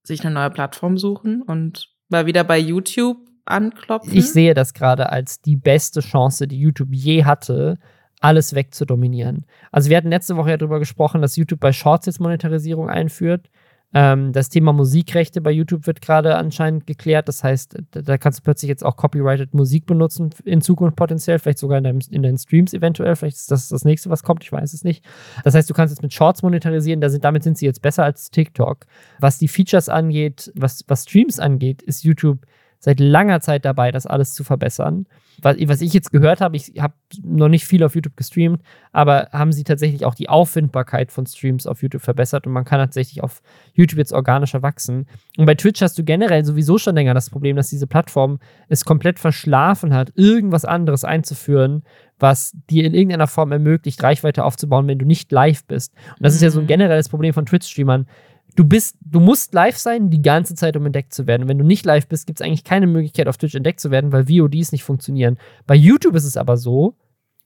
sich 0.02 0.24
eine 0.24 0.34
neue 0.34 0.50
Plattform 0.50 0.98
suchen 0.98 1.42
und 1.42 1.88
mal 2.08 2.26
wieder 2.26 2.44
bei 2.44 2.58
YouTube 2.58 3.18
anklopfen? 3.44 4.16
Ich 4.16 4.30
sehe 4.30 4.54
das 4.54 4.74
gerade 4.74 5.10
als 5.10 5.40
die 5.40 5.56
beste 5.56 6.00
Chance, 6.00 6.46
die 6.46 6.58
YouTube 6.58 6.90
je 6.92 7.24
hatte, 7.24 7.78
alles 8.20 8.54
wegzudominieren. 8.54 9.44
Also 9.70 9.90
wir 9.90 9.96
hatten 9.96 10.08
letzte 10.08 10.36
Woche 10.36 10.50
ja 10.50 10.56
darüber 10.56 10.78
gesprochen, 10.78 11.20
dass 11.20 11.36
YouTube 11.36 11.60
bei 11.60 11.72
Shorts 11.72 12.06
jetzt 12.06 12.20
Monetarisierung 12.20 12.88
einführt. 12.88 13.50
Ähm, 13.94 14.32
das 14.32 14.48
Thema 14.48 14.72
Musikrechte 14.72 15.40
bei 15.40 15.52
YouTube 15.52 15.86
wird 15.86 16.00
gerade 16.00 16.36
anscheinend 16.36 16.86
geklärt. 16.86 17.28
Das 17.28 17.44
heißt, 17.44 17.78
da 17.92 18.18
kannst 18.18 18.40
du 18.40 18.42
plötzlich 18.42 18.68
jetzt 18.68 18.84
auch 18.84 18.96
copyrighted 18.96 19.54
Musik 19.54 19.86
benutzen 19.86 20.30
in 20.44 20.60
Zukunft 20.60 20.96
potenziell, 20.96 21.38
vielleicht 21.38 21.58
sogar 21.58 21.78
in, 21.78 21.84
deinem, 21.84 22.00
in 22.10 22.24
deinen 22.24 22.36
Streams 22.36 22.74
eventuell. 22.74 23.14
Vielleicht 23.14 23.36
ist 23.36 23.50
das 23.52 23.68
das 23.68 23.84
nächste, 23.84 24.10
was 24.10 24.24
kommt. 24.24 24.42
Ich 24.42 24.50
weiß 24.50 24.74
es 24.74 24.82
nicht. 24.82 25.04
Das 25.44 25.54
heißt, 25.54 25.70
du 25.70 25.74
kannst 25.74 25.94
jetzt 25.94 26.02
mit 26.02 26.12
Shorts 26.12 26.42
monetarisieren. 26.42 27.00
Da 27.00 27.08
sind, 27.08 27.24
damit 27.24 27.44
sind 27.44 27.56
sie 27.56 27.66
jetzt 27.66 27.82
besser 27.82 28.02
als 28.02 28.30
TikTok. 28.30 28.86
Was 29.20 29.38
die 29.38 29.48
Features 29.48 29.88
angeht, 29.88 30.50
was, 30.56 30.84
was 30.88 31.04
Streams 31.04 31.38
angeht, 31.38 31.80
ist 31.80 32.02
YouTube 32.02 32.44
seit 32.84 33.00
langer 33.00 33.40
Zeit 33.40 33.64
dabei, 33.64 33.90
das 33.90 34.04
alles 34.04 34.34
zu 34.34 34.44
verbessern. 34.44 35.06
Was, 35.40 35.56
was 35.66 35.80
ich 35.80 35.94
jetzt 35.94 36.12
gehört 36.12 36.42
habe, 36.42 36.54
ich 36.54 36.74
habe 36.78 36.92
noch 37.22 37.48
nicht 37.48 37.64
viel 37.64 37.82
auf 37.82 37.94
YouTube 37.94 38.14
gestreamt, 38.14 38.60
aber 38.92 39.28
haben 39.32 39.52
sie 39.52 39.64
tatsächlich 39.64 40.04
auch 40.04 40.14
die 40.14 40.28
Auffindbarkeit 40.28 41.10
von 41.10 41.24
Streams 41.24 41.66
auf 41.66 41.82
YouTube 41.82 42.02
verbessert 42.02 42.46
und 42.46 42.52
man 42.52 42.66
kann 42.66 42.78
tatsächlich 42.78 43.22
auf 43.22 43.40
YouTube 43.72 43.98
jetzt 43.98 44.12
organischer 44.12 44.60
wachsen. 44.60 45.06
Und 45.38 45.46
bei 45.46 45.54
Twitch 45.54 45.80
hast 45.80 45.98
du 45.98 46.04
generell 46.04 46.44
sowieso 46.44 46.76
schon 46.76 46.94
länger 46.94 47.14
das 47.14 47.30
Problem, 47.30 47.56
dass 47.56 47.70
diese 47.70 47.86
Plattform 47.86 48.38
es 48.68 48.84
komplett 48.84 49.18
verschlafen 49.18 49.94
hat, 49.94 50.12
irgendwas 50.14 50.66
anderes 50.66 51.04
einzuführen, 51.04 51.84
was 52.18 52.54
dir 52.68 52.84
in 52.84 52.92
irgendeiner 52.92 53.26
Form 53.26 53.50
ermöglicht, 53.50 54.02
Reichweite 54.02 54.44
aufzubauen, 54.44 54.86
wenn 54.88 54.98
du 54.98 55.06
nicht 55.06 55.32
live 55.32 55.64
bist. 55.64 55.94
Und 56.10 56.20
das 56.20 56.34
ist 56.34 56.42
ja 56.42 56.50
so 56.50 56.60
ein 56.60 56.64
mhm. 56.64 56.68
generelles 56.68 57.08
Problem 57.08 57.32
von 57.32 57.46
Twitch-Streamern 57.46 58.06
du 58.54 58.64
bist, 58.64 58.96
du 59.00 59.20
musst 59.20 59.54
live 59.54 59.76
sein 59.76 60.10
die 60.10 60.22
ganze 60.22 60.54
Zeit, 60.54 60.76
um 60.76 60.86
entdeckt 60.86 61.14
zu 61.14 61.26
werden. 61.26 61.48
Wenn 61.48 61.58
du 61.58 61.64
nicht 61.64 61.84
live 61.84 62.06
bist, 62.06 62.26
gibt 62.26 62.40
es 62.40 62.46
eigentlich 62.46 62.64
keine 62.64 62.86
Möglichkeit, 62.86 63.28
auf 63.28 63.36
Twitch 63.36 63.54
entdeckt 63.54 63.80
zu 63.80 63.90
werden, 63.90 64.12
weil 64.12 64.28
VODs 64.28 64.72
nicht 64.72 64.84
funktionieren. 64.84 65.38
Bei 65.66 65.74
YouTube 65.74 66.14
ist 66.14 66.24
es 66.24 66.36
aber 66.36 66.56
so, 66.56 66.96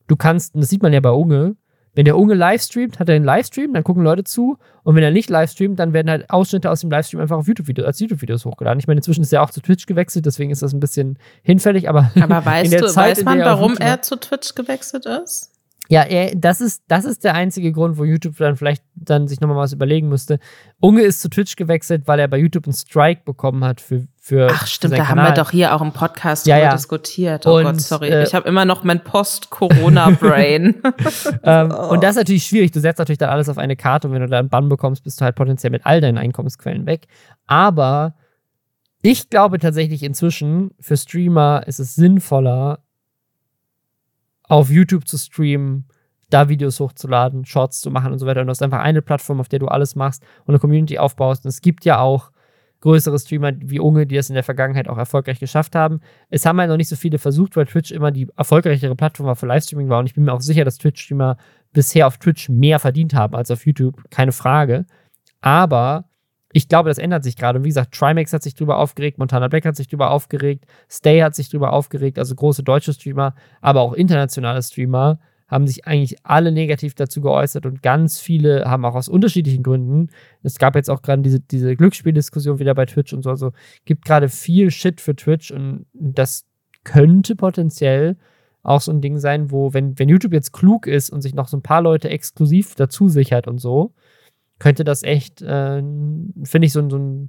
du 0.07 0.17
kannst, 0.17 0.55
und 0.55 0.61
das 0.61 0.71
sieht 0.71 0.83
man 0.83 0.93
ja 0.93 1.01
bei 1.01 1.11
Unge, 1.11 1.57
wenn 1.95 2.05
der 2.05 2.17
Unge 2.17 2.35
livestreamt, 2.35 3.01
hat 3.01 3.09
er 3.09 3.17
einen 3.17 3.25
Livestream, 3.25 3.73
dann 3.73 3.83
gucken 3.83 4.05
Leute 4.05 4.23
zu. 4.23 4.57
Und 4.85 4.95
wenn 4.95 5.03
er 5.03 5.11
nicht 5.11 5.31
livestreamt, 5.31 5.81
dann 5.81 5.93
werden 5.93 6.09
halt 6.09 6.31
Ausschnitte 6.31 6.71
aus 6.71 6.83
dem 6.83 6.91
Livestream 6.91 7.21
einfach 7.21 7.37
auf 7.37 7.49
YouTube 7.49 7.77
als 7.85 7.99
YouTube-Videos 7.99 8.45
hochgeladen. 8.45 8.79
Ich 8.79 8.87
meine, 8.87 8.99
inzwischen 8.99 9.23
ist 9.23 9.33
er 9.33 9.43
auch 9.43 9.51
zu 9.51 9.61
Twitch 9.61 9.87
gewechselt, 9.87 10.25
deswegen 10.25 10.53
ist 10.53 10.63
das 10.63 10.73
ein 10.73 10.79
bisschen 10.79 11.19
hinfällig, 11.43 11.89
aber. 11.89 12.13
Aber 12.21 12.45
weißt 12.45 12.73
du, 12.73 12.87
Zeit, 12.87 13.17
weiß 13.17 13.25
man, 13.25 13.41
warum 13.41 13.77
er 13.79 14.01
zu 14.01 14.15
Twitch 14.15 14.55
gewechselt 14.55 15.07
ist? 15.07 15.51
Ja, 15.91 16.03
er, 16.03 16.35
das 16.37 16.61
ist, 16.61 16.83
das 16.89 17.07
ist 17.07 17.25
der 17.25 17.35
einzige 17.35 17.73
Grund, 17.73 17.97
wo 17.97 18.05
YouTube 18.05 18.37
dann 18.37 18.57
vielleicht 18.57 18.85
dann 18.95 19.27
sich 19.27 19.41
nochmal 19.41 19.57
was 19.57 19.73
überlegen 19.73 20.11
müsste. 20.11 20.39
Unge 20.81 21.01
ist 21.01 21.23
zu 21.23 21.31
Twitch 21.31 21.57
gewechselt, 21.57 22.03
weil 22.07 22.21
er 22.21 22.29
bei 22.29 22.37
YouTube 22.37 22.67
einen 22.67 22.75
Strike 22.75 23.23
bekommen 23.25 23.65
hat 23.65 23.81
für. 23.81 24.07
für 24.21 24.49
Ach, 24.51 24.67
stimmt, 24.67 24.93
da 24.93 24.99
Kanal. 24.99 25.25
haben 25.25 25.33
wir 25.33 25.43
doch 25.43 25.51
hier 25.51 25.75
auch 25.75 25.81
im 25.81 25.93
Podcast 25.93 26.47
ja, 26.47 26.59
ja. 26.59 26.73
diskutiert. 26.73 27.47
Oh 27.47 27.57
und, 27.57 27.65
Gott, 27.65 27.81
sorry. 27.81 28.09
Äh, 28.11 28.25
ich 28.25 28.35
habe 28.35 28.47
immer 28.47 28.67
noch 28.67 28.85
mein 28.85 29.03
Post-Corona-Brain. 29.03 30.83
ähm, 31.43 31.75
oh. 31.75 31.89
Und 31.93 32.03
das 32.03 32.11
ist 32.11 32.17
natürlich 32.17 32.45
schwierig. 32.45 32.71
Du 32.71 32.81
setzt 32.81 32.99
natürlich 32.99 33.19
dann 33.19 33.31
alles 33.31 33.49
auf 33.49 33.57
eine 33.57 33.75
Karte 33.75 34.09
und 34.09 34.15
wenn 34.15 34.21
du 34.21 34.29
da 34.29 34.39
einen 34.39 34.51
Bann 34.51 34.69
bekommst, 34.69 35.05
bist 35.05 35.21
du 35.21 35.25
halt 35.25 35.37
potenziell 35.37 35.71
mit 35.71 35.87
all 35.87 36.03
deinen 36.03 36.19
Einkommensquellen 36.19 36.85
weg. 36.85 37.07
Aber 37.47 38.15
ich 39.01 39.31
glaube 39.31 39.59
tatsächlich 39.59 40.03
inzwischen, 40.03 40.73
für 40.81 40.99
Streamer 40.99 41.63
ist 41.67 41.79
es 41.79 41.95
sinnvoller, 41.95 42.81
auf 44.49 44.71
YouTube 44.71 45.07
zu 45.07 45.17
streamen, 45.19 45.87
da 46.31 46.49
Videos 46.49 46.81
hochzuladen, 46.81 47.45
Shorts 47.45 47.81
zu 47.81 47.91
machen 47.91 48.13
und 48.13 48.19
so 48.19 48.27
weiter. 48.27 48.41
Und 48.41 48.49
du 48.49 48.51
hast 48.51 48.63
einfach 48.63 48.81
eine 48.81 49.03
Plattform, 49.03 49.41
auf 49.41 49.49
der 49.49 49.61
du 49.61 49.69
alles 49.69 49.95
machst 49.95 50.23
und 50.45 50.51
eine 50.55 50.59
Community 50.59 50.99
aufbaust. 50.99 51.45
Und 51.45 51.51
es 51.51 51.61
gibt 51.61 51.85
ja 51.85 52.01
auch 52.01 52.31
größere 52.81 53.19
Streamer 53.19 53.53
wie 53.59 53.81
Unge, 53.81 54.07
die 54.07 54.15
das 54.15 54.29
in 54.29 54.35
der 54.35 54.45
Vergangenheit 54.45 54.89
auch 54.89 54.99
erfolgreich 54.99 55.41
geschafft 55.41 55.75
haben. 55.75 56.01
Es 56.31 56.47
haben 56.47 56.59
halt 56.61 56.71
noch 56.71 56.77
nicht 56.77 56.89
so 56.89 56.97
viele 56.97 57.19
versucht, 57.19 57.57
weil 57.57 57.67
Twitch 57.67 57.91
immer 57.91 58.11
die 58.11 58.29
erfolgreichere 58.37 58.95
Plattform 58.95 59.35
für 59.37 59.47
Livestreaming 59.47 59.89
war. 59.89 60.01
Und 60.01 60.07
ich 60.07 60.15
bin 60.15 60.25
mir 60.25 60.33
auch 60.33 60.41
sicher, 60.41 60.65
dass 60.65 60.79
Twitch-Streamer 60.79 61.37
bisher 61.73 62.07
auf 62.07 62.19
Twitch 62.19 62.49
mehr 62.49 62.79
verdient 62.79 63.15
haben 63.15 63.35
als 63.35 63.51
auf 63.51 63.67
YouTube. 63.67 64.03
Keine 64.11 64.33
Frage. 64.33 64.87
Aber 65.41 66.08
ich 66.53 66.69
glaube, 66.69 66.89
das 66.89 66.99
ändert 66.99 67.25
sich 67.25 67.37
gerade. 67.37 67.59
Und 67.59 67.65
wie 67.65 67.69
gesagt, 67.69 67.95
Trimax 67.95 68.33
hat 68.33 68.43
sich 68.43 68.55
drüber 68.55 68.79
aufgeregt, 68.79 69.19
Montana 69.19 69.49
Black 69.49 69.65
hat 69.65 69.77
sich 69.77 69.89
drüber 69.89 70.11
aufgeregt, 70.11 70.65
Stay 70.91 71.21
hat 71.21 71.35
sich 71.35 71.51
drüber 71.51 71.73
aufgeregt, 71.73 72.19
also 72.19 72.35
große 72.35 72.63
deutsche 72.63 72.93
Streamer, 72.93 73.35
aber 73.61 73.83
auch 73.83 73.93
internationale 73.93 74.63
Streamer 74.63 75.19
haben 75.49 75.67
sich 75.67 75.87
eigentlich 75.87 76.17
alle 76.25 76.53
negativ 76.53 76.95
dazu 76.95 77.23
geäußert 77.23 77.65
und 77.65 77.83
ganz 77.83 78.21
viele 78.21 78.67
haben 78.67 78.85
auch 78.85 78.95
aus 78.95 79.09
unterschiedlichen 79.09 79.63
Gründen. 79.63 80.11
Es 80.43 80.59
gab 80.59 80.75
jetzt 80.75 80.91
auch 80.91 81.01
gerade 81.01 81.23
diese, 81.23 81.41
diese 81.41 81.75
Glücksspieldiskussion 81.75 82.59
wieder 82.59 82.75
bei 82.75 82.85
Twitch 82.85 83.15
und 83.15 83.23
so. 83.23 83.31
Also 83.31 83.53
gibt 83.87 84.05
gerade 84.05 84.29
viel 84.29 84.71
Shit 84.71 85.01
für 85.01 85.17
Twitch 85.17 85.51
und 85.51 85.87
das 85.95 86.45
könnte 86.85 87.35
potenziell 87.35 88.17
auch 88.63 88.83
so 88.83 88.93
ein 88.93 89.01
Ding 89.01 89.19
sein, 89.19 89.51
wo, 89.51 89.73
wenn, 89.73 89.99
wenn 89.99 90.11
YouTube 90.11 90.35
jetzt 90.35 90.53
klug 90.53 90.87
ist 90.87 91.09
und 91.09 91.23
sich 91.23 91.35
noch 91.35 91.49
so 91.49 91.57
ein 91.57 91.63
paar 91.63 91.81
Leute 91.81 92.11
exklusiv 92.11 92.75
dazu 92.75 93.09
sichert 93.09 93.49
und 93.49 93.59
so, 93.59 93.95
könnte 94.59 94.85
das 94.85 95.03
echt, 95.03 95.43
äh, 95.43 95.79
finde 95.81 96.67
ich, 96.67 96.73
so, 96.73 96.89
so 96.89 96.99
ein 96.99 97.29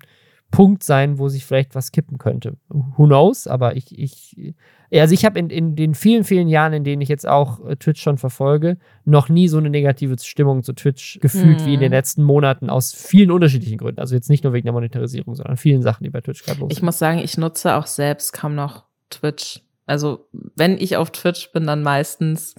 Punkt 0.51 0.83
sein, 0.83 1.19
wo 1.19 1.29
sich 1.29 1.45
vielleicht 1.45 1.75
was 1.75 1.91
kippen 1.91 2.17
könnte. 2.17 2.57
Who 2.69 3.05
knows? 3.05 3.45
Aber 3.45 3.75
ich, 3.75 3.97
ich 3.97 4.53
also 4.97 5.13
ich 5.13 5.23
habe 5.23 5.37
in, 5.37 5.49
in 5.51 5.75
den 5.75 5.93
vielen, 5.93 6.23
vielen 6.23 6.47
Jahren, 6.47 6.73
in 6.73 6.83
denen 6.83 7.01
ich 7.01 7.09
jetzt 7.09 7.27
auch 7.27 7.63
äh, 7.65 7.75
Twitch 7.75 8.01
schon 8.01 8.17
verfolge, 8.17 8.77
noch 9.05 9.29
nie 9.29 9.47
so 9.47 9.59
eine 9.59 9.69
negative 9.69 10.17
Stimmung 10.19 10.63
zu 10.63 10.73
Twitch 10.73 11.19
gefühlt 11.21 11.61
mhm. 11.61 11.65
wie 11.65 11.73
in 11.75 11.79
den 11.79 11.89
mhm. 11.89 11.95
letzten 11.95 12.23
Monaten 12.23 12.71
aus 12.71 12.93
vielen 12.93 13.29
unterschiedlichen 13.29 13.77
Gründen. 13.77 13.99
Also 13.99 14.15
jetzt 14.15 14.29
nicht 14.29 14.43
nur 14.43 14.53
wegen 14.53 14.65
der 14.65 14.73
Monetarisierung, 14.73 15.35
sondern 15.35 15.57
vielen 15.57 15.83
Sachen, 15.83 16.03
die 16.03 16.09
bei 16.09 16.21
Twitch 16.21 16.43
gerade 16.43 16.59
los 16.59 16.69
sind. 16.69 16.77
Ich 16.77 16.81
muss 16.81 16.97
sagen, 16.97 17.19
ich 17.19 17.37
nutze 17.37 17.75
auch 17.75 17.85
selbst 17.85 18.33
kaum 18.33 18.55
noch 18.55 18.85
Twitch. 19.11 19.61
Also 19.85 20.27
wenn 20.55 20.77
ich 20.77 20.97
auf 20.97 21.11
Twitch 21.11 21.51
bin, 21.51 21.67
dann 21.67 21.83
meistens, 21.83 22.55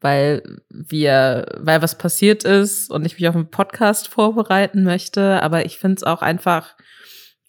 weil 0.00 0.42
wir, 0.70 1.46
weil 1.58 1.82
was 1.82 1.98
passiert 1.98 2.44
ist 2.44 2.90
und 2.90 3.04
ich 3.04 3.18
mich 3.18 3.28
auf 3.28 3.34
einen 3.34 3.50
Podcast 3.50 4.08
vorbereiten 4.08 4.84
möchte. 4.84 5.42
Aber 5.42 5.66
ich 5.66 5.78
finde 5.78 5.96
es 5.96 6.04
auch 6.04 6.22
einfach 6.22 6.76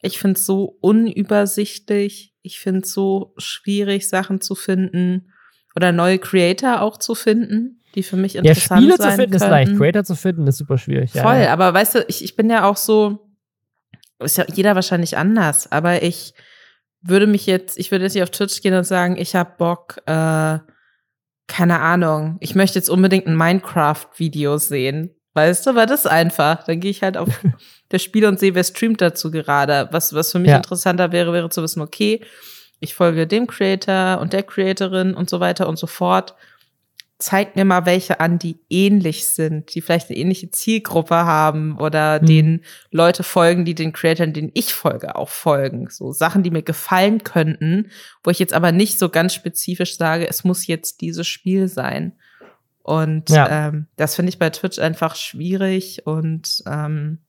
ich 0.01 0.19
finde 0.19 0.39
es 0.39 0.45
so 0.45 0.77
unübersichtlich. 0.81 2.33
Ich 2.41 2.59
finde 2.59 2.81
es 2.81 2.93
so 2.93 3.33
schwierig, 3.37 4.07
Sachen 4.07 4.41
zu 4.41 4.55
finden 4.55 5.33
oder 5.75 5.91
neue 5.91 6.19
Creator 6.19 6.81
auch 6.81 6.97
zu 6.97 7.15
finden, 7.15 7.81
die 7.95 8.03
für 8.03 8.15
mich 8.15 8.35
interessant 8.35 8.81
sind. 8.81 8.89
ja, 8.89 8.95
Spiele 8.95 8.97
zu 8.97 9.17
finden 9.17 9.31
könnten. 9.31 9.35
ist 9.35 9.49
leicht, 9.49 9.77
Creator 9.77 10.03
zu 10.03 10.15
finden 10.15 10.47
ist 10.47 10.57
super 10.57 10.77
schwierig. 10.77 11.11
Voll, 11.11 11.35
ja, 11.35 11.53
aber 11.53 11.73
weißt 11.73 11.95
du, 11.95 12.05
ich, 12.07 12.23
ich 12.23 12.35
bin 12.35 12.49
ja 12.49 12.63
auch 12.67 12.77
so, 12.77 13.29
ist 14.19 14.37
ja 14.37 14.45
jeder 14.53 14.75
wahrscheinlich 14.75 15.17
anders, 15.17 15.71
aber 15.71 16.01
ich 16.01 16.33
würde 17.01 17.27
mich 17.27 17.45
jetzt, 17.45 17.77
ich 17.77 17.91
würde 17.91 18.05
jetzt 18.05 18.13
nicht 18.13 18.23
auf 18.23 18.31
Twitch 18.31 18.61
gehen 18.61 18.73
und 18.73 18.85
sagen, 18.85 19.17
ich 19.17 19.35
habe 19.35 19.53
Bock, 19.57 20.01
äh, 20.05 20.59
keine 21.49 21.81
Ahnung, 21.81 22.37
ich 22.39 22.55
möchte 22.55 22.79
jetzt 22.79 22.89
unbedingt 22.89 23.27
ein 23.27 23.35
Minecraft-Video 23.35 24.57
sehen. 24.57 25.13
Weißt 25.33 25.67
du, 25.67 25.75
war 25.75 25.85
das 25.85 26.05
einfach. 26.05 26.63
Dann 26.63 26.79
gehe 26.79 26.91
ich 26.91 27.03
halt 27.03 27.17
auf 27.17 27.27
das 27.89 28.01
Spiel 28.01 28.25
und 28.25 28.39
sehe, 28.39 28.55
wer 28.55 28.63
streamt 28.63 29.01
dazu 29.01 29.31
gerade. 29.31 29.89
Was, 29.91 30.13
was 30.13 30.31
für 30.31 30.39
mich 30.39 30.51
ja. 30.51 30.57
interessanter 30.57 31.11
wäre, 31.11 31.33
wäre 31.33 31.49
zu 31.49 31.61
wissen, 31.61 31.81
okay, 31.81 32.21
ich 32.79 32.93
folge 32.93 33.27
dem 33.27 33.47
Creator 33.47 34.19
und 34.21 34.31
der 34.31 34.43
Creatorin 34.43 35.13
und 35.13 35.29
so 35.29 35.39
weiter 35.39 35.67
und 35.67 35.77
so 35.77 35.87
fort. 35.87 36.35
Zeigt 37.19 37.57
mir 37.57 37.65
mal 37.65 37.85
welche 37.85 38.21
an, 38.21 38.39
die 38.39 38.59
ähnlich 38.69 39.27
sind, 39.27 39.75
die 39.75 39.81
vielleicht 39.81 40.09
eine 40.09 40.17
ähnliche 40.17 40.51
Zielgruppe 40.51 41.15
haben 41.15 41.77
oder 41.77 42.21
mhm. 42.21 42.25
denen 42.25 42.65
Leute 42.91 43.23
folgen, 43.23 43.65
die 43.65 43.75
den 43.75 43.91
Creatoren, 43.91 44.31
denen 44.31 44.51
ich 44.53 44.73
folge, 44.73 45.15
auch 45.15 45.27
folgen. 45.27 45.89
So 45.89 46.13
Sachen, 46.13 46.43
die 46.43 46.51
mir 46.51 46.63
gefallen 46.63 47.23
könnten, 47.23 47.91
wo 48.23 48.31
ich 48.31 48.39
jetzt 48.39 48.53
aber 48.53 48.71
nicht 48.71 48.99
so 48.99 49.09
ganz 49.09 49.33
spezifisch 49.33 49.97
sage, 49.97 50.29
es 50.29 50.45
muss 50.45 50.65
jetzt 50.65 51.01
dieses 51.01 51.27
Spiel 51.27 51.67
sein. 51.67 52.13
Und 52.83 53.29
ja. 53.29 53.67
ähm, 53.67 53.87
das 53.97 54.15
finde 54.15 54.29
ich 54.29 54.39
bei 54.39 54.49
Twitch 54.49 54.79
einfach 54.79 55.15
schwierig 55.15 56.07
und 56.07 56.63
ähm, 56.65 57.19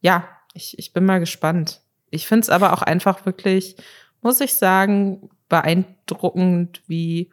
ja, 0.00 0.26
ich, 0.54 0.78
ich 0.78 0.92
bin 0.92 1.04
mal 1.04 1.20
gespannt. 1.20 1.82
Ich 2.10 2.26
finde 2.26 2.42
es 2.42 2.50
aber 2.50 2.72
auch 2.72 2.82
einfach 2.82 3.24
wirklich, 3.26 3.76
muss 4.22 4.40
ich 4.40 4.54
sagen, 4.54 5.30
beeindruckend, 5.48 6.82
wie 6.86 7.30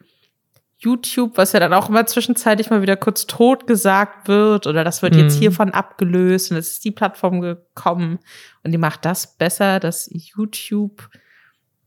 YouTube, 0.78 1.36
was 1.36 1.52
ja 1.52 1.60
dann 1.60 1.74
auch 1.74 1.88
immer 1.88 2.06
zwischenzeitlich 2.06 2.70
mal 2.70 2.82
wieder 2.82 2.96
kurz 2.96 3.26
tot 3.26 3.66
gesagt 3.66 4.28
wird 4.28 4.66
oder 4.66 4.84
das 4.84 5.02
wird 5.02 5.14
mhm. 5.14 5.20
jetzt 5.20 5.38
hiervon 5.38 5.70
abgelöst 5.70 6.50
und 6.50 6.56
es 6.56 6.72
ist 6.72 6.84
die 6.84 6.92
Plattform 6.92 7.40
gekommen 7.40 8.20
und 8.62 8.70
die 8.70 8.78
macht 8.78 9.04
das 9.04 9.36
besser, 9.36 9.80
dass 9.80 10.08
YouTube 10.12 11.10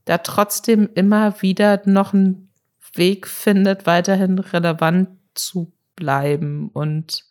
da 0.05 0.17
trotzdem 0.17 0.89
immer 0.93 1.41
wieder 1.41 1.81
noch 1.85 2.13
einen 2.13 2.49
Weg 2.93 3.27
findet, 3.27 3.85
weiterhin 3.85 4.39
relevant 4.39 5.09
zu 5.33 5.71
bleiben. 5.95 6.69
Und 6.73 7.25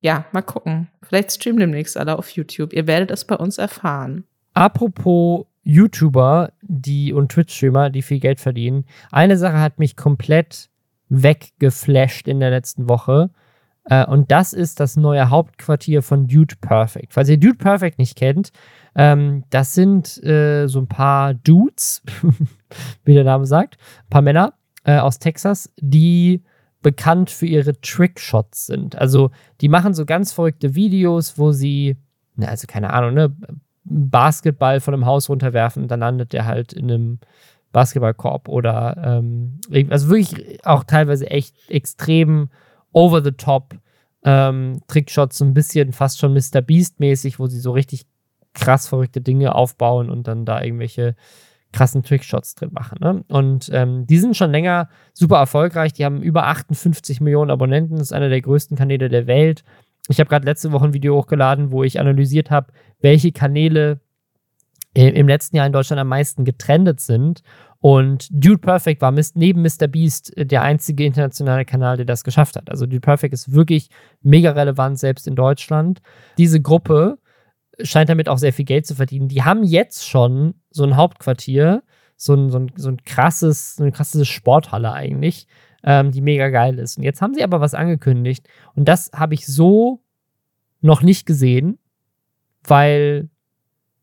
ja, 0.00 0.26
mal 0.32 0.42
gucken. 0.42 0.88
Vielleicht 1.02 1.32
streamen 1.32 1.60
demnächst 1.60 1.96
alle 1.96 2.18
auf 2.18 2.30
YouTube. 2.30 2.72
Ihr 2.72 2.86
werdet 2.86 3.10
es 3.10 3.26
bei 3.26 3.36
uns 3.36 3.58
erfahren. 3.58 4.24
Apropos 4.54 5.46
YouTuber, 5.64 6.52
die 6.62 7.12
und 7.12 7.32
Twitch-Streamer, 7.32 7.90
die 7.90 8.02
viel 8.02 8.20
Geld 8.20 8.40
verdienen. 8.40 8.84
Eine 9.10 9.36
Sache 9.36 9.60
hat 9.60 9.78
mich 9.78 9.96
komplett 9.96 10.70
weggeflasht 11.08 12.28
in 12.28 12.40
der 12.40 12.50
letzten 12.50 12.88
Woche. 12.88 13.30
Äh, 13.84 14.06
und 14.06 14.30
das 14.30 14.52
ist 14.52 14.80
das 14.80 14.96
neue 14.96 15.30
Hauptquartier 15.30 16.02
von 16.02 16.26
Dude 16.26 16.56
Perfect. 16.60 17.12
Falls 17.12 17.28
ihr 17.28 17.38
Dude 17.38 17.56
Perfect 17.56 17.98
nicht 17.98 18.16
kennt, 18.16 18.52
ähm, 18.94 19.44
das 19.50 19.74
sind 19.74 20.22
äh, 20.22 20.66
so 20.68 20.80
ein 20.80 20.88
paar 20.88 21.34
Dudes, 21.34 22.02
wie 23.04 23.14
der 23.14 23.24
Name 23.24 23.46
sagt, 23.46 23.76
ein 24.04 24.10
paar 24.10 24.22
Männer 24.22 24.54
äh, 24.84 24.98
aus 24.98 25.18
Texas, 25.18 25.70
die 25.80 26.42
bekannt 26.82 27.30
für 27.30 27.46
ihre 27.46 27.80
Trickshots 27.80 28.66
sind. 28.66 28.96
Also 28.96 29.30
die 29.60 29.68
machen 29.68 29.94
so 29.94 30.04
ganz 30.04 30.32
verrückte 30.32 30.74
Videos, 30.74 31.38
wo 31.38 31.50
sie, 31.50 31.96
na, 32.36 32.48
also 32.48 32.66
keine 32.66 32.92
Ahnung, 32.92 33.14
ne, 33.14 33.34
Basketball 33.84 34.80
von 34.80 34.94
einem 34.94 35.06
Haus 35.06 35.28
runterwerfen, 35.28 35.88
dann 35.88 36.00
landet 36.00 36.32
der 36.32 36.46
halt 36.46 36.72
in 36.72 36.90
einem 36.90 37.18
Basketballkorb 37.72 38.48
oder 38.48 39.20
ähm, 39.20 39.60
also 39.90 40.08
wirklich 40.08 40.64
auch 40.64 40.84
teilweise 40.84 41.28
echt 41.30 41.54
extrem 41.68 42.48
over 42.92 43.22
the 43.22 43.32
top 43.32 43.76
ähm, 44.24 44.80
Trickshots, 44.88 45.38
so 45.38 45.44
ein 45.44 45.54
bisschen 45.54 45.92
fast 45.92 46.18
schon 46.18 46.32
Mr. 46.32 46.62
Beast 46.62 47.00
mäßig, 47.00 47.38
wo 47.38 47.46
sie 47.46 47.60
so 47.60 47.72
richtig 47.72 48.06
krass 48.54 48.88
verrückte 48.88 49.20
Dinge 49.20 49.54
aufbauen 49.54 50.08
und 50.08 50.26
dann 50.28 50.46
da 50.46 50.62
irgendwelche 50.62 51.16
krassen 51.72 52.04
Trickshots 52.04 52.54
drin 52.54 52.70
machen. 52.72 52.98
Ne? 53.00 53.24
Und 53.28 53.68
ähm, 53.72 54.06
die 54.06 54.18
sind 54.18 54.36
schon 54.36 54.52
länger 54.52 54.88
super 55.12 55.36
erfolgreich. 55.38 55.92
Die 55.92 56.04
haben 56.04 56.22
über 56.22 56.46
58 56.46 57.20
Millionen 57.20 57.50
Abonnenten. 57.50 57.96
Das 57.96 58.08
ist 58.08 58.12
einer 58.12 58.28
der 58.28 58.40
größten 58.40 58.76
Kanäle 58.76 59.08
der 59.08 59.26
Welt. 59.26 59.64
Ich 60.08 60.20
habe 60.20 60.28
gerade 60.28 60.44
letzte 60.44 60.72
Woche 60.72 60.84
ein 60.84 60.92
Video 60.92 61.16
hochgeladen, 61.16 61.70
wo 61.70 61.82
ich 61.82 61.98
analysiert 61.98 62.50
habe, 62.50 62.72
welche 63.00 63.32
Kanäle 63.32 64.00
im 64.94 65.26
letzten 65.26 65.56
Jahr 65.56 65.66
in 65.66 65.72
Deutschland 65.72 66.00
am 66.00 66.08
meisten 66.08 66.44
getrendet 66.44 67.00
sind. 67.00 67.42
Und 67.80 68.28
Dude 68.30 68.58
Perfect 68.58 69.02
war 69.02 69.12
neben 69.34 69.60
Mr. 69.62 69.88
Beast 69.88 70.34
äh, 70.36 70.46
der 70.46 70.62
einzige 70.62 71.04
internationale 71.04 71.64
Kanal, 71.64 71.96
der 71.96 72.06
das 72.06 72.24
geschafft 72.24 72.56
hat. 72.56 72.70
Also 72.70 72.86
Dude 72.86 73.00
Perfect 73.00 73.34
ist 73.34 73.52
wirklich 73.52 73.90
mega 74.22 74.52
relevant, 74.52 74.98
selbst 74.98 75.26
in 75.26 75.34
Deutschland. 75.34 76.00
Diese 76.38 76.62
Gruppe 76.62 77.18
scheint 77.82 78.08
damit 78.08 78.28
auch 78.28 78.38
sehr 78.38 78.52
viel 78.52 78.64
Geld 78.64 78.86
zu 78.86 78.94
verdienen. 78.94 79.28
Die 79.28 79.42
haben 79.42 79.64
jetzt 79.64 80.08
schon 80.08 80.54
so 80.70 80.84
ein 80.84 80.96
Hauptquartier, 80.96 81.82
so 82.16 82.34
ein, 82.34 82.50
so 82.50 82.58
ein, 82.60 82.72
so 82.76 82.88
ein 82.88 83.02
krasses, 83.04 83.74
so 83.74 83.82
eine 83.82 83.92
krasse 83.92 84.24
Sporthalle 84.24 84.92
eigentlich, 84.92 85.46
ähm, 85.84 86.10
die 86.10 86.20
mega 86.20 86.48
geil 86.48 86.78
ist. 86.78 86.98
Und 86.98 87.04
jetzt 87.04 87.20
haben 87.20 87.34
sie 87.34 87.44
aber 87.44 87.60
was 87.60 87.74
angekündigt 87.74 88.48
und 88.74 88.88
das 88.88 89.10
habe 89.14 89.34
ich 89.34 89.46
so 89.46 90.00
noch 90.80 91.02
nicht 91.02 91.26
gesehen, 91.26 91.78
weil, 92.64 93.30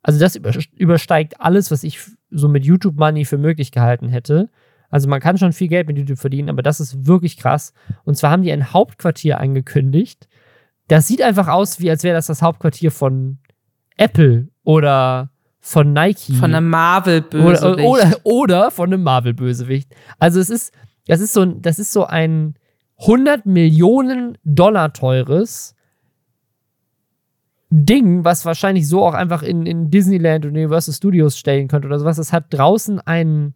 also 0.02 0.20
das 0.20 0.36
übersteigt 0.76 1.40
alles, 1.40 1.72
was 1.72 1.84
ich 1.84 2.00
so 2.30 2.48
mit 2.48 2.66
YouTube 2.66 2.98
Money 2.98 3.26
für 3.26 3.38
möglich 3.38 3.72
gehalten 3.72 4.10
hätte. 4.10 4.50
Also 4.90 5.08
man 5.08 5.22
kann 5.22 5.38
schon 5.38 5.54
viel 5.54 5.68
Geld 5.68 5.88
mit 5.88 5.98
YouTube 5.98 6.20
verdienen, 6.20 6.50
aber 6.50 6.64
das 6.64 6.80
ist 6.80 7.06
wirklich 7.08 7.38
krass. 7.38 7.74
Und 8.04 8.18
zwar 8.18 8.32
haben 8.32 8.44
die 8.44 8.52
ein 8.52 8.74
Hauptquartier 8.74 9.40
angekündigt. 9.40 10.28
Das 10.88 11.08
sieht 11.08 11.22
einfach 11.22 11.48
aus, 11.48 11.80
wie 11.80 11.90
als 11.90 12.04
wäre 12.04 12.16
das 12.16 12.28
das 12.28 12.42
Hauptquartier 12.42 12.92
von 12.92 13.38
Apple 13.98 14.50
oder 14.64 15.32
von 15.60 15.94
Nike. 15.94 16.34
Von 16.34 16.54
einem 16.54 16.70
Marvel-Bösewicht. 16.70 17.86
Oder, 17.86 17.86
oder, 17.86 18.20
oder, 18.24 18.72
von 18.72 18.92
einem 18.92 19.04
Marvel-Bösewicht. 19.04 19.96
Also 20.20 20.40
es 20.40 20.50
ist, 20.50 20.74
das 21.08 21.22
ist 21.22 21.34
so, 21.34 21.46
das 21.46 21.80
ist 21.80 21.92
so 21.92 22.06
ein 22.06 22.56
100 23.00 23.46
Millionen 23.46 24.38
Dollar 24.44 24.94
teures 24.94 25.76
Ding, 27.70 28.26
was 28.26 28.46
wahrscheinlich 28.46 28.88
so 28.88 29.04
auch 29.04 29.14
einfach 29.14 29.44
in, 29.44 29.66
in 29.66 29.90
Disneyland 29.90 30.46
und 30.46 30.52
Universal 30.52 30.94
Studios 30.94 31.38
stellen 31.38 31.68
könnte 31.68 31.88
oder 31.88 32.00
sowas. 32.00 32.18
Es 32.18 32.34
hat 32.34 32.46
draußen 32.50 33.00
einen 33.00 33.56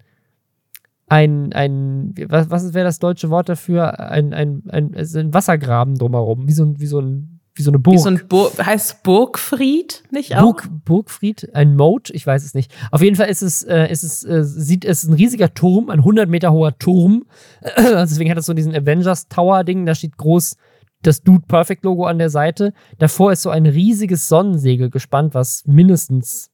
ein, 1.07 1.53
ein 1.53 2.15
was, 2.27 2.49
was 2.49 2.73
wäre 2.73 2.85
das 2.85 2.99
deutsche 2.99 3.29
Wort 3.29 3.49
dafür? 3.49 3.99
Ein, 3.99 4.33
ein, 4.33 4.63
ein, 4.69 4.95
ein 4.95 5.33
Wassergraben 5.33 5.95
drumherum, 5.95 6.47
wie 6.47 6.53
so 6.53 6.79
wie 6.79 6.87
so 6.87 6.99
ein 6.99 7.34
wie 7.55 7.63
so 7.63 7.71
eine 7.71 7.79
Burg. 7.79 7.95
Wie 7.95 7.99
so 7.99 8.09
ein 8.09 8.27
Bur 8.27 8.51
heißt 8.57 9.03
Burgfried, 9.03 10.03
nicht 10.11 10.35
auch? 10.35 10.41
Burg, 10.41 10.69
Burgfried, 10.83 11.55
ein 11.55 11.75
Moat, 11.75 12.09
ich 12.09 12.27
weiß 12.27 12.43
es 12.43 12.53
nicht. 12.53 12.73
Auf 12.91 13.01
jeden 13.01 13.15
Fall 13.15 13.29
ist 13.29 13.41
es, 13.41 13.63
äh, 13.63 13.89
ist 13.89 14.03
es, 14.03 14.23
äh, 14.25 14.43
sieht 14.43 14.83
es 14.83 15.05
ein 15.05 15.13
riesiger 15.13 15.53
Turm, 15.53 15.89
ein 15.89 15.99
100 15.99 16.29
Meter 16.29 16.51
hoher 16.51 16.77
Turm. 16.77 17.25
Deswegen 17.77 18.29
hat 18.29 18.37
es 18.37 18.45
so 18.45 18.53
diesen 18.53 18.75
Avengers 18.75 19.29
Tower 19.29 19.63
Ding, 19.63 19.85
da 19.85 19.95
steht 19.95 20.17
groß 20.17 20.57
das 21.01 21.21
Dude 21.21 21.45
Perfect 21.47 21.85
Logo 21.85 22.05
an 22.05 22.17
der 22.17 22.29
Seite. 22.29 22.73
Davor 22.97 23.31
ist 23.31 23.43
so 23.43 23.49
ein 23.49 23.65
riesiges 23.65 24.27
Sonnensegel 24.27 24.89
gespannt, 24.89 25.33
was 25.33 25.63
mindestens 25.65 26.51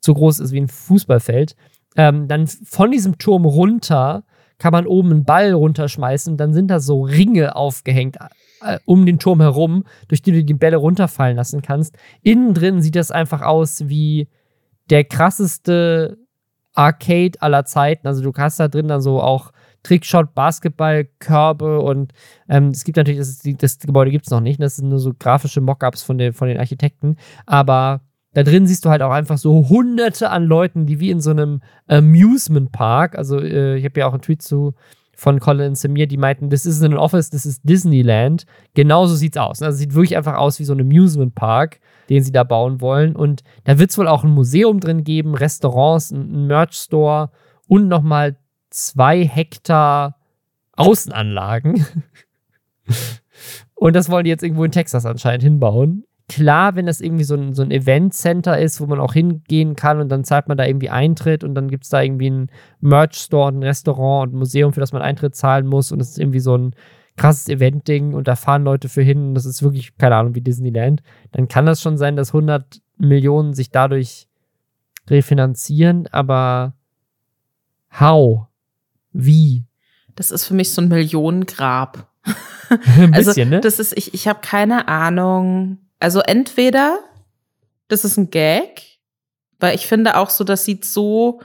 so 0.00 0.14
groß 0.14 0.40
ist 0.40 0.52
wie 0.52 0.60
ein 0.60 0.68
Fußballfeld. 0.68 1.56
Ähm, 1.96 2.28
dann 2.28 2.46
von 2.46 2.90
diesem 2.90 3.18
Turm 3.18 3.44
runter 3.44 4.24
kann 4.58 4.72
man 4.72 4.86
oben 4.86 5.10
einen 5.10 5.24
Ball 5.24 5.52
runterschmeißen. 5.52 6.36
Dann 6.36 6.52
sind 6.52 6.68
da 6.68 6.80
so 6.80 7.02
Ringe 7.02 7.56
aufgehängt 7.56 8.20
äh, 8.62 8.78
um 8.84 9.06
den 9.06 9.18
Turm 9.18 9.40
herum, 9.40 9.84
durch 10.08 10.22
die 10.22 10.32
du 10.32 10.44
die 10.44 10.54
Bälle 10.54 10.76
runterfallen 10.76 11.36
lassen 11.36 11.62
kannst. 11.62 11.96
Innen 12.22 12.54
drin 12.54 12.82
sieht 12.82 12.96
das 12.96 13.10
einfach 13.10 13.42
aus 13.42 13.88
wie 13.88 14.28
der 14.90 15.04
krasseste 15.04 16.18
Arcade 16.74 17.40
aller 17.40 17.64
Zeiten. 17.64 18.06
Also 18.06 18.22
du 18.22 18.32
hast 18.36 18.60
da 18.60 18.68
drin 18.68 18.88
dann 18.88 19.00
so 19.00 19.20
auch 19.20 19.52
Trickshot, 19.82 20.34
Basketball, 20.34 21.08
Körbe 21.18 21.80
und 21.80 22.12
ähm, 22.48 22.68
es 22.68 22.84
gibt 22.84 22.96
natürlich, 22.96 23.18
das, 23.18 23.40
das 23.42 23.78
Gebäude 23.78 24.10
gibt 24.10 24.26
es 24.26 24.30
noch 24.30 24.40
nicht, 24.40 24.60
das 24.60 24.76
sind 24.76 24.88
nur 24.88 24.98
so 24.98 25.12
grafische 25.18 25.60
Mockups 25.60 26.02
von 26.02 26.18
den, 26.18 26.32
von 26.32 26.48
den 26.48 26.58
Architekten, 26.58 27.16
aber 27.46 28.00
da 28.34 28.42
drin 28.42 28.66
siehst 28.66 28.84
du 28.84 28.90
halt 28.90 29.02
auch 29.02 29.12
einfach 29.12 29.38
so 29.38 29.68
hunderte 29.68 30.30
an 30.30 30.44
Leuten, 30.44 30.86
die 30.86 31.00
wie 31.00 31.10
in 31.10 31.20
so 31.20 31.30
einem 31.30 31.62
Amusement 31.86 32.72
Park, 32.72 33.16
also 33.16 33.40
äh, 33.40 33.76
ich 33.76 33.84
habe 33.84 34.00
ja 34.00 34.06
auch 34.06 34.12
einen 34.12 34.22
Tweet 34.22 34.42
zu 34.42 34.74
von 35.18 35.40
Colin 35.40 35.70
und 35.70 35.74
Samir, 35.74 36.06
die 36.06 36.16
meinten, 36.16 36.48
das 36.48 36.64
ist 36.64 36.80
ein 36.80 36.96
Office, 36.96 37.28
das 37.28 37.44
ist 37.44 37.62
Disneyland. 37.64 38.46
Genauso 38.74 39.16
sieht's 39.16 39.36
aus. 39.36 39.60
Also 39.60 39.76
sieht 39.76 39.94
wirklich 39.94 40.16
einfach 40.16 40.36
aus 40.36 40.60
wie 40.60 40.64
so 40.64 40.74
ein 40.74 40.80
Amusement 40.80 41.34
Park, 41.34 41.80
den 42.08 42.22
sie 42.22 42.30
da 42.30 42.44
bauen 42.44 42.80
wollen. 42.80 43.16
Und 43.16 43.42
da 43.64 43.80
wird 43.80 43.90
es 43.90 43.98
wohl 43.98 44.06
auch 44.06 44.22
ein 44.22 44.30
Museum 44.30 44.78
drin 44.78 45.02
geben, 45.02 45.34
Restaurants, 45.34 46.12
ein 46.12 46.46
Merch 46.46 46.74
Store 46.74 47.32
und 47.66 47.88
nochmal 47.88 48.36
zwei 48.70 49.26
Hektar 49.26 50.20
Außenanlagen. 50.76 51.84
und 53.74 53.96
das 53.96 54.10
wollen 54.10 54.22
die 54.22 54.30
jetzt 54.30 54.44
irgendwo 54.44 54.62
in 54.62 54.70
Texas 54.70 55.04
anscheinend 55.04 55.42
hinbauen 55.42 56.04
klar, 56.28 56.76
wenn 56.76 56.86
das 56.86 57.00
irgendwie 57.00 57.24
so 57.24 57.34
ein, 57.34 57.54
so 57.54 57.62
ein 57.62 57.70
Event-Center 57.70 58.58
ist, 58.58 58.80
wo 58.80 58.86
man 58.86 59.00
auch 59.00 59.14
hingehen 59.14 59.76
kann 59.76 60.00
und 60.00 60.08
dann 60.10 60.24
zahlt 60.24 60.48
man 60.48 60.58
da 60.58 60.66
irgendwie 60.66 60.90
Eintritt 60.90 61.42
und 61.42 61.54
dann 61.54 61.68
gibt 61.68 61.84
es 61.84 61.90
da 61.90 62.02
irgendwie 62.02 62.26
einen 62.26 62.50
Merch-Store, 62.80 63.50
ein 63.50 63.62
Restaurant 63.62 64.28
und 64.28 64.34
ein 64.34 64.38
Museum, 64.38 64.72
für 64.72 64.80
das 64.80 64.92
man 64.92 65.02
Eintritt 65.02 65.34
zahlen 65.34 65.66
muss 65.66 65.90
und 65.90 66.00
es 66.00 66.10
ist 66.10 66.18
irgendwie 66.18 66.40
so 66.40 66.56
ein 66.56 66.74
krasses 67.16 67.48
Event-Ding 67.48 68.12
und 68.12 68.28
da 68.28 68.36
fahren 68.36 68.62
Leute 68.62 68.88
für 68.88 69.02
hin 69.02 69.28
und 69.28 69.34
das 69.34 69.46
ist 69.46 69.62
wirklich, 69.62 69.96
keine 69.96 70.16
Ahnung, 70.16 70.34
wie 70.34 70.42
Disneyland, 70.42 71.02
dann 71.32 71.48
kann 71.48 71.66
das 71.66 71.80
schon 71.80 71.96
sein, 71.96 72.14
dass 72.14 72.30
100 72.30 72.80
Millionen 72.98 73.54
sich 73.54 73.70
dadurch 73.70 74.28
refinanzieren, 75.08 76.08
aber 76.12 76.74
how? 77.98 78.46
Wie? 79.12 79.64
Das 80.14 80.30
ist 80.30 80.44
für 80.44 80.54
mich 80.54 80.72
so 80.72 80.82
ein 80.82 80.88
Millionengrab. 80.88 82.06
ein 82.68 83.14
also, 83.14 83.30
bisschen, 83.30 83.48
also, 83.48 83.56
ne? 83.56 83.60
Das 83.60 83.78
ist, 83.78 83.96
ich, 83.96 84.12
ich 84.12 84.28
habe 84.28 84.40
keine 84.42 84.88
Ahnung, 84.88 85.78
also 85.98 86.20
entweder 86.20 87.00
das 87.88 88.04
ist 88.04 88.16
ein 88.16 88.30
Gag, 88.30 88.98
weil 89.58 89.74
ich 89.74 89.86
finde 89.86 90.16
auch 90.16 90.30
so, 90.30 90.44
das 90.44 90.64
sieht 90.64 90.84
so, 90.84 91.40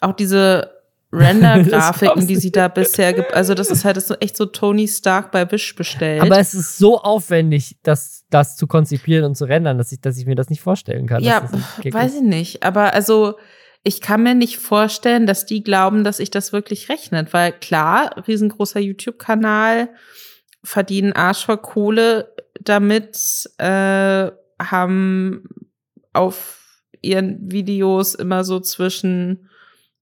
auch 0.00 0.12
diese 0.12 0.70
Render-Grafiken, 1.14 2.26
die 2.26 2.36
sie 2.36 2.50
da 2.50 2.66
bisher 2.66 3.12
gibt. 3.12 3.32
Also, 3.34 3.54
das 3.54 3.70
ist 3.70 3.84
halt 3.84 3.96
das 3.96 4.10
ist 4.10 4.20
echt 4.20 4.36
so 4.36 4.46
Tony 4.46 4.88
Stark 4.88 5.30
bei 5.30 5.48
Wish 5.52 5.76
bestellt. 5.76 6.22
Aber 6.22 6.40
es 6.40 6.54
ist 6.54 6.76
so 6.76 6.98
aufwendig, 6.98 7.76
das, 7.84 8.24
das 8.30 8.56
zu 8.56 8.66
konzipieren 8.66 9.24
und 9.24 9.36
zu 9.36 9.44
rendern, 9.44 9.78
dass 9.78 9.92
ich, 9.92 10.00
dass 10.00 10.18
ich 10.18 10.26
mir 10.26 10.34
das 10.34 10.50
nicht 10.50 10.60
vorstellen 10.60 11.06
kann. 11.06 11.22
Ja, 11.22 11.48
weiß 11.84 12.16
ich 12.16 12.22
nicht. 12.22 12.64
Aber 12.64 12.94
also, 12.94 13.34
ich 13.84 14.00
kann 14.00 14.24
mir 14.24 14.34
nicht 14.34 14.58
vorstellen, 14.58 15.26
dass 15.26 15.46
die 15.46 15.62
glauben, 15.62 16.02
dass 16.02 16.16
sich 16.16 16.32
das 16.32 16.52
wirklich 16.52 16.88
rechnet. 16.88 17.32
Weil 17.32 17.52
klar, 17.52 18.24
riesengroßer 18.26 18.80
YouTube-Kanal, 18.80 19.90
verdienen 20.64 21.12
Arsch 21.12 21.44
voll 21.44 21.58
Kohle 21.58 22.33
damit, 22.60 23.50
äh, 23.58 24.30
haben 24.60 25.48
auf 26.12 26.82
ihren 27.02 27.50
Videos 27.50 28.14
immer 28.14 28.44
so 28.44 28.60
zwischen 28.60 29.50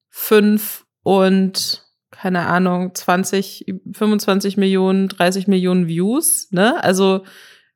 fünf 0.09 0.85
und 1.03 1.85
keine 2.11 2.47
Ahnung, 2.47 2.95
20, 2.95 3.65
25 3.93 4.57
Millionen, 4.57 5.09
30 5.09 5.49
Millionen 5.49 5.89
Views, 5.89 6.49
ne? 6.53 6.83
Also, 6.85 7.25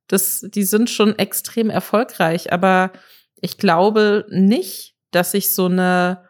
das, 0.07 0.47
die 0.49 0.63
sind 0.63 0.89
schon 0.89 1.19
extrem 1.19 1.69
erfolgreich, 1.69 2.53
aber 2.53 2.93
ich 3.41 3.59
glaube 3.59 4.27
nicht, 4.29 4.95
dass 5.11 5.33
sich 5.33 5.53
so 5.53 5.67
eine, 5.67 6.29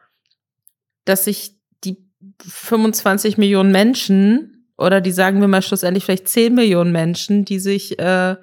dass 1.04 1.24
sich 1.24 1.58
die 1.84 2.08
25 2.40 3.36
Millionen 3.36 3.70
Menschen 3.70 4.55
oder 4.78 5.00
die 5.00 5.12
sagen 5.12 5.40
wir 5.40 5.48
mal 5.48 5.62
schlussendlich 5.62 6.04
vielleicht 6.04 6.28
10 6.28 6.54
Millionen 6.54 6.92
Menschen, 6.92 7.44
die 7.44 7.58
sich 7.58 7.98
äh, 7.98 8.36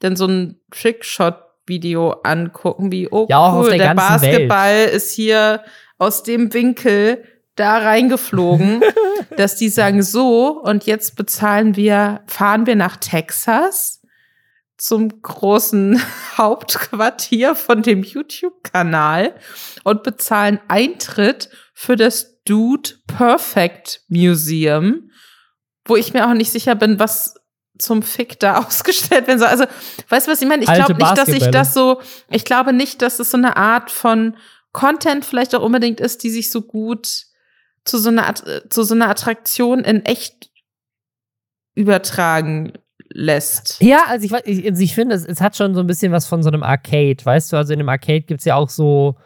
dann 0.00 0.16
so 0.16 0.26
ein 0.26 0.60
Trickshot-Video 0.70 2.20
angucken, 2.22 2.92
wie, 2.92 3.08
oh 3.08 3.26
ja, 3.28 3.54
cool, 3.54 3.70
der, 3.70 3.78
der 3.78 3.94
Basketball 3.94 4.74
Welt. 4.74 4.94
ist 4.94 5.12
hier 5.12 5.62
aus 5.98 6.22
dem 6.22 6.52
Winkel 6.52 7.24
da 7.54 7.78
reingeflogen, 7.78 8.82
dass 9.36 9.56
die 9.56 9.68
sagen, 9.68 10.02
so, 10.02 10.60
und 10.62 10.84
jetzt 10.84 11.16
bezahlen 11.16 11.76
wir, 11.76 12.20
fahren 12.26 12.66
wir 12.66 12.76
nach 12.76 12.96
Texas 12.96 14.02
zum 14.76 15.22
großen 15.22 16.00
Hauptquartier 16.36 17.54
von 17.54 17.82
dem 17.82 18.02
YouTube-Kanal 18.02 19.34
und 19.84 20.02
bezahlen 20.02 20.60
Eintritt 20.68 21.48
für 21.72 21.96
das 21.96 22.42
Dude 22.44 22.90
Perfect 23.06 24.02
Museum 24.08 25.05
wo 25.86 25.96
ich 25.96 26.12
mir 26.12 26.28
auch 26.28 26.34
nicht 26.34 26.50
sicher 26.50 26.74
bin, 26.74 26.98
was 26.98 27.34
zum 27.78 28.02
Fick 28.02 28.38
da 28.40 28.58
ausgestellt 28.66 29.26
werden 29.26 29.38
soll. 29.38 29.48
Also, 29.48 29.64
weißt 30.08 30.26
du, 30.26 30.32
was 30.32 30.42
ich 30.42 30.48
meine? 30.48 30.62
Ich 30.64 30.72
glaube 30.72 30.94
nicht, 30.94 31.18
dass 31.18 31.28
ich 31.28 31.50
das 31.50 31.74
so, 31.74 32.00
ich 32.30 32.44
glaube 32.44 32.72
nicht, 32.72 33.02
dass 33.02 33.18
es 33.18 33.30
so 33.30 33.36
eine 33.36 33.56
Art 33.56 33.90
von 33.90 34.36
Content 34.72 35.24
vielleicht 35.24 35.54
auch 35.54 35.62
unbedingt 35.62 36.00
ist, 36.00 36.22
die 36.22 36.30
sich 36.30 36.50
so 36.50 36.62
gut 36.62 37.08
zu 37.84 37.98
so 37.98 38.08
einer, 38.08 38.34
zu 38.34 38.82
so 38.82 38.94
einer 38.94 39.08
Attraktion 39.08 39.80
in 39.80 40.04
echt 40.04 40.50
übertragen 41.74 42.72
lässt. 43.10 43.80
Ja, 43.80 44.00
also 44.08 44.26
ich, 44.26 44.32
ich, 44.44 44.68
also 44.68 44.82
ich 44.82 44.94
finde, 44.94 45.14
es, 45.14 45.24
es, 45.24 45.40
hat 45.40 45.56
schon 45.56 45.74
so 45.74 45.80
ein 45.80 45.86
bisschen 45.86 46.12
was 46.12 46.26
von 46.26 46.42
so 46.42 46.48
einem 46.48 46.62
Arcade, 46.62 47.24
weißt 47.24 47.52
du? 47.52 47.56
Also 47.56 47.72
in 47.72 47.80
einem 47.80 47.88
Arcade 47.88 48.22
gibt 48.22 48.40
es 48.40 48.44
ja 48.44 48.56
auch 48.56 48.68
so, 48.68 49.16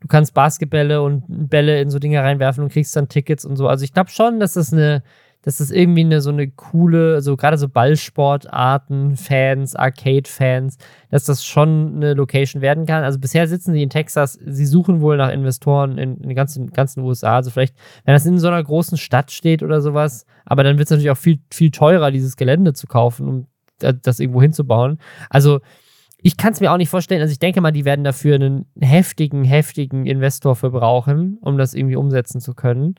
du 0.00 0.08
kannst 0.08 0.34
Basketbälle 0.34 1.00
und 1.00 1.24
Bälle 1.28 1.80
in 1.80 1.90
so 1.90 1.98
Dinge 1.98 2.22
reinwerfen 2.22 2.64
und 2.64 2.72
kriegst 2.72 2.94
dann 2.96 3.08
Tickets 3.08 3.44
und 3.44 3.56
so. 3.56 3.68
Also 3.68 3.84
ich 3.84 3.92
glaube 3.92 4.10
schon, 4.10 4.40
dass 4.40 4.54
das 4.54 4.72
eine 4.72 5.02
dass 5.42 5.58
das 5.58 5.70
irgendwie 5.70 6.04
eine, 6.04 6.20
so 6.20 6.30
eine 6.30 6.48
coole, 6.50 7.22
so 7.22 7.36
gerade 7.36 7.56
so 7.58 7.68
Ballsportarten, 7.68 9.16
Fans, 9.16 9.76
Arcade-Fans, 9.76 10.78
dass 11.10 11.24
das 11.24 11.44
schon 11.44 11.96
eine 11.96 12.14
Location 12.14 12.60
werden 12.60 12.86
kann. 12.86 13.04
Also 13.04 13.18
bisher 13.18 13.46
sitzen 13.46 13.72
sie 13.72 13.82
in 13.82 13.90
Texas, 13.90 14.38
sie 14.44 14.66
suchen 14.66 15.00
wohl 15.00 15.16
nach 15.16 15.30
Investoren 15.30 15.96
in, 15.96 16.16
in 16.16 16.28
den 16.28 16.36
ganzen, 16.36 16.70
ganzen 16.72 17.02
USA. 17.02 17.36
Also 17.36 17.50
vielleicht, 17.50 17.74
wenn 18.04 18.14
das 18.14 18.26
in 18.26 18.38
so 18.38 18.48
einer 18.48 18.62
großen 18.62 18.98
Stadt 18.98 19.30
steht 19.30 19.62
oder 19.62 19.80
sowas, 19.80 20.26
aber 20.44 20.64
dann 20.64 20.78
wird 20.78 20.86
es 20.86 20.90
natürlich 20.90 21.10
auch 21.10 21.16
viel, 21.16 21.38
viel 21.50 21.70
teurer, 21.70 22.10
dieses 22.10 22.36
Gelände 22.36 22.72
zu 22.72 22.86
kaufen, 22.86 23.28
um 23.28 23.46
das 23.78 24.18
irgendwo 24.18 24.42
hinzubauen. 24.42 24.98
Also 25.30 25.60
ich 26.20 26.36
kann 26.36 26.52
es 26.52 26.60
mir 26.60 26.72
auch 26.72 26.76
nicht 26.76 26.88
vorstellen. 26.88 27.20
Also 27.20 27.32
ich 27.32 27.38
denke 27.38 27.60
mal, 27.60 27.70
die 27.70 27.84
werden 27.84 28.04
dafür 28.04 28.34
einen 28.34 28.66
heftigen, 28.80 29.44
heftigen 29.44 30.04
Investor 30.04 30.56
verbrauchen, 30.56 31.38
um 31.40 31.58
das 31.58 31.74
irgendwie 31.74 31.96
umsetzen 31.96 32.40
zu 32.40 32.54
können. 32.54 32.96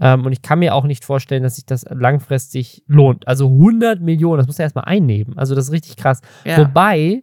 Ähm, 0.00 0.24
und 0.24 0.32
ich 0.32 0.42
kann 0.42 0.58
mir 0.58 0.74
auch 0.74 0.84
nicht 0.84 1.04
vorstellen, 1.04 1.42
dass 1.42 1.56
sich 1.56 1.66
das 1.66 1.84
langfristig 1.88 2.82
lohnt. 2.86 3.28
Also 3.28 3.46
100 3.46 4.00
Millionen, 4.00 4.38
das 4.38 4.46
muss 4.46 4.58
er 4.58 4.64
erstmal 4.64 4.86
einnehmen. 4.86 5.38
Also 5.38 5.54
das 5.54 5.66
ist 5.66 5.72
richtig 5.72 5.96
krass. 5.96 6.20
Ja. 6.44 6.58
Wobei 6.58 7.22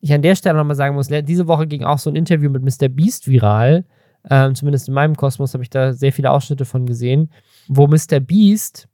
ich 0.00 0.12
an 0.12 0.22
der 0.22 0.36
Stelle 0.36 0.58
nochmal 0.58 0.76
sagen 0.76 0.94
muss, 0.94 1.08
diese 1.08 1.48
Woche 1.48 1.66
ging 1.66 1.84
auch 1.84 1.98
so 1.98 2.10
ein 2.10 2.16
Interview 2.16 2.50
mit 2.50 2.62
Mr. 2.62 2.88
Beast 2.88 3.28
viral. 3.28 3.84
Ähm, 4.30 4.54
zumindest 4.54 4.88
in 4.88 4.94
meinem 4.94 5.16
Kosmos 5.16 5.54
habe 5.54 5.64
ich 5.64 5.70
da 5.70 5.92
sehr 5.92 6.12
viele 6.12 6.30
Ausschnitte 6.30 6.64
von 6.64 6.86
gesehen, 6.86 7.30
wo 7.66 7.86
Mr. 7.86 8.20
Beast 8.20 8.88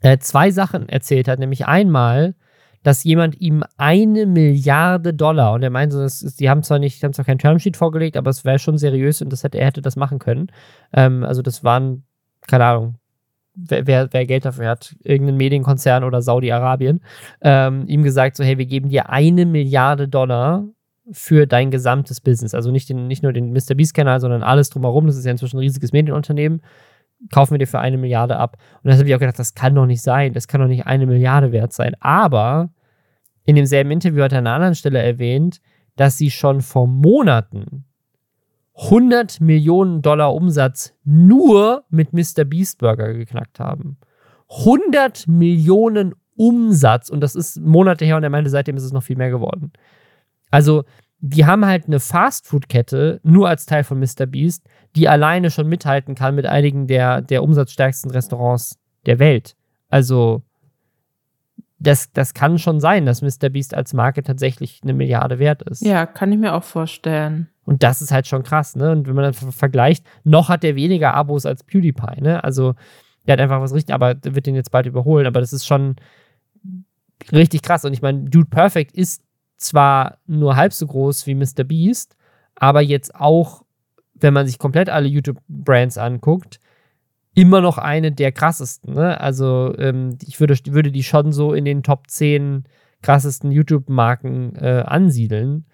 äh, 0.00 0.18
zwei 0.18 0.50
Sachen 0.50 0.88
erzählt 0.88 1.28
hat. 1.28 1.38
Nämlich 1.38 1.66
einmal, 1.66 2.34
dass 2.82 3.04
jemand 3.04 3.40
ihm 3.40 3.62
eine 3.76 4.26
Milliarde 4.26 5.14
Dollar, 5.14 5.52
und 5.52 5.62
er 5.62 5.70
meinte, 5.70 5.98
das 5.98 6.22
ist, 6.22 6.40
die 6.40 6.48
haben 6.48 6.62
zwar 6.62 6.78
nicht, 6.78 7.04
haben 7.04 7.12
zwar 7.12 7.24
kein 7.24 7.38
Termsheet 7.38 7.76
vorgelegt, 7.76 8.16
aber 8.16 8.30
es 8.30 8.44
wäre 8.44 8.58
schon 8.58 8.78
seriös 8.78 9.22
und 9.22 9.32
das 9.32 9.44
hätte, 9.44 9.58
er 9.58 9.66
hätte 9.66 9.82
das 9.82 9.96
machen 9.96 10.18
können. 10.18 10.50
Ähm, 10.92 11.24
also 11.24 11.42
das 11.42 11.62
waren 11.62 12.04
keine 12.46 12.64
Ahnung, 12.64 12.94
wer, 13.54 13.86
wer, 13.86 14.12
wer, 14.12 14.26
Geld 14.26 14.44
dafür 14.44 14.68
hat, 14.68 14.96
irgendein 15.02 15.36
Medienkonzern 15.36 16.04
oder 16.04 16.22
Saudi-Arabien, 16.22 17.00
ähm, 17.40 17.86
ihm 17.86 18.02
gesagt, 18.02 18.36
so, 18.36 18.44
hey, 18.44 18.58
wir 18.58 18.66
geben 18.66 18.88
dir 18.88 19.10
eine 19.10 19.46
Milliarde 19.46 20.08
Dollar 20.08 20.64
für 21.10 21.46
dein 21.46 21.70
gesamtes 21.70 22.20
Business. 22.20 22.54
Also 22.54 22.70
nicht, 22.70 22.88
den, 22.88 23.08
nicht 23.08 23.22
nur 23.22 23.32
den 23.32 23.52
Mr. 23.52 23.74
Beast-Kanal, 23.74 24.20
sondern 24.20 24.42
alles 24.42 24.70
drumherum. 24.70 25.06
Das 25.06 25.16
ist 25.16 25.24
ja 25.24 25.32
inzwischen 25.32 25.56
ein 25.56 25.60
riesiges 25.60 25.92
Medienunternehmen. 25.92 26.62
Kaufen 27.30 27.52
wir 27.52 27.58
dir 27.58 27.66
für 27.66 27.80
eine 27.80 27.98
Milliarde 27.98 28.36
ab. 28.36 28.56
Und 28.82 28.90
das 28.90 28.98
habe 28.98 29.08
ich 29.08 29.14
auch 29.14 29.20
gedacht, 29.20 29.38
das 29.38 29.54
kann 29.54 29.74
doch 29.74 29.86
nicht 29.86 30.02
sein. 30.02 30.32
Das 30.32 30.48
kann 30.48 30.60
doch 30.60 30.68
nicht 30.68 30.86
eine 30.86 31.06
Milliarde 31.06 31.52
wert 31.52 31.72
sein. 31.72 31.94
Aber 32.00 32.70
in 33.44 33.56
demselben 33.56 33.90
Interview 33.90 34.22
hat 34.22 34.32
er 34.32 34.38
an 34.38 34.46
einer 34.46 34.56
anderen 34.56 34.74
Stelle 34.74 35.02
erwähnt, 35.02 35.60
dass 35.96 36.16
sie 36.16 36.30
schon 36.30 36.60
vor 36.60 36.86
Monaten 36.86 37.84
100 38.74 39.40
Millionen 39.40 40.02
Dollar 40.02 40.34
Umsatz 40.34 40.94
nur 41.04 41.84
mit 41.90 42.12
Mr. 42.12 42.44
Beast 42.44 42.78
Burger 42.78 43.12
geknackt 43.12 43.60
haben. 43.60 43.98
100 44.48 45.28
Millionen 45.28 46.14
Umsatz 46.36 47.10
und 47.10 47.20
das 47.20 47.34
ist 47.34 47.60
Monate 47.60 48.04
her 48.04 48.16
und 48.16 48.22
er 48.22 48.30
meinte, 48.30 48.50
seitdem 48.50 48.76
ist 48.76 48.84
es 48.84 48.92
noch 48.92 49.02
viel 49.02 49.16
mehr 49.16 49.30
geworden. 49.30 49.72
Also 50.50 50.84
die 51.24 51.46
haben 51.46 51.64
halt 51.64 51.86
eine 51.86 52.00
Fastfood-Kette 52.00 53.20
nur 53.22 53.48
als 53.48 53.64
Teil 53.64 53.84
von 53.84 54.00
Mr. 54.00 54.26
Beast, 54.26 54.66
die 54.96 55.08
alleine 55.08 55.50
schon 55.50 55.68
mithalten 55.68 56.16
kann 56.16 56.34
mit 56.34 56.46
einigen 56.46 56.88
der, 56.88 57.22
der 57.22 57.44
umsatzstärksten 57.44 58.10
Restaurants 58.10 58.76
der 59.06 59.20
Welt. 59.20 59.54
Also, 59.88 60.42
das, 61.78 62.10
das 62.12 62.34
kann 62.34 62.58
schon 62.58 62.80
sein, 62.80 63.06
dass 63.06 63.22
Mr. 63.22 63.50
Beast 63.50 63.72
als 63.72 63.94
Marke 63.94 64.24
tatsächlich 64.24 64.80
eine 64.82 64.94
Milliarde 64.94 65.38
wert 65.38 65.62
ist. 65.62 65.82
Ja, 65.82 66.06
kann 66.06 66.32
ich 66.32 66.38
mir 66.38 66.54
auch 66.54 66.64
vorstellen. 66.64 67.48
Und 67.64 67.82
das 67.82 68.02
ist 68.02 68.10
halt 68.10 68.26
schon 68.26 68.42
krass, 68.42 68.76
ne? 68.76 68.90
Und 68.90 69.06
wenn 69.06 69.14
man 69.14 69.24
das 69.24 69.44
vergleicht, 69.54 70.04
noch 70.24 70.48
hat 70.48 70.62
der 70.62 70.74
weniger 70.74 71.14
Abos 71.14 71.46
als 71.46 71.62
PewDiePie, 71.62 72.20
ne? 72.20 72.42
Also, 72.42 72.74
der 73.26 73.34
hat 73.34 73.40
einfach 73.40 73.60
was 73.60 73.72
richtig, 73.72 73.94
aber 73.94 74.16
wird 74.22 74.46
den 74.46 74.56
jetzt 74.56 74.72
bald 74.72 74.86
überholen, 74.86 75.26
aber 75.26 75.40
das 75.40 75.52
ist 75.52 75.66
schon 75.66 75.96
richtig 77.30 77.62
krass. 77.62 77.84
Und 77.84 77.92
ich 77.92 78.02
meine, 78.02 78.24
Dude 78.24 78.50
Perfect 78.50 78.92
ist 78.92 79.22
zwar 79.58 80.18
nur 80.26 80.56
halb 80.56 80.72
so 80.72 80.86
groß 80.86 81.26
wie 81.26 81.34
Mr. 81.34 81.64
Beast, 81.64 82.16
aber 82.56 82.80
jetzt 82.80 83.14
auch, 83.14 83.64
wenn 84.14 84.34
man 84.34 84.46
sich 84.46 84.58
komplett 84.58 84.90
alle 84.90 85.08
YouTube-Brands 85.08 85.98
anguckt, 85.98 86.58
immer 87.34 87.60
noch 87.60 87.78
eine 87.78 88.12
der 88.12 88.32
krassesten. 88.32 88.94
Ne? 88.94 89.20
Also 89.20 89.74
ähm, 89.78 90.18
ich 90.22 90.40
würde, 90.40 90.56
würde 90.66 90.92
die 90.92 91.02
schon 91.02 91.32
so 91.32 91.54
in 91.54 91.64
den 91.64 91.82
Top 91.82 92.08
10 92.08 92.64
krassesten 93.00 93.50
YouTube-Marken 93.50 94.56
äh, 94.56 94.84
ansiedeln. 94.86 95.64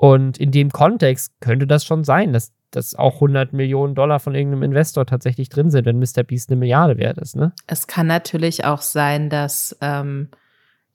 Und 0.00 0.38
in 0.38 0.50
dem 0.50 0.70
Kontext 0.70 1.30
könnte 1.40 1.66
das 1.66 1.84
schon 1.84 2.04
sein, 2.04 2.32
dass, 2.32 2.54
dass 2.70 2.94
auch 2.94 3.16
100 3.16 3.52
Millionen 3.52 3.94
Dollar 3.94 4.18
von 4.18 4.34
irgendeinem 4.34 4.62
Investor 4.62 5.04
tatsächlich 5.04 5.50
drin 5.50 5.70
sind, 5.70 5.84
wenn 5.84 5.98
Mr. 5.98 6.22
Beast 6.22 6.48
eine 6.48 6.58
Milliarde 6.58 6.96
wert 6.96 7.18
ist. 7.18 7.36
Ne? 7.36 7.52
Es 7.66 7.86
kann 7.86 8.06
natürlich 8.06 8.64
auch 8.64 8.80
sein, 8.80 9.28
dass 9.28 9.76
ähm, 9.82 10.30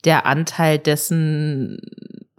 der 0.05 0.25
Anteil 0.25 0.79
dessen 0.79 1.77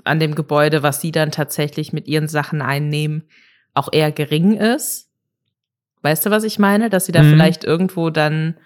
an 0.03 0.19
dem 0.19 0.35
Gebäude, 0.35 0.83
was 0.83 1.01
sie 1.01 1.13
dann 1.13 1.31
tatsächlich 1.31 1.93
mit 1.93 2.09
ihren 2.09 2.27
Sachen 2.27 2.61
einnehmen, 2.61 3.29
auch 3.73 3.93
eher 3.93 4.11
gering 4.11 4.57
ist. 4.57 5.09
Weißt 6.03 6.27
du, 6.27 6.31
was 6.31 6.43
ich 6.43 6.59
meine? 6.59 6.91
Dass 6.91 7.07
sie 7.07 7.13
da 7.13 7.23
mhm. 7.23 7.31
vielleicht 7.31 7.63
irgendwo 7.63 8.11
dann 8.11 8.57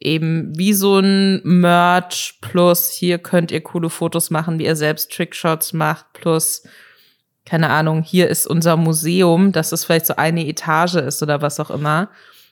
eben 0.00 0.58
wie 0.58 0.72
so 0.72 0.98
ein 0.98 1.40
Merch 1.44 2.38
plus 2.40 2.90
hier 2.90 3.18
könnt 3.18 3.52
ihr 3.52 3.60
coole 3.60 3.90
Fotos 3.90 4.30
machen, 4.30 4.58
wie 4.58 4.64
ihr 4.64 4.74
selbst 4.74 5.12
Trickshots 5.12 5.72
macht, 5.72 6.12
plus 6.14 6.64
keine 7.48 7.70
Ahnung, 7.70 8.02
hier 8.02 8.28
ist 8.28 8.46
unser 8.46 8.76
Museum, 8.76 9.52
dass 9.52 9.72
es 9.72 9.84
vielleicht 9.84 10.06
so 10.06 10.16
eine 10.16 10.46
Etage 10.46 10.96
ist 10.96 11.22
oder 11.22 11.40
was 11.40 11.58
auch 11.60 11.70
immer. 11.70 12.10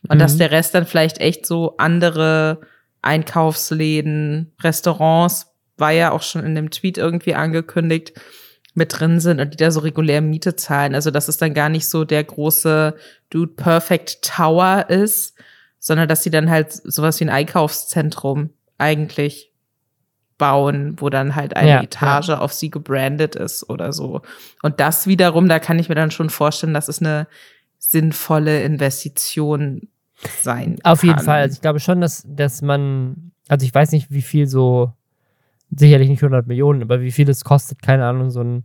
Und 0.09 0.16
mhm. 0.16 0.20
dass 0.20 0.38
der 0.38 0.51
Rest 0.51 0.74
dann 0.74 0.86
vielleicht 0.86 1.18
echt 1.18 1.44
so 1.44 1.76
andere 1.76 2.61
Einkaufsläden, 3.03 4.55
Restaurants, 4.62 5.53
war 5.76 5.90
ja 5.90 6.12
auch 6.12 6.22
schon 6.22 6.44
in 6.44 6.55
dem 6.55 6.70
Tweet 6.70 6.97
irgendwie 6.97 7.34
angekündigt, 7.34 8.14
mit 8.72 8.99
drin 8.99 9.20
sind 9.20 9.40
und 9.40 9.53
die 9.53 9.57
da 9.57 9.70
so 9.70 9.80
regulär 9.80 10.20
Miete 10.22 10.57
zahlen. 10.57 10.94
Also 10.94 11.11
dass 11.11 11.28
es 11.28 11.36
dann 11.36 11.55
gar 11.55 11.68
nicht 11.68 11.88
so 11.88 12.05
der 12.05 12.24
große 12.24 12.94
Dude 13.30 13.53
Perfect 13.55 14.22
Tower 14.22 14.86
ist, 14.88 15.34
sondern 15.78 16.09
dass 16.09 16.22
sie 16.22 16.30
dann 16.30 16.51
halt 16.51 16.72
sowas 16.72 17.20
wie 17.20 17.24
ein 17.24 17.30
Einkaufszentrum 17.30 18.51
eigentlich 18.78 19.53
bauen, 20.39 20.97
wo 20.99 21.09
dann 21.09 21.34
halt 21.34 21.57
eine 21.57 21.70
ja, 21.70 21.82
Etage 21.82 22.28
ja. 22.28 22.39
auf 22.39 22.53
sie 22.53 22.70
gebrandet 22.70 23.37
ist 23.37 23.68
oder 23.68 23.93
so. 23.93 24.22
Und 24.62 24.80
das 24.80 25.07
wiederum, 25.07 25.49
da 25.49 25.59
kann 25.59 25.78
ich 25.78 25.89
mir 25.89 25.95
dann 25.95 26.11
schon 26.11 26.30
vorstellen, 26.30 26.74
dass 26.74 26.89
es 26.89 27.01
eine 27.01 27.26
sinnvolle 27.78 28.62
Investition 28.62 29.89
sein 30.41 30.78
Auf 30.82 31.01
kann. 31.01 31.11
jeden 31.11 31.20
Fall. 31.20 31.43
Also 31.43 31.55
ich 31.55 31.61
glaube 31.61 31.80
schon, 31.80 32.01
dass, 32.01 32.24
dass 32.26 32.62
man, 32.62 33.32
also 33.49 33.64
ich 33.64 33.74
weiß 33.74 33.93
nicht, 33.93 34.11
wie 34.11 34.22
viel 34.22 34.47
so 34.47 34.93
sicherlich 35.70 36.09
nicht 36.09 36.22
100 36.22 36.47
Millionen, 36.47 36.82
aber 36.82 37.01
wie 37.01 37.11
viel 37.12 37.28
es 37.28 37.45
kostet, 37.45 37.82
keine 37.82 38.07
Ahnung, 38.07 38.30
so 38.30 38.41
ein 38.41 38.64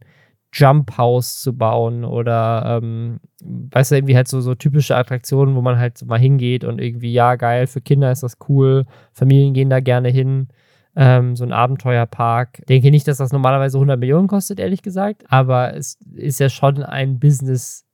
Jump 0.54 0.98
House 0.98 1.42
zu 1.42 1.56
bauen 1.58 2.04
oder, 2.04 2.82
ähm, 2.82 3.20
weißt 3.42 3.92
du, 3.92 3.96
irgendwie 3.96 4.18
halt 4.18 4.28
so, 4.28 4.42
so 4.42 4.54
typische 4.54 4.96
Attraktionen, 4.96 5.56
wo 5.56 5.62
man 5.62 5.80
halt 5.80 5.98
so 5.98 6.06
mal 6.06 6.20
hingeht 6.20 6.64
und 6.66 6.80
irgendwie, 6.80 7.14
ja, 7.14 7.36
geil, 7.36 7.68
für 7.68 7.82
Kinder 7.82 8.12
ist 8.12 8.24
das 8.24 8.38
cool, 8.50 8.86
Familien 9.14 9.54
gehen 9.54 9.70
da 9.70 9.80
gerne 9.80 10.10
hin. 10.10 10.50
Ähm, 10.96 11.36
so 11.36 11.46
ein 11.46 11.54
Abenteuerpark. 11.54 12.60
Ich 12.60 12.66
denke 12.66 12.92
nicht, 12.92 13.08
dass 13.08 13.18
das 13.18 13.32
normalerweise 13.32 13.78
100 13.78 14.00
Millionen 14.00 14.28
kostet, 14.28 14.60
ehrlich 14.60 14.82
gesagt, 14.82 15.24
aber 15.30 15.76
es 15.76 15.98
ist 16.14 16.40
ja 16.40 16.50
schon 16.50 16.84
ein 16.84 17.20
Business 17.20 17.86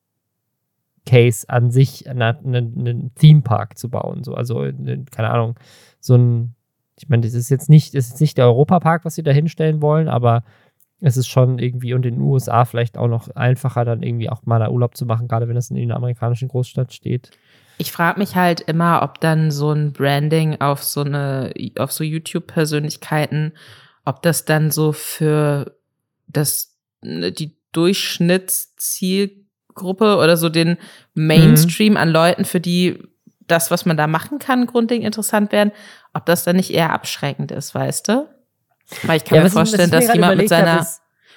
Case 1.05 1.47
an 1.47 1.69
sich, 1.71 2.09
einen, 2.09 2.21
einen 2.21 3.15
Theme 3.15 3.43
zu 3.75 3.89
bauen. 3.89 4.23
So. 4.23 4.33
Also, 4.33 4.61
keine 5.11 5.29
Ahnung, 5.29 5.55
so 5.99 6.15
ein 6.15 6.55
ich 6.99 7.09
meine, 7.09 7.21
das 7.21 7.33
ist 7.33 7.49
jetzt 7.49 7.69
nicht, 7.69 7.93
das 7.95 8.07
ist 8.07 8.21
nicht 8.21 8.37
der 8.37 8.45
Europapark, 8.45 9.05
was 9.05 9.15
sie 9.15 9.23
da 9.23 9.31
hinstellen 9.31 9.81
wollen, 9.81 10.07
aber 10.07 10.43
es 10.99 11.15
ist 11.15 11.27
schon 11.27 11.59
irgendwie 11.59 11.93
und 11.93 12.05
in 12.05 12.15
den 12.15 12.23
USA 12.23 12.65
vielleicht 12.65 12.97
auch 12.97 13.07
noch 13.07 13.29
einfacher, 13.35 13.85
dann 13.85 14.01
irgendwie 14.01 14.29
auch 14.29 14.43
mal 14.45 14.59
da 14.59 14.69
Urlaub 14.69 14.97
zu 14.97 15.05
machen, 15.05 15.27
gerade 15.27 15.47
wenn 15.47 15.55
das 15.55 15.69
in 15.69 15.77
einer 15.77 15.95
amerikanischen 15.95 16.47
Großstadt 16.47 16.91
steht. 16.91 17.29
Ich 17.77 17.91
frage 17.91 18.17
mich 18.19 18.35
halt 18.35 18.61
immer, 18.61 19.01
ob 19.03 19.19
dann 19.19 19.51
so 19.51 19.71
ein 19.71 19.93
Branding 19.93 20.59
auf 20.61 20.83
so 20.83 21.01
eine, 21.01 21.53
auf 21.77 21.91
so 21.91 22.03
YouTube-Persönlichkeiten, 22.03 23.53
ob 24.05 24.23
das 24.23 24.45
dann 24.45 24.71
so 24.71 24.93
für 24.93 25.77
das, 26.27 26.75
die 27.03 27.55
Durchschnittszielgruppe 27.71 30.17
oder 30.17 30.37
so 30.37 30.49
den 30.49 30.77
Mainstream 31.13 31.93
mhm. 31.93 31.97
an 31.97 32.09
Leuten, 32.09 32.45
für 32.45 32.59
die 32.59 32.99
das, 33.47 33.71
was 33.71 33.85
man 33.85 33.97
da 33.97 34.07
machen 34.07 34.39
kann, 34.39 34.65
grundlegend 34.65 35.05
interessant 35.05 35.51
werden, 35.51 35.71
ob 36.13 36.25
das 36.25 36.43
dann 36.43 36.55
nicht 36.55 36.71
eher 36.71 36.91
abschreckend 36.91 37.51
ist, 37.51 37.75
weißt 37.75 38.07
du? 38.09 38.27
Weil 39.03 39.17
ich 39.17 39.25
kann 39.25 39.37
ja, 39.37 39.43
mir 39.43 39.49
vorstellen, 39.49 39.91
dass 39.91 40.13
jemand 40.13 40.37
mit 40.37 40.49
seiner 40.49 40.85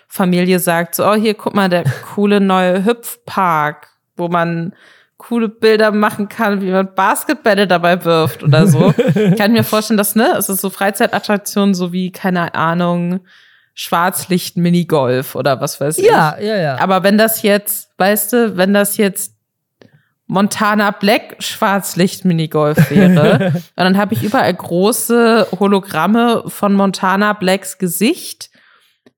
Familie 0.08 0.58
sagt, 0.58 0.94
so, 0.94 1.06
oh, 1.06 1.14
hier, 1.14 1.34
guck 1.34 1.54
mal, 1.54 1.68
der 1.68 1.84
coole 2.14 2.40
neue 2.40 2.84
Hüpfpark, 2.84 3.88
wo 4.16 4.28
man 4.28 4.74
coole 5.20 5.48
Bilder 5.48 5.92
machen 5.92 6.28
kann, 6.28 6.62
wie 6.62 6.70
man 6.70 6.94
Basketbälle 6.94 7.66
dabei 7.66 8.04
wirft 8.04 8.42
oder 8.42 8.66
so. 8.66 8.92
ich 9.14 9.36
kann 9.36 9.52
mir 9.52 9.64
vorstellen, 9.64 9.98
dass, 9.98 10.16
ne, 10.16 10.34
es 10.38 10.48
ist 10.48 10.62
so 10.62 10.70
Freizeitattraktionen, 10.70 11.74
so 11.74 11.92
wie, 11.92 12.10
keine 12.10 12.54
Ahnung, 12.54 13.20
Schwarzlicht-Minigolf 13.74 15.34
oder 15.34 15.60
was 15.60 15.80
weiß 15.80 15.98
ich. 15.98 16.06
Ja, 16.06 16.38
ja, 16.40 16.56
ja. 16.56 16.80
Aber 16.80 17.02
wenn 17.02 17.18
das 17.18 17.42
jetzt, 17.42 17.90
weißt 17.98 18.32
du, 18.32 18.56
wenn 18.56 18.74
das 18.74 18.96
jetzt 18.96 19.34
Montana 20.26 20.90
Black 20.92 21.36
Schwarzlicht-Minigolf 21.40 22.90
wäre. 22.90 23.52
und 23.54 23.62
dann 23.76 23.98
habe 23.98 24.14
ich 24.14 24.22
überall 24.22 24.54
große 24.54 25.48
Hologramme 25.58 26.44
von 26.46 26.72
Montana 26.72 27.32
Blacks 27.34 27.78
Gesicht. 27.78 28.50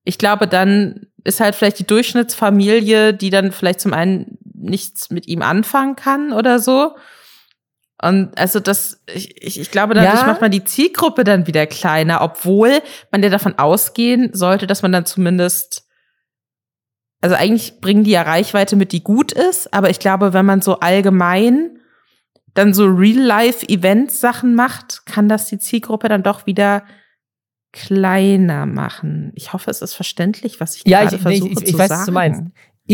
Ich 0.05 0.18
glaube, 0.18 0.48
dann 0.48 1.07
ist 1.22 1.40
halt 1.40 1.55
vielleicht 1.55 1.78
die 1.78 1.86
Durchschnittsfamilie, 1.86 3.14
die 3.14 3.30
dann 3.30 3.53
vielleicht 3.53 3.80
zum 3.80 3.92
einen 3.92 4.38
nichts 4.62 5.10
mit 5.10 5.28
ihm 5.28 5.42
anfangen 5.42 5.96
kann 5.96 6.32
oder 6.32 6.58
so. 6.58 6.96
Und 8.00 8.36
also 8.36 8.58
das, 8.58 9.02
ich, 9.06 9.58
ich 9.60 9.70
glaube, 9.70 9.94
dadurch 9.94 10.20
ja. 10.20 10.26
macht 10.26 10.40
man 10.40 10.50
die 10.50 10.64
Zielgruppe 10.64 11.22
dann 11.22 11.46
wieder 11.46 11.66
kleiner, 11.66 12.20
obwohl 12.20 12.80
man 13.12 13.22
ja 13.22 13.28
davon 13.28 13.58
ausgehen 13.58 14.30
sollte, 14.32 14.66
dass 14.66 14.82
man 14.82 14.92
dann 14.92 15.06
zumindest 15.06 15.86
also 17.22 17.36
eigentlich 17.36 17.80
bringen 17.80 18.02
die 18.02 18.10
ja 18.10 18.22
Reichweite 18.22 18.74
mit, 18.74 18.90
die 18.90 19.04
gut 19.04 19.30
ist, 19.30 19.72
aber 19.72 19.88
ich 19.90 20.00
glaube, 20.00 20.32
wenn 20.32 20.44
man 20.44 20.60
so 20.60 20.80
allgemein 20.80 21.78
dann 22.52 22.74
so 22.74 22.84
Real-Life-Event-Sachen 22.84 24.54
macht, 24.54 25.06
kann 25.06 25.28
das 25.28 25.46
die 25.46 25.58
Zielgruppe 25.58 26.08
dann 26.08 26.24
doch 26.24 26.46
wieder 26.46 26.82
kleiner 27.72 28.66
machen. 28.66 29.32
Ich 29.36 29.52
hoffe, 29.52 29.70
es 29.70 29.80
ist 29.80 29.94
verständlich, 29.94 30.60
was 30.60 30.76
ich 30.76 30.82
ja, 30.84 31.02
gerade 31.02 31.16
ich, 31.16 31.22
versuche 31.22 31.48
ich, 31.48 31.58
ich, 31.58 31.66
ich 31.68 31.72
zu 31.72 31.78
weiß, 31.78 31.88
sagen. 31.88 32.00
Was 32.00 32.06
du 32.06 32.12
meinst. 32.12 32.42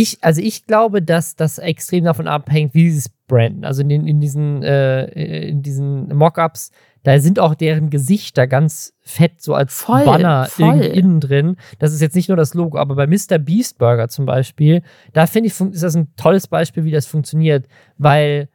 Ich, 0.00 0.18
also 0.22 0.40
ich 0.40 0.66
glaube, 0.66 1.02
dass 1.02 1.34
das 1.34 1.58
extrem 1.58 2.04
davon 2.04 2.28
abhängt, 2.28 2.74
wie 2.74 2.90
sie 2.90 2.98
es 2.98 3.08
branden. 3.26 3.64
Also 3.64 3.82
in, 3.82 3.90
in 3.90 4.20
diesen, 4.20 4.62
äh, 4.62 5.06
in 5.48 5.62
diesen 5.62 6.14
Mockups 6.14 6.70
da 7.04 7.18
sind 7.20 7.38
auch 7.38 7.54
deren 7.54 7.90
Gesichter 7.90 8.46
ganz 8.46 8.92
fett, 9.00 9.40
so 9.40 9.54
als 9.54 9.74
voll, 9.74 10.04
Banner 10.04 10.46
voll. 10.46 10.80
innen 10.80 11.20
drin. 11.20 11.56
Das 11.78 11.92
ist 11.92 12.02
jetzt 12.02 12.14
nicht 12.14 12.28
nur 12.28 12.36
das 12.36 12.54
Logo, 12.54 12.76
aber 12.76 12.96
bei 12.96 13.06
Mr. 13.06 13.38
Beast 13.38 13.78
Burger 13.78 14.08
zum 14.08 14.26
Beispiel, 14.26 14.82
da 15.12 15.26
finde 15.26 15.48
ich, 15.48 15.58
ist 15.58 15.82
das 15.82 15.96
ein 15.96 16.14
tolles 16.16 16.48
Beispiel, 16.48 16.84
wie 16.84 16.90
das 16.90 17.06
funktioniert, 17.06 17.66
weil 17.96 18.48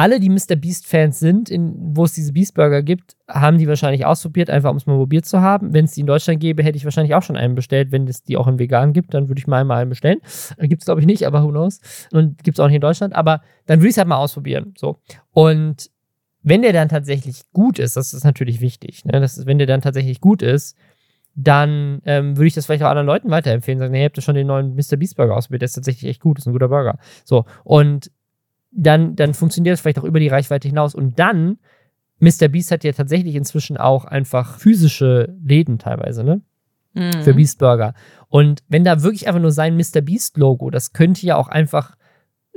alle, 0.00 0.18
die 0.18 0.30
Mr. 0.30 0.56
Beast-Fans 0.56 1.20
sind, 1.20 1.50
in, 1.50 1.74
wo 1.94 2.04
es 2.04 2.14
diese 2.14 2.32
Beast 2.32 2.54
Burger 2.54 2.82
gibt, 2.82 3.16
haben 3.28 3.58
die 3.58 3.68
wahrscheinlich 3.68 4.06
ausprobiert, 4.06 4.48
einfach 4.48 4.70
um 4.70 4.78
es 4.78 4.86
mal 4.86 4.96
probiert 4.96 5.26
zu 5.26 5.42
haben. 5.42 5.74
Wenn 5.74 5.84
es 5.84 5.92
die 5.92 6.00
in 6.00 6.06
Deutschland 6.06 6.40
gäbe, 6.40 6.62
hätte 6.62 6.78
ich 6.78 6.84
wahrscheinlich 6.84 7.14
auch 7.14 7.22
schon 7.22 7.36
einen 7.36 7.54
bestellt. 7.54 7.92
Wenn 7.92 8.08
es 8.08 8.22
die 8.22 8.38
auch 8.38 8.46
in 8.46 8.58
vegan 8.58 8.94
gibt, 8.94 9.12
dann 9.12 9.28
würde 9.28 9.40
ich 9.40 9.46
mal 9.46 9.60
einmal 9.60 9.82
einen 9.82 9.90
bestellen. 9.90 10.20
Gibt 10.58 10.80
es, 10.80 10.86
glaube 10.86 11.02
ich, 11.02 11.06
nicht, 11.06 11.26
aber 11.26 11.42
who 11.42 11.50
knows. 11.50 11.80
Und 12.12 12.42
gibt 12.42 12.56
es 12.56 12.60
auch 12.60 12.68
nicht 12.68 12.76
in 12.76 12.80
Deutschland. 12.80 13.14
Aber 13.14 13.42
dann 13.66 13.80
würde 13.80 13.88
ich 13.88 13.92
es 13.92 13.98
halt 13.98 14.08
mal 14.08 14.16
ausprobieren. 14.16 14.72
So. 14.78 15.02
Und 15.32 15.90
wenn 16.42 16.62
der 16.62 16.72
dann 16.72 16.88
tatsächlich 16.88 17.42
gut 17.52 17.78
ist, 17.78 17.98
das 17.98 18.14
ist 18.14 18.24
natürlich 18.24 18.62
wichtig, 18.62 19.04
ne? 19.04 19.20
das 19.20 19.36
ist, 19.36 19.44
wenn 19.44 19.58
der 19.58 19.66
dann 19.66 19.82
tatsächlich 19.82 20.22
gut 20.22 20.40
ist, 20.40 20.78
dann 21.34 22.00
ähm, 22.06 22.38
würde 22.38 22.46
ich 22.46 22.54
das 22.54 22.64
vielleicht 22.64 22.84
auch 22.84 22.88
anderen 22.88 23.06
Leuten 23.06 23.30
weiterempfehlen. 23.30 23.78
Sagen, 23.78 23.92
hey, 23.92 24.04
ihr 24.04 24.06
habt 24.06 24.16
ja 24.16 24.22
schon 24.22 24.34
den 24.34 24.46
neuen 24.46 24.74
Mr. 24.76 24.96
Beast 24.96 25.16
Burger 25.16 25.36
ausprobiert, 25.36 25.60
der 25.60 25.66
ist 25.66 25.74
tatsächlich 25.74 26.10
echt 26.10 26.22
gut, 26.22 26.38
ist 26.38 26.46
ein 26.46 26.54
guter 26.54 26.68
Burger. 26.68 26.98
So, 27.24 27.44
und 27.64 28.10
dann, 28.70 29.16
dann 29.16 29.34
funktioniert 29.34 29.74
das 29.74 29.80
vielleicht 29.80 29.98
auch 29.98 30.04
über 30.04 30.20
die 30.20 30.28
Reichweite 30.28 30.68
hinaus. 30.68 30.94
Und 30.94 31.18
dann, 31.18 31.58
Mr. 32.18 32.48
Beast 32.48 32.70
hat 32.70 32.84
ja 32.84 32.92
tatsächlich 32.92 33.34
inzwischen 33.34 33.76
auch 33.76 34.04
einfach 34.04 34.58
physische 34.58 35.34
Läden 35.44 35.78
teilweise, 35.78 36.24
ne? 36.24 36.42
Mhm. 36.92 37.22
für 37.22 37.34
Beast 37.34 37.58
Burger. 37.58 37.94
Und 38.28 38.62
wenn 38.68 38.82
da 38.82 39.02
wirklich 39.02 39.28
einfach 39.28 39.40
nur 39.40 39.52
sein 39.52 39.76
Mr. 39.76 40.00
Beast 40.00 40.36
Logo, 40.36 40.70
das 40.70 40.92
könnte 40.92 41.24
ja 41.24 41.36
auch 41.36 41.48
einfach 41.48 41.96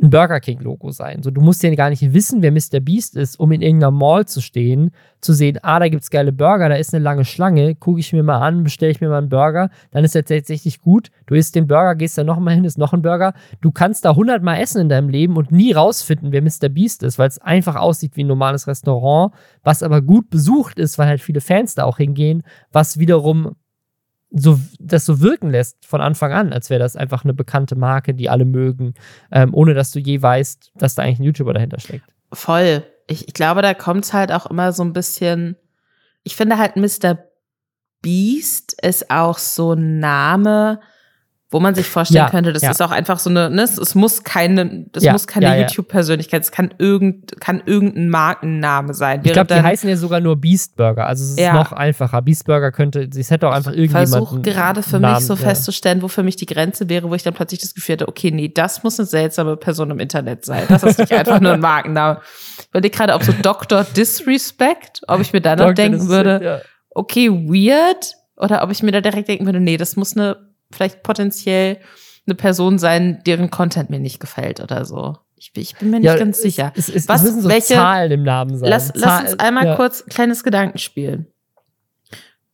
ein 0.02 0.10
Burger 0.10 0.39
King 0.39 0.60
Logo 0.60 0.91
sein. 0.91 1.22
So, 1.22 1.30
du 1.30 1.41
musst 1.41 1.62
ja 1.62 1.74
gar 1.76 1.89
nicht 1.89 2.14
wissen, 2.14 2.41
wer 2.41 2.52
Mr. 2.52 2.80
Beast 2.80 3.16
ist, 3.16 3.39
um 3.39 3.52
in 3.52 3.62
irgendeiner 3.62 3.91
Mall 3.91 4.26
zu 4.26 4.41
stehen, 4.41 4.91
zu 5.22 5.34
sehen, 5.34 5.60
ah, 5.62 5.80
da 5.80 5.88
gibt's 5.88 6.10
geile 6.10 6.32
Burger, 6.32 6.68
da 6.68 6.76
ist 6.76 6.94
eine 6.94 7.04
lange 7.04 7.26
Schlange, 7.26 7.76
gucke 7.76 8.00
ich 8.00 8.12
mir 8.12 8.24
mal 8.24 8.39
an, 8.39 8.64
bestelle 8.64 8.91
ich 8.91 9.02
mir 9.02 9.10
mal 9.10 9.20
einen 9.20 9.30
Burger, 9.30 9.70
dann 9.91 10.04
ist 10.04 10.16
er 10.16 10.26
tatsächlich 10.26 10.82
gut. 10.82 11.10
Du 11.28 11.36
isst 11.36 11.56
den 11.56 11.68
Burger, 11.68 11.96
gehst 11.96 12.18
da 12.18 12.24
nochmal 12.24 12.56
hin, 12.56 12.66
ist 12.66 12.78
noch 12.78 12.94
ein 12.94 13.04
Burger. 13.04 13.34
Du 13.62 13.72
kannst 13.72 14.04
da 14.04 14.16
hundertmal 14.16 14.60
essen 14.60 14.82
in 14.82 14.89
deinem 14.89 15.10
Leben 15.10 15.38
und 15.38 15.52
nie 15.52 15.72
rausfinden, 15.72 16.32
wer 16.32 16.41
Mr. 16.41 16.70
Beast 16.70 17.04
ist, 17.04 17.20
weil 17.20 17.28
es 17.28 17.39
einfach 17.39 17.76
aussieht 17.76 18.18
wie 18.18 18.24
ein 18.24 18.28
normales 18.28 18.68
Restaurant, 18.68 19.34
was 19.64 19.84
aber 19.84 20.02
gut 20.02 20.30
besucht 20.30 20.80
ist, 20.80 20.98
weil 20.98 21.08
halt 21.08 21.22
viele 21.22 21.41
Fans 21.41 21.76
da 21.76 21.84
auch 21.84 21.98
hingehen, 21.98 22.44
was 22.72 22.98
wiederum 22.98 23.56
so, 24.34 24.60
das 24.80 25.06
so 25.06 25.22
wirken 25.22 25.52
lässt 25.52 25.86
von 25.86 26.02
Anfang 26.02 26.34
an, 26.34 26.54
als 26.54 26.70
wäre 26.70 26.80
das 26.80 26.96
einfach 26.96 27.24
eine 27.24 27.34
bekannte 27.34 27.76
Marke, 27.76 28.14
die 28.14 28.30
alle 28.30 28.46
mögen, 28.46 28.96
ähm, 29.32 29.54
ohne 29.54 29.74
dass 29.76 29.92
du 29.92 30.00
je 30.00 30.22
weißt, 30.22 30.72
dass 30.76 30.96
da 30.96 31.04
eigentlich 31.04 31.20
ein 31.20 31.24
YouTuber 31.24 31.54
dahinter 31.54 31.80
steckt. 31.80 32.06
Voll. 32.32 32.84
Ich, 33.08 33.28
ich 33.28 33.34
glaube, 33.34 33.62
da 33.62 33.74
kommt 33.74 34.06
es 34.06 34.14
halt 34.14 34.32
auch 34.32 34.48
immer 34.48 34.72
so 34.72 34.84
ein 34.84 34.94
bisschen. 34.94 35.56
Ich 36.24 36.36
finde 36.36 36.58
halt, 36.58 36.76
Mr. 36.76 37.20
Beast 38.02 38.76
ist 38.82 39.12
auch 39.12 39.38
so 39.38 39.74
ein 39.74 40.00
Name, 40.00 40.80
wo 41.54 41.60
man 41.60 41.76
sich 41.76 41.88
vorstellen 41.88 42.26
Ja, 42.26 42.30
könnte, 42.32 42.51
das 42.51 42.64
ja. 42.64 42.72
ist 42.72 42.82
auch 42.82 42.89
einfach 42.89 43.20
so 43.20 43.30
eine, 43.30 43.49
ne, 43.51 43.62
es, 43.62 43.78
es 43.78 43.93
muss 43.93 44.24
keine, 44.24 44.88
das 44.91 45.04
Ja, 45.04 45.12
muss 45.12 45.28
keine. 45.28 45.62
YouTube-Persönlichkeit, 45.62 46.41
es 46.41 46.51
kann 46.51 46.74
irgend, 46.80 47.39
kann 47.39 47.62
irgendein 47.66 48.10
Markenname 48.10 48.93
sein. 48.95 49.22
Ich 49.24 49.32
glaube, 49.34 49.54
die 49.54 49.62
heißen 49.62 49.88
ja 49.88 49.95
sogar 49.95 50.20
nur 50.20 50.36
Beast 50.36 50.76
Burger, 50.76 51.06
also 51.06 51.24
es 51.24 51.38
ist 51.38 51.54
noch 51.54 51.72
einfacher. 51.72 52.22
Beast 52.24 52.45
Burger 52.45 52.72
könnte, 52.72 53.08
es 53.16 53.30
hätte 53.30 53.47
auch 53.47 53.54
einfach 53.54 53.72
irgendjemand. 53.72 54.10
versuche 54.10 54.41
gerade 54.41 54.82
für 54.82 54.99
Namen, 54.99 55.16
mich 55.18 55.26
so 55.28 55.36
festzustellen, 55.36 56.01
wo 56.01 56.08
für 56.08 56.24
mich 56.24 56.36
die 56.38 56.47
Grenze 56.47 56.89
wäre, 56.89 57.10
wo 57.10 57.14
ich 57.14 57.24
dann 57.24 57.36
plötzlich 57.36 57.62
das 57.62 57.76
Gefühl 57.76 57.93
hatte, 57.93 58.08
okay, 58.08 58.32
nee, 58.32 58.49
das 58.49 58.84
muss 58.84 58.99
eine 58.99 59.06
seltsame 59.06 59.56
Person 59.56 59.91
im 59.91 59.99
Internet 59.99 60.45
sein. 60.45 60.64
Das 60.70 60.82
ist 60.82 60.97
nicht 60.97 61.12
einfach 61.12 61.39
nur 61.39 61.54
ein 61.54 61.60
Markenname. 61.62 62.20
Ich 62.60 62.68
überlege 62.70 62.97
gerade, 62.97 63.14
ob 63.14 63.24
so 63.24 63.32
Dr. 63.43 63.84
Disrespect, 63.95 65.01
ob 65.08 65.22
ich 65.22 65.32
mir 65.34 65.41
da 65.41 65.56
noch 65.56 65.74
denken 65.74 66.08
würde, 66.08 66.64
okay, 66.89 67.30
weird, 67.30 68.16
oder 68.38 68.64
ob 68.64 68.72
ich 68.72 68.82
mir 68.82 68.91
da 68.91 69.01
direkt 69.01 69.28
denken 69.28 69.45
würde, 69.45 69.60
nee, 69.60 69.78
das 69.78 69.95
muss 69.95 70.18
eine, 70.18 70.38
vielleicht 70.74 71.04
potenziell 71.04 71.78
eine 72.26 72.36
Person 72.36 72.78
sein, 72.80 73.22
deren 73.26 73.50
Content 73.50 73.90
mir 73.90 74.00
nicht 74.00 74.20
gefällt 74.20 74.60
oder 74.62 74.86
so. 74.86 75.18
Ich, 75.36 75.52
bin- 75.54 75.64
ich 75.64 75.76
bin 75.76 75.90
mir 75.90 75.98
nicht 76.00 76.06
Ja, 76.06 76.16
ganz 76.16 76.38
es- 76.38 76.44
sicher. 76.44 76.72
Es, 76.76 76.88
es, 76.90 77.08
Was- 77.10 77.24
es 77.26 77.42
so 77.44 77.50
welche- 77.50 77.74
Zahlen 77.76 78.12
im 78.12 78.24
Namen 78.24 78.58
sein. 78.58 78.70
Lass, 78.70 78.92
lass 78.96 79.32
uns 79.34 79.40
einmal 79.40 79.66
ja. 79.66 79.76
kurz 79.76 80.02
ein 80.02 80.10
kleines 80.10 80.44
Gedankenspiel. 80.44 81.26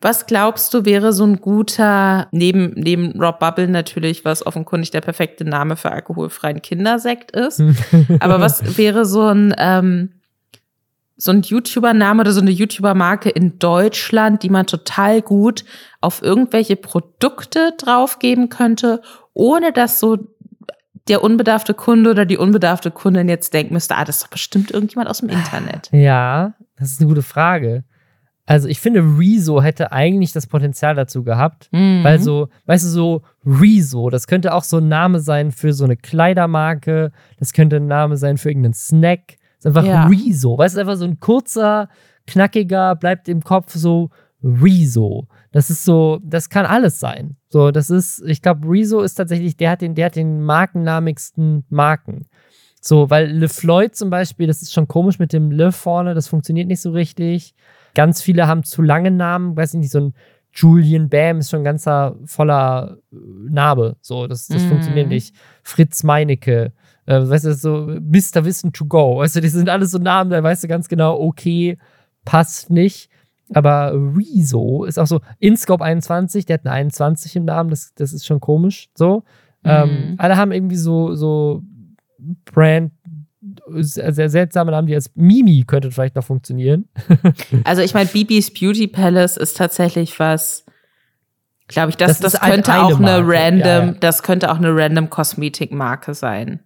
Was 0.02 0.26
glaubst 0.28 0.74
du, 0.74 0.86
wäre 0.86 1.12
so 1.12 1.26
ein 1.26 1.42
guter, 1.42 2.30
neben, 2.32 2.72
neben 2.76 3.22
Rob 3.22 3.40
Bubble 3.40 3.68
natürlich, 3.68 4.24
was 4.24 4.46
offenkundig 4.46 4.92
der 4.92 5.02
perfekte 5.02 5.44
Name 5.44 5.76
für 5.76 5.92
alkoholfreien 5.92 6.62
Kindersekt 6.62 7.32
ist. 7.32 7.62
Aber 8.22 8.40
was 8.40 8.78
wäre 8.78 9.04
so 9.06 9.28
ein, 9.28 9.54
ähm, 9.58 10.14
so 11.22 11.32
ein 11.32 11.42
YouTuber-Name 11.42 12.22
oder 12.22 12.32
so 12.32 12.40
eine 12.40 12.50
YouTuber-Marke 12.50 13.30
in 13.30 13.60
Deutschland, 13.60 14.42
die 14.42 14.50
man 14.50 14.66
total 14.66 15.22
gut 15.22 15.66
auf 16.00 16.22
irgendwelche 16.22 16.78
Produkte 16.78 17.74
draufgeben 17.78 18.48
könnte, 18.48 19.02
ohne 19.34 19.74
dass 19.74 20.00
so 20.00 20.18
der 21.10 21.22
unbedarfte 21.24 21.74
Kunde 21.74 22.12
oder 22.12 22.26
die 22.26 22.38
unbedarfte 22.38 22.90
Kundin 22.90 23.28
jetzt 23.28 23.54
denken 23.54 23.74
müsste, 23.74 23.98
ah, 23.98 24.06
das 24.06 24.18
ist 24.18 24.24
doch 24.24 24.30
bestimmt 24.30 24.72
irgendjemand 24.72 25.10
aus 25.10 25.20
dem 25.20 25.30
Internet. 25.30 25.90
Ja, 25.92 26.54
das 26.78 26.92
ist 26.92 27.02
eine 27.02 27.10
gute 27.10 27.24
Frage. 27.24 27.84
Also 28.46 28.68
ich 28.68 28.80
finde, 28.80 29.02
Rezo 29.02 29.62
hätte 29.62 29.92
eigentlich 29.92 30.32
das 30.32 30.48
Potenzial 30.48 30.96
dazu 30.96 31.24
gehabt, 31.24 31.68
Mhm. 31.72 32.04
weil 32.04 32.20
so, 32.20 32.48
weißt 32.66 32.86
du, 32.86 32.90
so 32.90 33.22
Rezo, 33.46 34.10
das 34.10 34.26
könnte 34.26 34.54
auch 34.54 34.64
so 34.64 34.78
ein 34.78 34.88
Name 34.88 35.20
sein 35.20 35.52
für 35.52 35.74
so 35.74 35.84
eine 35.84 35.98
Kleidermarke, 35.98 37.12
das 37.38 37.54
könnte 37.54 37.76
ein 37.76 37.88
Name 37.88 38.16
sein 38.18 38.38
für 38.38 38.50
irgendeinen 38.50 38.74
Snack. 38.74 39.36
Ist 39.60 39.68
einfach 39.68 39.84
Ja. 39.86 40.08
Rezo, 40.08 40.58
weißt 40.58 40.76
du, 40.76 40.80
einfach 40.82 40.96
so 40.98 41.06
ein 41.06 41.20
kurzer, 41.20 41.90
knackiger, 42.28 42.96
bleibt 42.96 43.30
im 43.30 43.42
Kopf 43.44 43.74
so 43.76 44.10
Rezo. 44.44 45.28
Das 45.52 45.70
ist 45.70 45.84
so, 45.84 46.20
das 46.24 46.50
kann 46.50 46.66
alles 46.66 47.00
sein. 47.00 47.36
So, 47.50 47.72
das 47.72 47.90
ist, 47.90 48.24
ich 48.26 48.42
glaube, 48.42 48.68
Rezo 48.70 49.02
ist 49.02 49.16
tatsächlich, 49.16 49.58
der 49.58 49.72
hat 49.72 49.82
den, 49.82 49.96
der 49.96 50.06
hat 50.08 50.16
den 50.16 50.42
markennamigsten 50.42 51.66
Marken. 51.70 52.28
So, 52.82 53.10
weil 53.10 53.28
Le 53.32 53.50
Floyd 53.50 53.96
zum 53.96 54.10
Beispiel, 54.10 54.48
das 54.48 54.62
ist 54.62 54.72
schon 54.74 54.88
komisch 54.88 55.20
mit 55.20 55.34
dem 55.34 55.52
Le 55.52 55.72
vorne, 55.74 56.14
das 56.14 56.28
funktioniert 56.30 56.68
nicht 56.68 56.82
so 56.82 56.92
richtig. 56.92 57.54
Ganz 57.96 58.22
viele 58.22 58.48
haben 58.48 58.64
zu 58.64 58.82
lange 58.82 59.12
Namen, 59.12 59.58
weiß 59.58 59.74
ich 59.74 59.80
nicht, 59.82 59.92
so 59.92 60.00
ein 60.00 60.14
Julian 60.54 61.10
Bam 61.10 61.40
ist 61.40 61.50
schon 61.50 61.62
ein 61.62 61.66
ganzer 61.66 62.16
voller 62.26 62.98
äh, 63.12 63.16
Name. 63.50 63.98
So, 64.02 64.26
das, 64.28 64.48
das 64.48 64.64
Mhm. 64.64 64.68
funktioniert 64.70 65.08
nicht. 65.10 65.36
Fritz 65.64 66.04
Meinecke, 66.04 66.72
äh, 67.10 67.28
weißt 67.28 67.46
du, 67.46 67.54
so 67.56 67.88
Mr. 67.88 68.46
Wissen 68.46 68.72
to 68.72 68.86
go. 68.86 69.18
Weißt 69.18 69.36
du, 69.36 69.42
die 69.42 69.50
sind 69.50 69.68
alles 69.68 69.92
so 69.92 69.98
Namen, 69.98 70.30
da 70.30 70.44
weißt 70.44 70.64
du 70.64 70.68
ganz 70.68 70.88
genau, 70.88 71.20
okay, 71.20 71.78
passt 72.24 72.70
nicht. 72.70 73.10
Aber 73.54 73.94
Rezo 73.94 74.84
ist 74.84 75.00
auch 75.00 75.08
so, 75.08 75.22
InScope 75.40 75.84
21, 75.84 76.46
der 76.46 76.56
hat 76.56 76.66
eine 76.68 76.74
21 76.76 77.36
im 77.36 77.46
Namen, 77.46 77.72
das, 77.72 77.94
das 77.96 78.14
ist 78.14 78.28
schon 78.28 78.40
komisch. 78.40 78.90
So. 78.96 79.24
Ähm, 79.64 79.90
Mhm. 79.90 80.16
alle 80.20 80.38
haben 80.38 80.52
irgendwie 80.52 80.76
so, 80.76 81.16
so 81.16 81.64
Brand, 82.46 82.92
sehr, 83.80 84.30
seltsame 84.30 84.70
Namen, 84.72 84.88
die 84.88 84.94
als 84.94 85.12
Mimi 85.16 85.64
könnte 85.66 85.90
vielleicht 85.92 86.16
noch 86.16 86.24
funktionieren. 86.24 86.90
Also 87.64 87.82
ich 87.82 87.94
meine, 87.96 88.08
Bibis 88.10 88.54
Beauty 88.54 88.88
Palace 88.88 89.36
ist 89.38 89.58
tatsächlich 89.58 90.20
was, 90.20 90.64
glaube 91.68 91.90
ich, 91.90 91.98
das, 91.98 92.20
Das 92.20 92.34
das, 92.34 92.42
könnte 92.42 92.76
auch 92.80 92.98
eine 93.00 93.24
Marke, 93.24 93.28
random, 93.28 93.62
ja, 93.66 93.86
ja. 93.86 93.92
das 94.00 94.22
könnte 94.22 94.52
auch 94.52 94.58
eine 94.58 94.76
random 94.76 95.10
Kosmetikmarke 95.10 96.14
sein, 96.14 96.60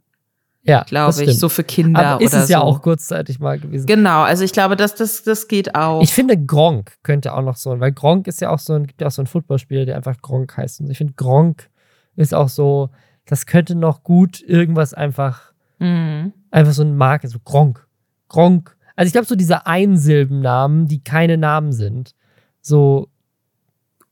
Ja, 0.65 0.83
glaube 0.83 1.23
ich, 1.23 1.37
so 1.37 1.49
für 1.49 1.63
Kinder 1.65 1.99
Aber 2.13 2.21
ist 2.23 2.33
oder 2.33 2.43
es 2.43 2.49
ja 2.49 2.59
so. 2.59 2.63
auch 2.65 2.81
kurzzeitig 2.81 3.39
mal 3.39 3.59
gewesen. 3.59 3.85
Genau, 3.85 4.21
also 4.21 4.45
ich 4.45 4.53
glaube, 4.53 4.77
das, 4.77 4.95
das, 4.95 5.23
das 5.23 5.47
geht 5.49 5.75
auch. 5.75 6.01
Ich 6.01 6.13
finde, 6.13 6.37
Gronk 6.37 6.93
könnte 7.03 7.33
auch 7.33 7.41
noch 7.41 7.57
so, 7.57 7.79
weil 7.81 7.91
Gronk 7.91 8.27
ist 8.27 8.39
ja 8.39 8.49
auch 8.49 8.59
so 8.59 8.73
ein, 8.73 8.87
gibt 8.87 9.01
ja 9.01 9.07
auch 9.07 9.11
so 9.11 9.21
einen 9.21 9.27
Footballspieler, 9.27 9.85
der 9.85 9.97
einfach 9.97 10.15
Gronk 10.21 10.55
heißt. 10.55 10.79
Und 10.79 10.89
ich 10.89 10.97
finde, 10.97 11.13
Gronk 11.13 11.69
ist 12.15 12.33
auch 12.33 12.47
so, 12.47 12.89
das 13.25 13.45
könnte 13.45 13.75
noch 13.75 14.03
gut 14.03 14.41
irgendwas 14.41 14.93
einfach, 14.93 15.51
Mhm. 15.79 16.31
einfach 16.51 16.71
so 16.73 16.83
eine 16.83 16.93
Marke, 16.93 17.27
so 17.27 17.39
Gronk. 17.43 17.85
Gronk. 18.29 18.77
Also 18.95 19.07
ich 19.07 19.11
glaube, 19.13 19.27
so 19.27 19.35
diese 19.35 19.65
Einsilbennamen, 19.67 20.87
die 20.87 21.03
keine 21.03 21.37
Namen 21.37 21.73
sind. 21.73 22.15
So, 22.61 23.09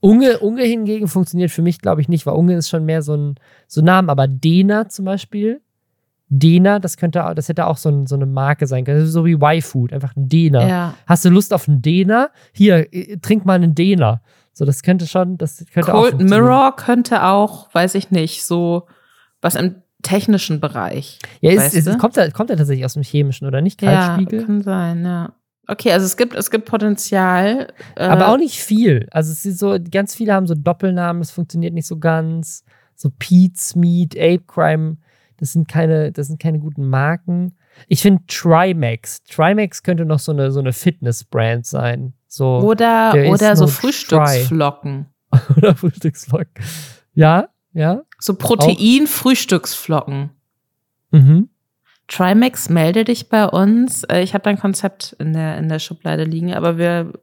Unge, 0.02 0.39
Unge 0.39 0.64
hingegen 0.64 1.08
funktioniert 1.08 1.52
für 1.52 1.62
mich, 1.62 1.80
glaube 1.80 2.02
ich, 2.02 2.10
nicht, 2.10 2.26
weil 2.26 2.34
Unge 2.34 2.56
ist 2.56 2.70
schon 2.70 2.86
mehr 2.86 3.04
so 3.04 3.16
ein, 3.16 3.36
so 3.68 3.82
ein 3.82 3.86
Name, 3.86 4.12
aber 4.12 4.28
Dena 4.28 4.89
zum 4.89 5.06
Beispiel. 5.06 5.62
Dena, 6.34 6.79
das 6.79 6.95
könnte, 6.97 7.25
auch- 7.25 7.34
das 7.34 7.49
hätte 7.49 7.67
auch 7.67 7.75
so, 7.77 7.89
ein, 7.89 8.07
so 8.07 8.15
eine 8.15 8.25
Marke 8.25 8.65
sein 8.65 8.86
können. 8.86 9.05
So 9.05 9.25
wie 9.25 9.34
Y-Food, 9.34 9.91
einfach 9.91 10.15
ein 10.15 10.29
Dena. 10.29 10.67
Ja. 10.67 10.93
Hast 11.05 11.25
du 11.25 11.29
Lust 11.29 11.53
auf 11.53 11.67
einen 11.67 11.82
Dena? 11.82 12.29
Hier, 12.53 12.91
äh, 12.93 13.17
trink 13.17 13.45
mal 13.45 13.55
einen 13.55 13.75
Dena. 13.75 14.21
So, 14.53 14.63
das 14.65 14.82
könnte 14.82 15.07
schon, 15.07 15.38
das 15.38 15.65
könnte 15.73 15.93
auch 15.93 15.99
Cold 16.01 16.11
funktionieren. 16.11 16.43
Mirror 16.45 16.75
könnte 16.77 17.23
auch, 17.25 17.73
weiß 17.73 17.95
ich 17.95 18.11
nicht, 18.11 18.43
so 18.45 18.88
was 19.41 19.55
im 19.55 19.75
technischen 20.03 20.59
Bereich. 20.59 21.19
Ja, 21.41 21.51
ist, 21.51 21.73
ist, 21.73 21.99
kommt, 21.99 22.15
er, 22.17 22.32
kommt 22.32 22.49
er 22.49 22.57
tatsächlich 22.57 22.86
aus 22.86 22.93
dem 22.93 23.03
Chemischen, 23.03 23.45
oder 23.47 23.61
nicht? 23.61 23.82
Ja, 23.82 24.15
Kaltspiegel? 24.15 24.45
kann 24.45 24.61
sein, 24.61 25.03
ja. 25.05 25.34
Okay, 25.67 25.91
also 25.91 26.05
es 26.05 26.17
gibt, 26.17 26.34
es 26.36 26.49
gibt 26.49 26.65
Potenzial. 26.65 27.67
Äh, 27.95 28.03
Aber 28.05 28.29
auch 28.29 28.38
nicht 28.38 28.59
viel. 28.59 29.07
Also 29.11 29.32
es 29.32 29.45
ist 29.45 29.59
so, 29.59 29.77
ganz 29.91 30.15
viele 30.15 30.34
haben 30.34 30.47
so 30.47 30.55
Doppelnamen, 30.55 31.21
das 31.21 31.32
funktioniert 31.32 31.73
nicht 31.73 31.88
so 31.88 31.97
ganz. 31.99 32.63
So 32.95 33.09
Pete's 33.17 33.75
Meat, 33.75 34.15
Ape 34.17 34.43
Crime, 34.47 34.97
das 35.42 35.52
sind 35.54 35.68
keine, 35.68 36.12
das 36.12 36.28
sind 36.28 36.39
keine 36.39 36.60
guten 36.60 36.88
Marken. 36.88 37.58
Ich 37.88 38.02
finde 38.04 38.22
Trimax. 38.28 39.24
Trimax 39.24 39.82
könnte 39.84 40.06
noch 40.06 40.20
so 40.20 40.32
eine, 40.32 40.52
so 40.52 40.60
eine 40.60 40.72
Fitness-Brand 40.72 41.66
sein. 41.66 42.14
So, 42.28 42.60
Oder, 42.60 43.14
oder 43.28 43.56
so 43.56 43.66
Frühstücksflocken. 43.68 45.08
oder 45.58 45.76
Frühstücksvlog. 45.76 46.46
Ja, 47.14 47.50
ja. 47.74 48.04
So 48.20 48.36
Protein-Frühstücksflocken. 48.36 50.30
Mhm. 51.12 51.50
Trimax, 52.08 52.70
melde 52.70 53.04
dich 53.04 53.28
bei 53.30 53.46
uns. 53.48 54.04
Äh, 54.04 54.22
Ich 54.22 54.34
habe 54.34 54.44
dein 54.44 54.60
Konzept 54.60 55.16
in 55.20 55.34
der, 55.34 55.58
in 55.58 55.68
der 55.70 55.80
Schublade 55.80 56.24
liegen, 56.24 56.54
aber 56.54 56.78
wir, 56.78 57.14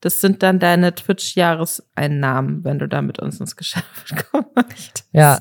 das 0.00 0.20
sind 0.20 0.42
dann 0.42 0.58
deine 0.58 0.94
Twitch-Jahreseinnahmen, 0.94 2.64
wenn 2.64 2.78
du 2.78 2.88
da 2.88 3.02
mit 3.02 3.20
uns 3.20 3.38
ins 3.40 3.54
Geschäft 3.56 3.84
möchtest. 4.56 5.08
Ja. 5.12 5.38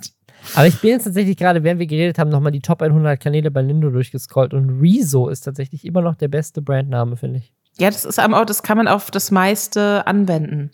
Aber 0.56 0.68
ich 0.68 0.80
bin 0.82 0.92
jetzt 0.92 1.04
tatsächlich 1.04 1.38
gerade, 1.38 1.64
während 1.64 1.80
wir 1.80 1.88
geredet 1.88 2.20
haben, 2.20 2.30
nochmal 2.30 2.52
die 2.52 2.62
Top 2.62 2.82
100 2.82 3.20
Kanäle 3.20 3.52
bei 3.52 3.62
Lindo 3.62 3.90
durchgescrollt 3.90 4.54
und 4.54 4.82
Rezo 4.82 5.30
ist 5.30 5.42
tatsächlich 5.42 5.86
immer 5.86 6.02
noch 6.02 6.16
der 6.16 6.28
beste 6.28 6.62
Brandname, 6.62 7.16
finde 7.18 7.40
ich. 7.40 7.54
Ja, 7.78 7.90
das 7.90 8.06
ist 8.06 8.20
aber 8.20 8.42
auch, 8.42 8.46
das 8.46 8.64
kann 8.64 8.78
man 8.78 8.88
auf 8.88 9.12
das 9.12 9.32
meiste 9.32 10.06
anwenden. 10.06 10.72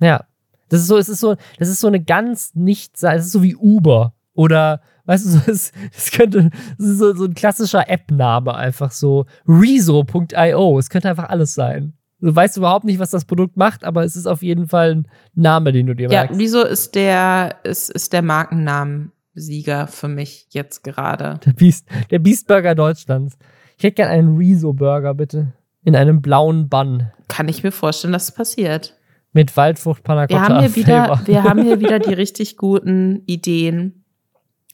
Ja. 0.00 0.24
Das 0.68 0.80
ist 0.80 0.86
so, 0.86 0.96
es 0.96 1.08
ist 1.08 1.20
so, 1.20 1.36
das 1.58 1.68
ist 1.68 1.80
so 1.80 1.86
eine 1.86 2.02
ganz 2.02 2.54
nicht, 2.54 2.94
es 2.94 3.26
ist 3.26 3.32
so 3.32 3.42
wie 3.42 3.54
Uber 3.54 4.14
oder, 4.32 4.80
weißt 5.04 5.26
du, 5.26 5.28
so, 5.30 5.40
es, 5.50 5.72
es 5.94 6.10
könnte, 6.10 6.50
es 6.78 6.84
ist 6.86 6.98
so, 6.98 7.14
so 7.14 7.24
ein 7.24 7.34
klassischer 7.34 7.88
App-Name 7.88 8.54
einfach 8.54 8.90
so, 8.90 9.26
rezo.io, 9.46 10.78
es 10.78 10.88
könnte 10.90 11.10
einfach 11.10 11.28
alles 11.28 11.54
sein. 11.54 11.92
Du 12.22 12.34
weißt 12.34 12.56
überhaupt 12.56 12.84
nicht, 12.84 13.00
was 13.00 13.10
das 13.10 13.24
Produkt 13.24 13.56
macht, 13.56 13.82
aber 13.82 14.04
es 14.04 14.14
ist 14.14 14.26
auf 14.26 14.42
jeden 14.42 14.68
Fall 14.68 14.94
ein 14.94 15.08
Name, 15.34 15.72
den 15.72 15.88
du 15.88 15.94
dir 15.94 16.04
Ja, 16.08 16.20
merkst. 16.20 16.38
wieso 16.38 16.64
ist 16.64 16.94
der, 16.94 17.56
ist, 17.64 17.90
ist 17.90 18.12
der 18.12 18.22
Markennamensieger 18.22 19.88
für 19.88 20.06
mich 20.08 20.46
jetzt 20.50 20.84
gerade? 20.84 21.40
Der 21.44 21.52
Beast, 21.52 21.88
der 22.10 22.20
Beastburger 22.20 22.74
Deutschlands. 22.76 23.36
Ich 23.76 23.84
hätte 23.84 23.96
gern 23.96 24.08
einen 24.10 24.36
Rezo-Burger, 24.36 25.14
bitte. 25.14 25.52
In 25.84 25.96
einem 25.96 26.22
blauen 26.22 26.68
Bun. 26.68 27.10
Kann 27.26 27.48
ich 27.48 27.64
mir 27.64 27.72
vorstellen, 27.72 28.12
dass 28.12 28.24
es 28.24 28.32
passiert. 28.32 28.96
Mit 29.32 29.56
Waldfrucht 29.56 30.04
Panna 30.04 30.28
Wir 30.28 30.40
haben 30.40 30.60
hier 30.60 30.76
wieder, 30.76 31.20
wir 31.24 31.42
haben 31.42 31.62
hier 31.62 31.80
wieder 31.80 31.98
die 31.98 32.12
richtig 32.12 32.56
guten 32.56 33.22
Ideen, 33.26 34.04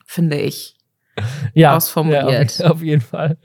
finde 0.04 0.36
ich. 0.38 0.76
ja, 1.54 1.74
ausformuliert. 1.74 2.58
Ja, 2.58 2.66
auf, 2.66 2.72
auf 2.72 2.82
jeden 2.82 3.00
Fall. 3.00 3.38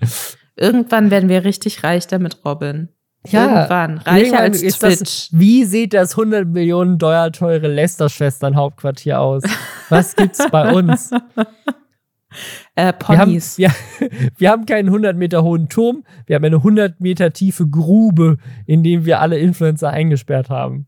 Irgendwann 0.58 1.10
werden 1.10 1.30
wir 1.30 1.45
richtig 1.45 1.84
reich 1.84 2.08
damit, 2.08 2.43
Robin. 2.43 2.89
Ja, 3.28 3.46
Irgendwann. 3.46 3.98
Reicher 4.00 4.18
Irgendwann 4.18 4.42
als 4.42 4.60
Twitch. 4.60 5.00
Das, 5.00 5.30
wie 5.32 5.64
sieht 5.64 5.94
das 5.94 6.12
100 6.12 6.48
Millionen 6.48 6.98
Dollar 6.98 7.32
teure 7.32 7.68
Lester-Schwestern-Hauptquartier 7.68 9.20
aus? 9.20 9.44
Was 9.90 10.16
gibt's 10.16 10.46
bei 10.52 10.74
uns? 10.74 11.12
äh, 12.76 12.92
Wir 13.08 13.18
haben, 13.18 13.30
Ponys. 13.32 13.58
wir, 13.58 13.72
wir 14.38 14.52
haben 14.52 14.66
keinen 14.66 14.88
100 14.88 15.16
Meter 15.16 15.44
hohen 15.44 15.70
Turm, 15.70 16.04
wir 16.26 16.36
haben 16.36 16.44
eine 16.44 16.58
100 16.58 17.00
Meter 17.00 17.32
tiefe 17.32 17.68
Grube, 17.68 18.38
in 18.66 18.84
dem 18.84 19.06
wir 19.06 19.22
alle 19.22 19.38
Influencer 19.38 19.90
eingesperrt 19.90 20.50
haben. 20.50 20.86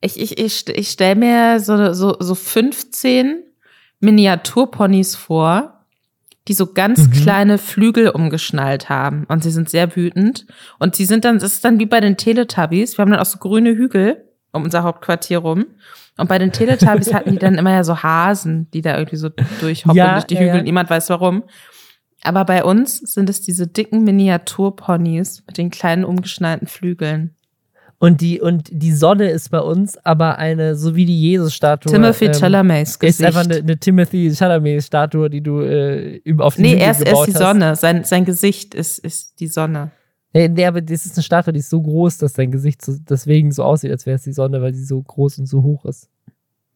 Ich, 0.00 0.20
ich, 0.20 0.38
ich, 0.38 0.68
ich 0.68 0.90
stelle 0.90 1.16
mir 1.16 1.60
so, 1.60 1.92
so, 1.92 2.16
so 2.18 2.34
15 2.34 3.42
Miniaturponys 4.00 5.16
vor, 5.16 5.75
die 6.48 6.54
so 6.54 6.72
ganz 6.72 7.06
Mhm. 7.08 7.10
kleine 7.12 7.58
Flügel 7.58 8.08
umgeschnallt 8.10 8.88
haben. 8.88 9.24
Und 9.28 9.42
sie 9.42 9.50
sind 9.50 9.68
sehr 9.68 9.94
wütend. 9.96 10.46
Und 10.78 10.94
sie 10.96 11.04
sind 11.04 11.24
dann, 11.24 11.38
das 11.38 11.54
ist 11.54 11.64
dann 11.64 11.78
wie 11.80 11.86
bei 11.86 12.00
den 12.00 12.16
Teletubbies. 12.16 12.96
Wir 12.98 13.02
haben 13.02 13.10
dann 13.10 13.20
auch 13.20 13.24
so 13.26 13.38
grüne 13.38 13.70
Hügel 13.70 14.22
um 14.52 14.62
unser 14.64 14.82
Hauptquartier 14.84 15.38
rum. 15.38 15.66
Und 16.16 16.28
bei 16.28 16.38
den 16.38 16.50
Teletubbies 16.52 17.12
hatten 17.12 17.32
die 17.32 17.38
dann 17.38 17.56
immer 17.56 17.72
ja 17.72 17.84
so 17.84 18.02
Hasen, 18.02 18.70
die 18.72 18.80
da 18.80 18.96
irgendwie 18.96 19.16
so 19.16 19.28
durchhoppen 19.60 19.96
Ja, 19.98 20.14
durch 20.14 20.24
die 20.24 20.34
ja, 20.34 20.40
Hügel. 20.40 20.56
ja. 20.56 20.62
Niemand 20.62 20.88
weiß 20.88 21.10
warum. 21.10 21.42
Aber 22.22 22.44
bei 22.46 22.64
uns 22.64 22.96
sind 22.98 23.28
es 23.28 23.42
diese 23.42 23.66
dicken 23.66 24.02
Miniaturponys 24.04 25.44
mit 25.46 25.58
den 25.58 25.70
kleinen 25.70 26.04
umgeschnallten 26.04 26.66
Flügeln. 26.66 27.35
Und 27.98 28.20
die, 28.20 28.40
und 28.40 28.68
die 28.70 28.92
Sonne 28.92 29.30
ist 29.30 29.50
bei 29.50 29.60
uns 29.60 29.96
aber 30.04 30.38
eine, 30.38 30.76
so 30.76 30.94
wie 30.96 31.06
die 31.06 31.18
Jesus-Statue. 31.18 31.90
Timothy 31.90 32.26
ähm, 32.26 32.32
Chalamets 32.32 32.90
Ist 32.92 33.00
Gesicht. 33.00 33.26
einfach 33.26 33.44
eine, 33.44 33.56
eine 33.56 33.78
Timothy 33.78 34.34
Chalamet-Statue, 34.34 35.30
die 35.30 35.40
du 35.40 35.60
äh, 35.62 36.20
auf 36.38 36.56
den 36.56 36.62
Nee, 36.62 36.74
er 36.76 36.90
ist, 36.90 37.02
er 37.02 37.14
ist 37.14 37.26
die 37.26 37.34
hast. 37.34 37.38
Sonne. 37.38 37.76
Sein, 37.76 38.04
sein 38.04 38.24
Gesicht 38.26 38.74
ist, 38.74 38.98
ist 38.98 39.40
die 39.40 39.46
Sonne. 39.46 39.92
Nee, 40.34 40.48
nee, 40.48 40.66
aber 40.66 40.82
das 40.82 41.06
ist 41.06 41.16
eine 41.16 41.22
Statue, 41.22 41.54
die 41.54 41.60
ist 41.60 41.70
so 41.70 41.80
groß, 41.80 42.18
dass 42.18 42.34
dein 42.34 42.50
Gesicht 42.50 42.84
so, 42.84 42.94
deswegen 43.08 43.52
so 43.52 43.64
aussieht, 43.64 43.90
als 43.90 44.04
wäre 44.04 44.16
es 44.16 44.22
die 44.22 44.32
Sonne, 44.34 44.60
weil 44.60 44.74
sie 44.74 44.84
so 44.84 45.00
groß 45.00 45.38
und 45.38 45.46
so 45.46 45.62
hoch 45.62 45.86
ist. 45.86 46.10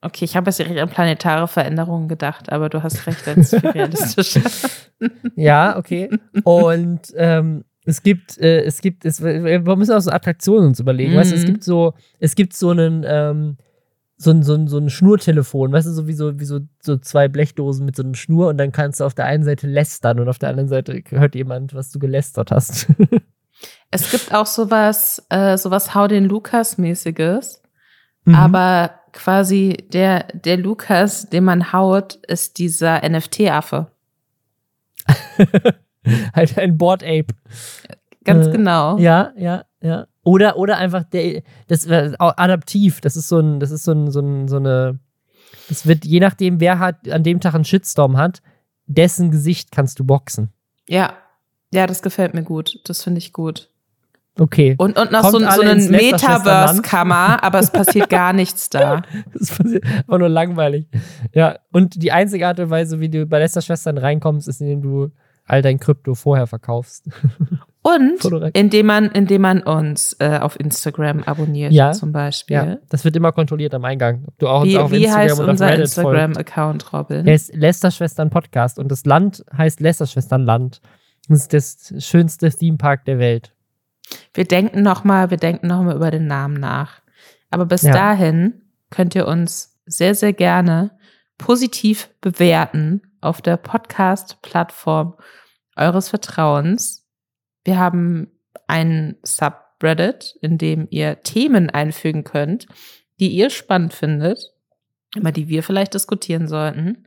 Okay, 0.01 0.25
ich 0.25 0.35
habe 0.35 0.49
jetzt 0.49 0.59
direkt 0.59 0.79
an 0.79 0.89
planetare 0.89 1.47
Veränderungen 1.47 2.09
gedacht, 2.09 2.51
aber 2.51 2.71
du 2.71 2.83
hast 2.83 3.07
recht, 3.07 3.27
das 3.27 3.37
ist 3.37 3.61
viel 3.61 3.69
realistischer. 3.71 4.41
Ja, 5.37 5.77
okay. 5.77 6.09
Und 6.45 7.01
ähm, 7.17 7.65
es 7.91 8.03
gibt, 8.03 8.39
äh, 8.39 8.63
es 8.63 8.81
gibt, 8.81 9.05
es, 9.05 9.23
wir 9.23 9.61
müssen 9.77 9.93
auch 9.93 10.01
so 10.01 10.11
Attraktionen 10.11 10.69
uns 10.69 10.81
überlegen. 10.81 11.15
Weißt 11.15 11.31
du, 11.33 11.37
es 11.37 11.43
Mhm. 11.43 11.47
gibt 11.47 11.65
so, 11.65 11.95
es 12.19 12.35
gibt 12.35 12.55
so 12.55 12.71
einen, 12.71 13.05
ähm, 13.07 13.57
so 14.17 14.31
ein, 14.31 14.43
so 14.43 14.55
ein, 14.55 14.69
so 14.69 14.79
ein 14.79 14.91
Schnurtelefon, 14.91 15.73
weißt 15.73 15.87
du, 15.89 15.93
so 15.93 16.07
wie 16.07 16.13
so, 16.13 16.39
wie 16.41 16.45
so, 16.45 16.61
so 16.83 16.97
zwei 16.99 17.29
Blechdosen 17.29 17.85
mit 17.87 17.97
so 17.97 18.03
einem 18.03 18.15
Schnur 18.15 18.49
und 18.49 18.59
dann 18.59 18.71
kannst 18.73 19.01
du 19.01 19.05
auf 19.05 19.15
der 19.15 19.25
einen 19.25 19.45
Seite 19.45 19.67
lästern 19.67 20.21
und 20.21 20.29
auf 20.29 20.39
der 20.39 20.51
anderen 20.51 20.69
Seite 20.69 21.03
hört 21.09 21.35
jemand, 21.35 21.75
was 21.75 21.91
du 21.91 21.99
gelästert 21.99 22.51
hast. 22.51 22.87
Es 23.91 24.11
gibt 24.11 24.33
auch 24.33 24.47
sowas, 24.47 25.23
äh, 25.29 25.59
sowas 25.59 25.95
Hau 25.95 26.07
den 26.09 26.25
Lukas-mäßiges, 26.25 27.61
Mhm. 28.25 28.35
aber 28.35 28.91
quasi 29.13 29.85
der, 29.93 30.29
der 30.33 30.57
Lukas, 30.57 31.29
den 31.29 31.45
man 31.45 31.73
haut, 31.73 32.15
ist 32.27 32.59
dieser 32.59 33.03
NFT-Affe. 33.07 33.89
halt 36.35 36.59
ein 36.59 36.79
Board 36.79 37.03
Ape. 37.03 37.35
Ganz 38.25 38.47
Äh, 38.47 38.51
genau. 38.51 38.99
Ja, 38.99 39.33
ja, 39.37 39.65
ja. 39.83 40.07
Oder, 40.23 40.57
oder 40.59 40.77
einfach 40.77 41.05
der, 41.05 41.43
das 41.69 41.89
auch 42.19 42.37
adaptiv. 42.37 43.01
Das 43.01 43.17
ist 43.17 43.29
so 43.29 43.39
ein, 43.39 43.61
das 43.61 43.71
ist 43.71 43.85
so 43.85 43.93
ein, 43.93 44.11
so 44.11 44.21
ein, 44.21 44.49
so 44.49 44.57
eine, 44.57 44.99
das 45.69 45.87
wird, 45.87 46.05
je 46.05 46.21
nachdem, 46.21 46.61
wer 46.61 46.79
hat, 46.79 47.09
an 47.09 47.23
dem 47.23 47.41
Tag 47.41 47.55
einen 47.55 47.65
Shitstorm 47.65 48.17
hat, 48.17 48.43
dessen 48.87 49.31
Gesicht 49.31 49.73
kannst 49.73 49.99
du 49.99 50.05
boxen. 50.05 50.53
Ja. 50.89 51.15
Ja, 51.73 51.87
das 51.87 52.03
gefällt 52.03 52.35
mir 52.35 52.43
gut. 52.43 52.81
Das 52.85 53.03
finde 53.03 53.19
ich 53.19 53.33
gut. 53.33 53.71
Okay. 54.39 54.75
Und, 54.79 54.99
und 54.99 55.13
noch 55.13 55.23
Kommt 55.23 55.45
so, 55.45 55.51
so 55.51 55.61
einen. 55.61 55.91
Metaverse-Kammer, 55.91 57.43
aber 57.43 57.59
es 57.59 57.71
passiert 57.71 58.09
gar 58.11 58.33
nichts 58.33 58.71
da. 58.71 59.03
Das 59.33 59.51
ist 59.51 59.61
einfach 59.61 60.19
nur 60.19 60.29
langweilig. 60.29 60.87
Ja, 61.33 61.59
und 61.73 62.03
die 62.03 62.13
einzige 62.13 62.47
Art 62.47 62.59
und 62.59 62.71
Weise, 62.71 63.01
wie 63.01 63.09
du 63.09 63.27
bei 63.27 63.39
Lästerschwestern 63.39 63.99
reinkommst, 63.99 64.49
ist, 64.49 64.61
indem 64.61 64.83
du 64.83 65.11
all 65.51 65.63
dein 65.63 65.81
Krypto 65.81 66.15
vorher 66.15 66.47
verkaufst. 66.47 67.09
Und 67.83 68.23
indem 68.55 68.87
man, 68.87 69.07
indem 69.11 69.41
man 69.41 69.63
uns 69.63 70.15
äh, 70.21 70.39
auf 70.39 70.61
Instagram 70.61 71.23
abonniert, 71.23 71.73
Ja. 71.73 71.93
zum 71.93 72.13
Beispiel. 72.13 72.55
Ja, 72.57 72.77
das 72.91 73.05
wird 73.07 73.17
immer 73.17 73.33
kontrolliert 73.33 73.73
am 73.75 73.85
Eingang. 73.87 74.25
Ob 74.27 74.39
du 74.39 74.49
auch 74.49 74.61
uns 74.63 74.71
Wie, 74.71 74.79
auch 74.79 74.85
auf 74.85 74.91
wie 74.91 75.05
Instagram 75.05 75.23
heißt 75.29 75.41
auf 75.41 75.49
unser. 75.49 75.75
Instagram-Account, 75.79 76.93
Robin? 76.93 77.25
Der 77.25 77.35
ist 77.35 77.55
Lästerschwestern 77.55 78.29
Podcast 78.29 78.79
und 78.79 78.89
das 78.93 79.07
Land 79.07 79.45
heißt 79.57 79.81
Lästerschwesternland. 79.81 80.83
Das 81.29 81.49
ist 81.49 81.53
das 81.55 82.05
schönste 82.05 82.51
Themepark 82.51 83.07
der 83.07 83.19
Welt. 83.19 83.55
Wir 84.35 84.45
denken 84.45 84.83
noch 84.83 85.05
mal, 85.05 85.31
wir 85.31 85.39
denken 85.39 85.67
noch 85.67 85.83
mal 85.83 85.97
über 85.97 86.11
den 86.11 86.27
Namen 86.27 86.55
nach. 86.61 87.01
Aber 87.51 87.65
bis 87.65 87.81
Ja. 87.83 87.93
dahin 87.93 88.61
könnt 88.91 89.15
ihr 89.15 89.27
uns 89.27 89.79
sehr, 89.87 90.15
sehr 90.15 90.35
gerne 90.35 90.91
positiv 91.39 92.11
bewerten 92.21 93.01
auf 93.23 93.41
der 93.41 93.57
Podcast-Plattform 93.57 95.15
eures 95.81 96.09
Vertrauens. 96.09 97.07
Wir 97.65 97.79
haben 97.79 98.29
einen 98.67 99.17
Subreddit, 99.23 100.37
in 100.41 100.59
dem 100.59 100.87
ihr 100.91 101.23
Themen 101.23 101.71
einfügen 101.71 102.25
könnt, 102.25 102.67
die 103.19 103.29
ihr 103.29 103.51
spannend 103.51 103.93
findet, 103.93 104.53
über 105.17 105.33
die 105.33 105.49
wir 105.49 105.63
vielleicht 105.63 105.95
diskutieren 105.95 106.49
sollten. 106.49 107.07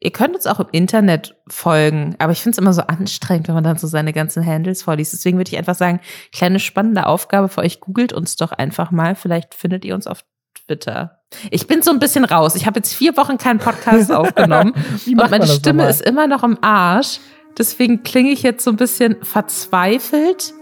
Ihr 0.00 0.10
könnt 0.10 0.34
uns 0.34 0.46
auch 0.46 0.60
im 0.60 0.66
Internet 0.72 1.34
folgen, 1.46 2.14
aber 2.18 2.32
ich 2.32 2.42
finde 2.42 2.54
es 2.56 2.58
immer 2.58 2.74
so 2.74 2.82
anstrengend, 2.82 3.48
wenn 3.48 3.54
man 3.54 3.64
dann 3.64 3.78
so 3.78 3.86
seine 3.86 4.12
ganzen 4.12 4.44
Handles 4.44 4.82
vorliest. 4.82 5.14
Deswegen 5.14 5.38
würde 5.38 5.50
ich 5.50 5.56
einfach 5.56 5.74
sagen, 5.74 6.00
kleine 6.30 6.60
spannende 6.60 7.06
Aufgabe 7.06 7.48
für 7.48 7.62
euch, 7.62 7.80
googelt 7.80 8.12
uns 8.12 8.36
doch 8.36 8.52
einfach 8.52 8.90
mal. 8.90 9.14
Vielleicht 9.14 9.54
findet 9.54 9.84
ihr 9.84 9.94
uns 9.94 10.06
auf 10.06 10.24
Twitter. 10.66 11.22
Ich 11.50 11.66
bin 11.66 11.82
so 11.82 11.90
ein 11.90 11.98
bisschen 11.98 12.24
raus. 12.24 12.54
Ich 12.54 12.66
habe 12.66 12.78
jetzt 12.78 12.94
vier 12.94 13.16
Wochen 13.16 13.38
keinen 13.38 13.58
Podcast 13.58 14.12
aufgenommen 14.12 14.74
und 15.06 15.16
meine 15.30 15.46
Stimme 15.46 15.78
nochmal? 15.78 15.90
ist 15.90 16.02
immer 16.02 16.26
noch 16.26 16.42
im 16.44 16.58
Arsch. 16.62 17.20
Deswegen 17.58 18.02
klinge 18.02 18.30
ich 18.30 18.42
jetzt 18.42 18.64
so 18.64 18.70
ein 18.70 18.76
bisschen 18.76 19.16
verzweifelt 19.22 20.54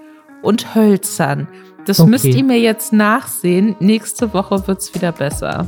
und 0.42 0.74
hölzern. 0.74 1.48
Das 1.86 2.00
Okay. 2.00 2.10
müsst 2.10 2.24
ihr 2.26 2.44
mir 2.44 2.58
jetzt 2.60 2.92
nachsehen. 2.92 3.74
Nächste 3.80 4.32
Woche 4.34 4.66
wird's 4.68 4.94
wieder 4.94 5.12
besser. 5.12 5.66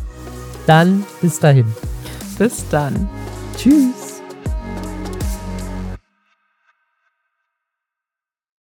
Dann 0.66 1.04
bis 1.20 1.40
dahin. 1.40 1.66
Bis 2.38 2.68
dann. 2.68 3.08
Tschüss. 3.56 4.13